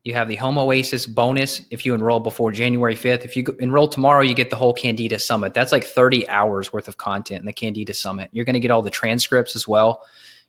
[0.04, 3.24] You have the Home Oasis bonus if you enroll before January 5th.
[3.24, 5.54] If you enroll tomorrow, you get the whole Candida Summit.
[5.54, 8.30] That's like 30 hours worth of content in the Candida Summit.
[8.34, 10.04] You're going to get all the transcripts as well.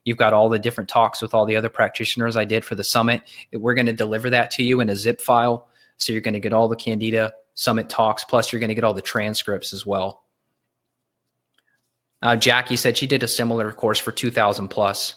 [0.09, 2.83] You've got all the different talks with all the other practitioners I did for the
[2.83, 3.21] summit.
[3.53, 5.69] We're going to deliver that to you in a zip file.
[5.99, 8.85] So you're going to get all the Candida Summit talks, plus you're going to get
[8.85, 10.25] all the transcripts as well.
[12.23, 15.17] Uh, Jackie said she did a similar course for 2000 plus.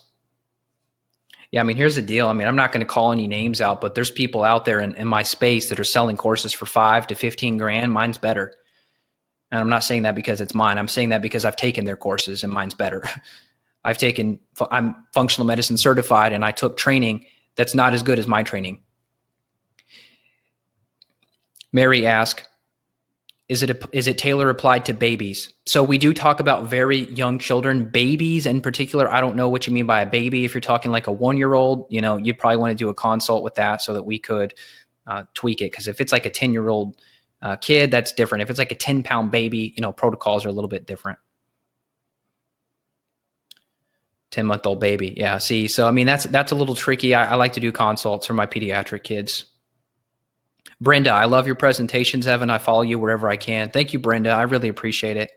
[1.52, 2.28] Yeah, I mean, here's the deal.
[2.28, 4.82] I mean, I'm not going to call any names out, but there's people out there
[4.82, 7.94] in, in my space that are selling courses for five to 15 grand.
[7.94, 8.56] Mine's better.
[9.52, 10.78] And I'm not saying that because it's mine.
[10.78, 13.08] I'm saying that because I've taken their courses and mine's better.
[13.84, 14.40] I've taken,
[14.70, 17.26] I'm functional medicine certified and I took training
[17.56, 18.82] that's not as good as my training.
[21.74, 22.48] Mary asked,
[23.50, 25.54] is it a, is it Taylor applied to babies?
[25.66, 29.12] So we do talk about very young children, babies in particular.
[29.12, 30.46] I don't know what you mean by a baby.
[30.46, 32.88] If you're talking like a one year old, you know, you'd probably want to do
[32.88, 34.54] a consult with that so that we could
[35.06, 35.72] uh, tweak it.
[35.72, 36.96] Because if it's like a ten year old
[37.42, 38.42] uh, kid, that's different.
[38.42, 41.20] If it's like a ten pound baby, you know, protocols are a little bit different.
[44.32, 45.14] 10 month old baby.
[45.18, 45.38] Yeah.
[45.38, 47.14] See, so I mean, that's, that's a little tricky.
[47.14, 49.46] I, I, like to do consults for my pediatric kids.
[50.80, 52.50] Brenda, I love your presentations, Evan.
[52.50, 53.70] I follow you wherever I can.
[53.70, 54.32] Thank you, Brenda.
[54.32, 55.32] I really appreciate it.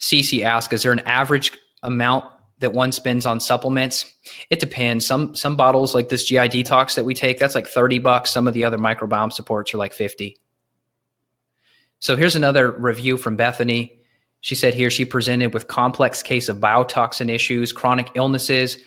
[0.00, 2.24] Cece asks, is there an average amount
[2.58, 4.12] that one spends on supplements?
[4.50, 5.06] It depends.
[5.06, 8.30] Some some bottles like this GI detox that we take, that's like 30 bucks.
[8.30, 10.36] Some of the other microbiome supports are like 50.
[12.00, 14.00] So here's another review from Bethany.
[14.40, 18.78] She said here she presented with complex case of biotoxin issues, chronic illnesses.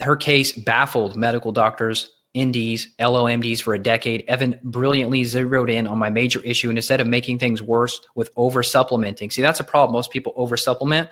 [0.00, 4.24] Her case baffled medical doctors NDs, LOMDs for a decade.
[4.26, 6.68] Evan brilliantly zeroed in on my major issue.
[6.68, 9.92] And instead of making things worse with over supplementing, see, that's a problem.
[9.92, 11.08] Most people over supplement.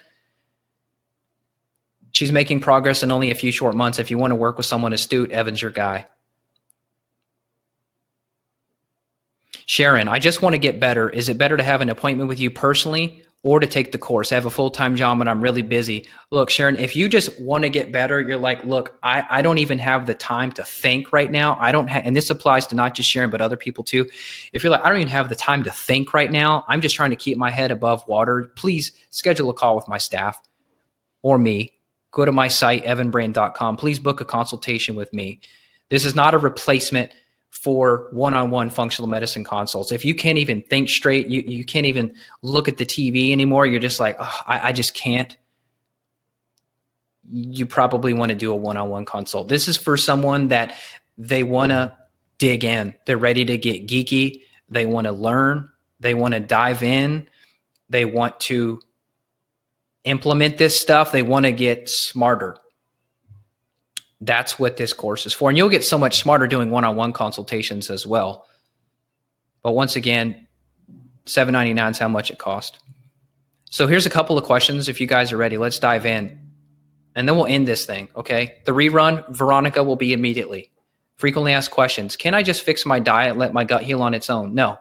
[2.10, 3.98] She's making progress in only a few short months.
[3.98, 6.06] If you want to work with someone astute, Evan's your guy.
[9.64, 11.08] Sharon, I just want to get better.
[11.08, 14.30] Is it better to have an appointment with you personally or to take the course.
[14.30, 16.06] I have a full time job and I'm really busy.
[16.30, 19.58] Look, Sharon, if you just want to get better, you're like, look, I, I don't
[19.58, 21.56] even have the time to think right now.
[21.60, 24.08] I don't have, and this applies to not just Sharon, but other people too.
[24.52, 26.94] If you're like, I don't even have the time to think right now, I'm just
[26.94, 28.52] trying to keep my head above water.
[28.54, 30.40] Please schedule a call with my staff
[31.22, 31.72] or me.
[32.12, 33.76] Go to my site, evanbrand.com.
[33.76, 35.40] Please book a consultation with me.
[35.88, 37.12] This is not a replacement
[37.52, 39.92] for one-on-one functional medicine consults.
[39.92, 43.66] If you can't even think straight, you, you can't even look at the TV anymore.
[43.66, 45.36] You're just like, oh, I, I just can't.
[47.30, 49.48] You probably want to do a one-on-one consult.
[49.48, 50.76] This is for someone that
[51.18, 51.96] they want to
[52.38, 52.94] dig in.
[53.06, 54.42] They're ready to get geeky.
[54.70, 55.68] They want to learn.
[56.00, 57.28] They want to dive in.
[57.90, 58.80] They want to
[60.04, 61.12] implement this stuff.
[61.12, 62.56] They want to get smarter
[64.22, 65.50] that's what this course is for.
[65.50, 68.46] And you'll get so much smarter doing one-on-one consultations as well.
[69.62, 70.46] But once again,
[71.26, 72.78] 799 is how much it cost.
[73.70, 74.88] So here's a couple of questions.
[74.88, 76.38] If you guys are ready, let's dive in.
[77.14, 78.08] And then we'll end this thing.
[78.16, 78.58] Okay.
[78.64, 80.70] The rerun, Veronica will be immediately.
[81.16, 82.16] Frequently asked questions.
[82.16, 84.54] Can I just fix my diet, let my gut heal on its own?
[84.54, 84.78] No,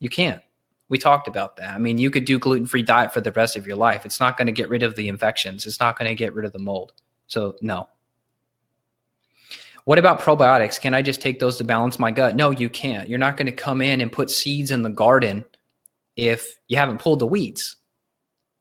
[0.00, 0.40] you can't.
[0.88, 1.74] We talked about that.
[1.74, 4.06] I mean, you could do gluten-free diet for the rest of your life.
[4.06, 5.66] It's not going to get rid of the infections.
[5.66, 6.92] It's not going to get rid of the mold.
[7.26, 7.88] So no,
[9.86, 10.80] what about probiotics?
[10.80, 12.34] Can I just take those to balance my gut?
[12.34, 13.08] No, you can't.
[13.08, 15.44] You're not going to come in and put seeds in the garden
[16.16, 17.76] if you haven't pulled the weeds.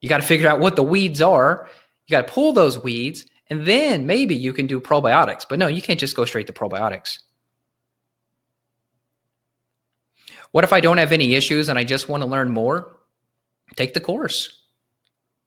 [0.02, 1.68] You got to figure out what the weeds are.
[2.06, 5.48] You got to pull those weeds, and then maybe you can do probiotics.
[5.50, 7.18] But no, you can't just go straight to probiotics.
[10.52, 12.98] What if I don't have any issues and I just want to learn more?
[13.76, 14.62] Take the course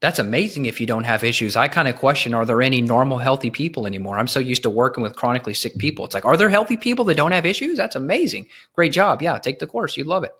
[0.00, 1.56] that's amazing if you don't have issues.
[1.56, 4.18] I kind of question are there any normal, healthy people anymore?
[4.18, 6.04] I'm so used to working with chronically sick people.
[6.04, 7.76] It's like, are there healthy people that don't have issues?
[7.76, 8.46] That's amazing.
[8.74, 9.22] Great job.
[9.22, 9.96] Yeah, take the course.
[9.96, 10.32] You'd love it.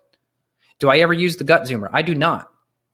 [0.79, 1.89] Do I ever use the gut zoomer?
[1.91, 2.49] I do not.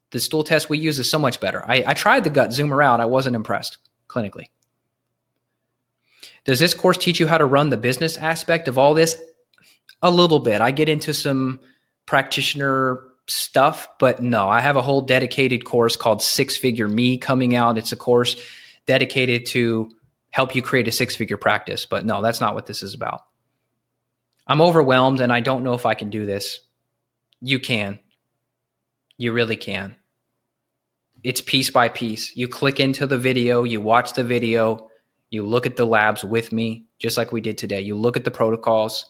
[0.09, 1.63] The stool test we use is so much better.
[1.67, 2.99] I, I tried the gut zoomer out.
[2.99, 3.77] I wasn't impressed
[4.07, 4.45] clinically.
[6.45, 9.21] Does this course teach you how to run the business aspect of all this?
[10.01, 10.61] A little bit.
[10.61, 11.59] I get into some
[12.05, 17.55] practitioner stuff, but no, I have a whole dedicated course called Six Figure Me coming
[17.55, 17.77] out.
[17.77, 18.35] It's a course
[18.85, 19.91] dedicated to
[20.31, 21.85] help you create a six figure practice.
[21.85, 23.21] But no, that's not what this is about.
[24.47, 26.59] I'm overwhelmed and I don't know if I can do this.
[27.41, 27.99] You can.
[29.17, 29.95] You really can.
[31.23, 32.35] It's piece by piece.
[32.35, 34.89] You click into the video, you watch the video,
[35.31, 37.81] you look at the labs with me, just like we did today.
[37.81, 39.09] You look at the protocols.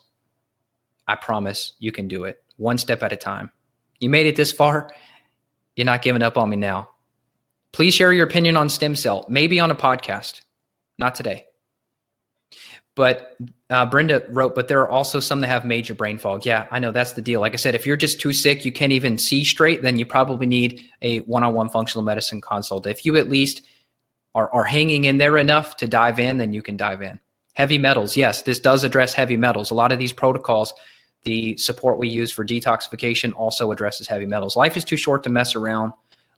[1.08, 3.52] I promise you can do it one step at a time.
[4.06, 4.91] You made it this far.
[5.76, 6.91] You're not giving up on me now.
[7.72, 10.41] Please share your opinion on stem cell, maybe on a podcast.
[10.99, 11.48] Not today.
[12.94, 13.36] But
[13.72, 16.45] uh, Brenda wrote, but there are also some that have major brain fog.
[16.45, 17.41] Yeah, I know that's the deal.
[17.41, 20.06] Like I said, if you're just too sick, you can't even see straight, then you
[20.06, 22.86] probably need a one on one functional medicine consult.
[22.86, 23.64] If you at least
[24.36, 27.19] are, are hanging in there enough to dive in, then you can dive in.
[27.56, 28.15] Heavy metals.
[28.15, 29.72] Yes, this does address heavy metals.
[29.72, 30.76] A lot of these protocols
[31.26, 34.56] the support we use for detoxification also addresses heavy metals.
[34.56, 35.92] Life is too short to mess around.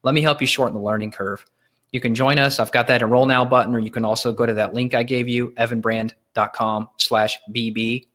[0.03, 1.45] Let me help you shorten the learning curve.
[1.91, 2.59] You can join us.
[2.59, 5.03] I've got that enroll now button, or you can also go to that link I
[5.03, 8.07] gave you, evanbrand.com slash BB.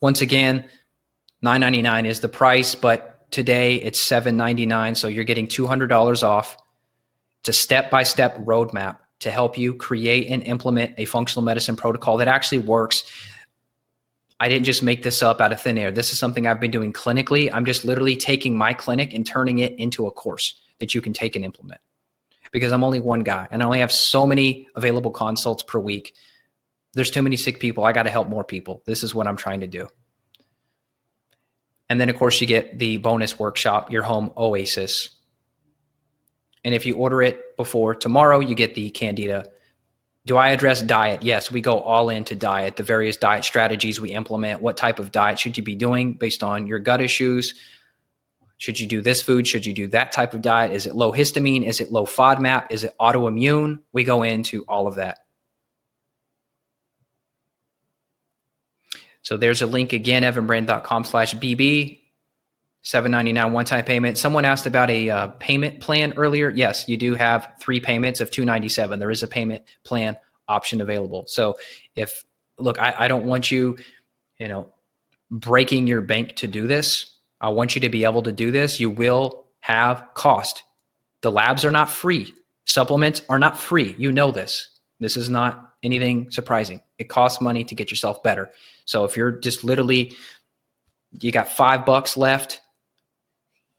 [0.00, 0.64] Once again,
[1.42, 6.56] 999 is the price, but today it's 799 so you're getting $200 off.
[7.40, 12.28] It's a step-by-step roadmap to help you create and implement a functional medicine protocol that
[12.28, 13.04] actually works
[14.40, 15.90] I didn't just make this up out of thin air.
[15.90, 17.50] This is something I've been doing clinically.
[17.52, 21.12] I'm just literally taking my clinic and turning it into a course that you can
[21.12, 21.80] take and implement
[22.52, 26.14] because I'm only one guy and I only have so many available consults per week.
[26.94, 27.84] There's too many sick people.
[27.84, 28.82] I got to help more people.
[28.86, 29.88] This is what I'm trying to do.
[31.90, 35.10] And then, of course, you get the bonus workshop, your home oasis.
[36.64, 39.46] And if you order it before tomorrow, you get the Candida
[40.28, 41.22] do I address diet?
[41.22, 44.60] Yes, we go all into diet, the various diet strategies we implement.
[44.60, 47.54] What type of diet should you be doing based on your gut issues?
[48.58, 49.48] Should you do this food?
[49.48, 50.72] Should you do that type of diet?
[50.72, 51.64] Is it low histamine?
[51.64, 52.66] Is it low FODMAP?
[52.68, 53.78] Is it autoimmune?
[53.94, 55.20] We go into all of that.
[59.22, 62.00] So there's a link again, evanbrand.com slash BB.
[62.82, 64.18] 799 one-time payment.
[64.18, 66.50] Someone asked about a uh, payment plan earlier.
[66.50, 68.98] Yes, you do have three payments of 297.
[68.98, 70.16] There is a payment plan
[70.48, 71.24] option available.
[71.26, 71.58] So
[71.96, 72.24] if
[72.58, 73.76] look, I, I don't want you,
[74.38, 74.72] you know,
[75.30, 77.16] breaking your bank to do this.
[77.40, 78.80] I want you to be able to do this.
[78.80, 80.62] You will have cost.
[81.22, 82.34] The labs are not free.
[82.64, 83.94] Supplements are not free.
[83.98, 84.68] You know this.
[85.00, 86.80] This is not anything surprising.
[86.98, 88.50] It costs money to get yourself better.
[88.84, 90.16] So if you're just literally
[91.20, 92.60] you got 5 bucks left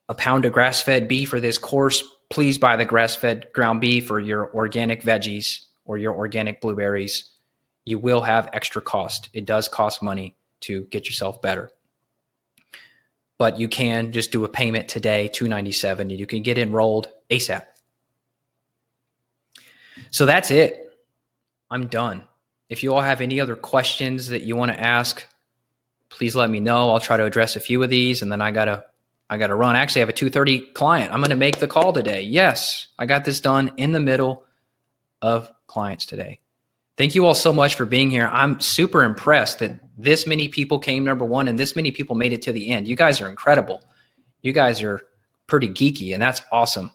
[0.10, 3.80] a pound of grass fed beef for this course, please buy the grass fed ground
[3.80, 7.30] beef or your organic veggies or your organic blueberries.
[7.86, 9.30] You will have extra cost.
[9.34, 11.72] It does cost money to get yourself better.
[13.38, 17.64] But you can just do a payment today, 297, and you can get enrolled ASAP.
[20.12, 20.98] So that's it.
[21.72, 22.24] I'm done.
[22.68, 25.26] If you all have any other questions that you want to ask,
[26.10, 26.90] please let me know.
[26.90, 28.84] I'll try to address a few of these and then I got to
[29.30, 29.76] I got to run.
[29.76, 31.14] Actually, I have a 2:30 client.
[31.14, 32.22] I'm going to make the call today.
[32.22, 34.44] Yes, I got this done in the middle
[35.22, 36.40] of clients today.
[36.98, 38.30] Thank you all so much for being here.
[38.34, 42.34] I'm super impressed that this many people came number 1 and this many people made
[42.34, 42.88] it to the end.
[42.88, 43.82] You guys are incredible.
[44.42, 45.02] You guys are
[45.48, 46.92] pretty geeky and that's awesome.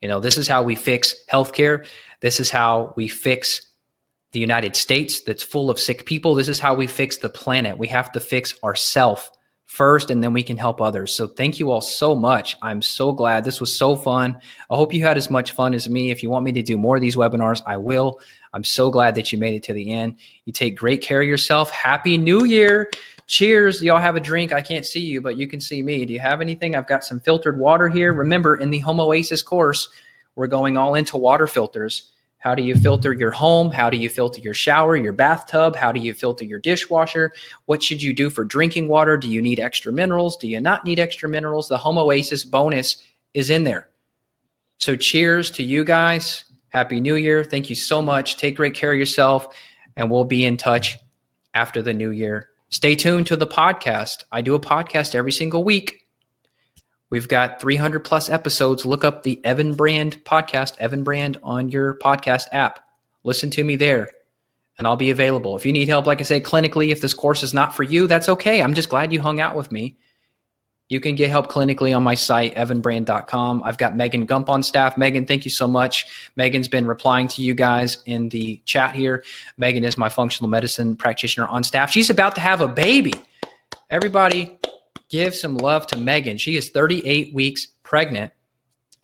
[0.00, 1.86] You know, this is how we fix healthcare.
[2.20, 3.62] This is how we fix
[4.32, 6.34] the United States that's full of sick people.
[6.34, 7.78] This is how we fix the planet.
[7.78, 9.28] We have to fix ourselves
[9.68, 11.14] first and then we can help others.
[11.14, 12.56] So thank you all so much.
[12.62, 14.36] I'm so glad this was so fun.
[14.70, 16.10] I hope you had as much fun as me.
[16.10, 18.18] If you want me to do more of these webinars, I will.
[18.54, 20.16] I'm so glad that you made it to the end.
[20.46, 21.70] You take great care of yourself.
[21.70, 22.90] Happy New Year.
[23.26, 23.82] Cheers.
[23.82, 24.54] Y'all have a drink.
[24.54, 26.06] I can't see you, but you can see me.
[26.06, 26.74] Do you have anything?
[26.74, 28.14] I've got some filtered water here.
[28.14, 29.90] Remember, in the Home Oasis course,
[30.34, 32.10] we're going all into water filters.
[32.38, 33.70] How do you filter your home?
[33.70, 35.74] How do you filter your shower, your bathtub?
[35.74, 37.32] How do you filter your dishwasher?
[37.66, 39.16] What should you do for drinking water?
[39.16, 40.36] Do you need extra minerals?
[40.36, 41.68] Do you not need extra minerals?
[41.68, 43.02] The Home Oasis bonus
[43.34, 43.88] is in there.
[44.78, 46.44] So, cheers to you guys.
[46.68, 47.42] Happy New Year.
[47.42, 48.36] Thank you so much.
[48.36, 49.56] Take great care of yourself,
[49.96, 50.96] and we'll be in touch
[51.54, 52.50] after the new year.
[52.70, 54.24] Stay tuned to the podcast.
[54.30, 56.04] I do a podcast every single week.
[57.10, 58.84] We've got 300 plus episodes.
[58.84, 62.80] Look up the Evan Brand podcast, Evan Brand on your podcast app.
[63.24, 64.10] Listen to me there,
[64.76, 65.56] and I'll be available.
[65.56, 68.06] If you need help, like I say, clinically, if this course is not for you,
[68.06, 68.62] that's okay.
[68.62, 69.96] I'm just glad you hung out with me.
[70.90, 73.62] You can get help clinically on my site, evanbrand.com.
[73.62, 74.96] I've got Megan Gump on staff.
[74.96, 76.06] Megan, thank you so much.
[76.36, 79.22] Megan's been replying to you guys in the chat here.
[79.58, 81.90] Megan is my functional medicine practitioner on staff.
[81.90, 83.12] She's about to have a baby.
[83.90, 84.58] Everybody,
[85.08, 86.38] give some love to Megan.
[86.38, 88.32] She is 38 weeks pregnant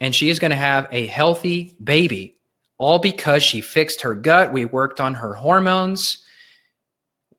[0.01, 2.37] and she is going to have a healthy baby,
[2.79, 4.53] all because she fixed her gut.
[4.53, 6.19] We worked on her hormones.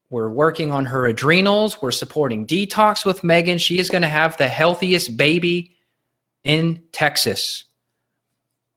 [0.09, 1.81] We're working on her adrenals.
[1.81, 3.57] We're supporting detox with Megan.
[3.57, 5.75] She is going to have the healthiest baby
[6.43, 7.65] in Texas.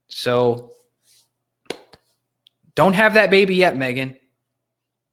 [0.09, 0.73] So
[2.75, 4.17] don't have that baby yet, Megan.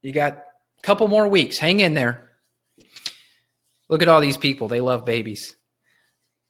[0.01, 1.57] You got a couple more weeks.
[1.57, 2.24] Hang in there.
[3.89, 4.67] Look at all these people.
[4.67, 5.55] They love babies.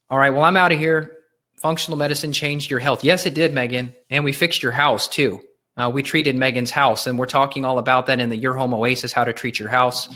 [0.10, 0.30] All right.
[0.30, 1.12] Well, I'm out of here.
[1.58, 3.04] Functional medicine changed your health.
[3.04, 3.94] Yes, it did, Megan.
[4.10, 5.42] And we fixed your house too.
[5.78, 8.74] Uh, we treated Megan's house, and we're talking all about that in the Your Home
[8.74, 10.08] Oasis, how to treat your house.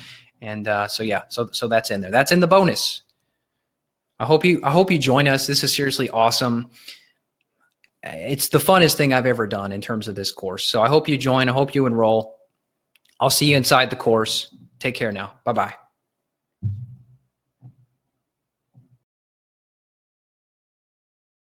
[0.42, 2.12] And uh, so, yeah, so so that's in there.
[2.12, 3.02] That's in the bonus.
[4.20, 5.48] I hope you I hope you join us.
[5.48, 6.70] This is seriously awesome.
[8.04, 10.66] It's the funnest thing I've ever done in terms of this course.
[10.66, 11.50] So I hope you join.
[11.50, 12.38] I hope you enroll.
[13.20, 14.56] I'll see you inside the course.
[14.80, 15.34] Take care now.
[15.44, 15.89] Bye bye.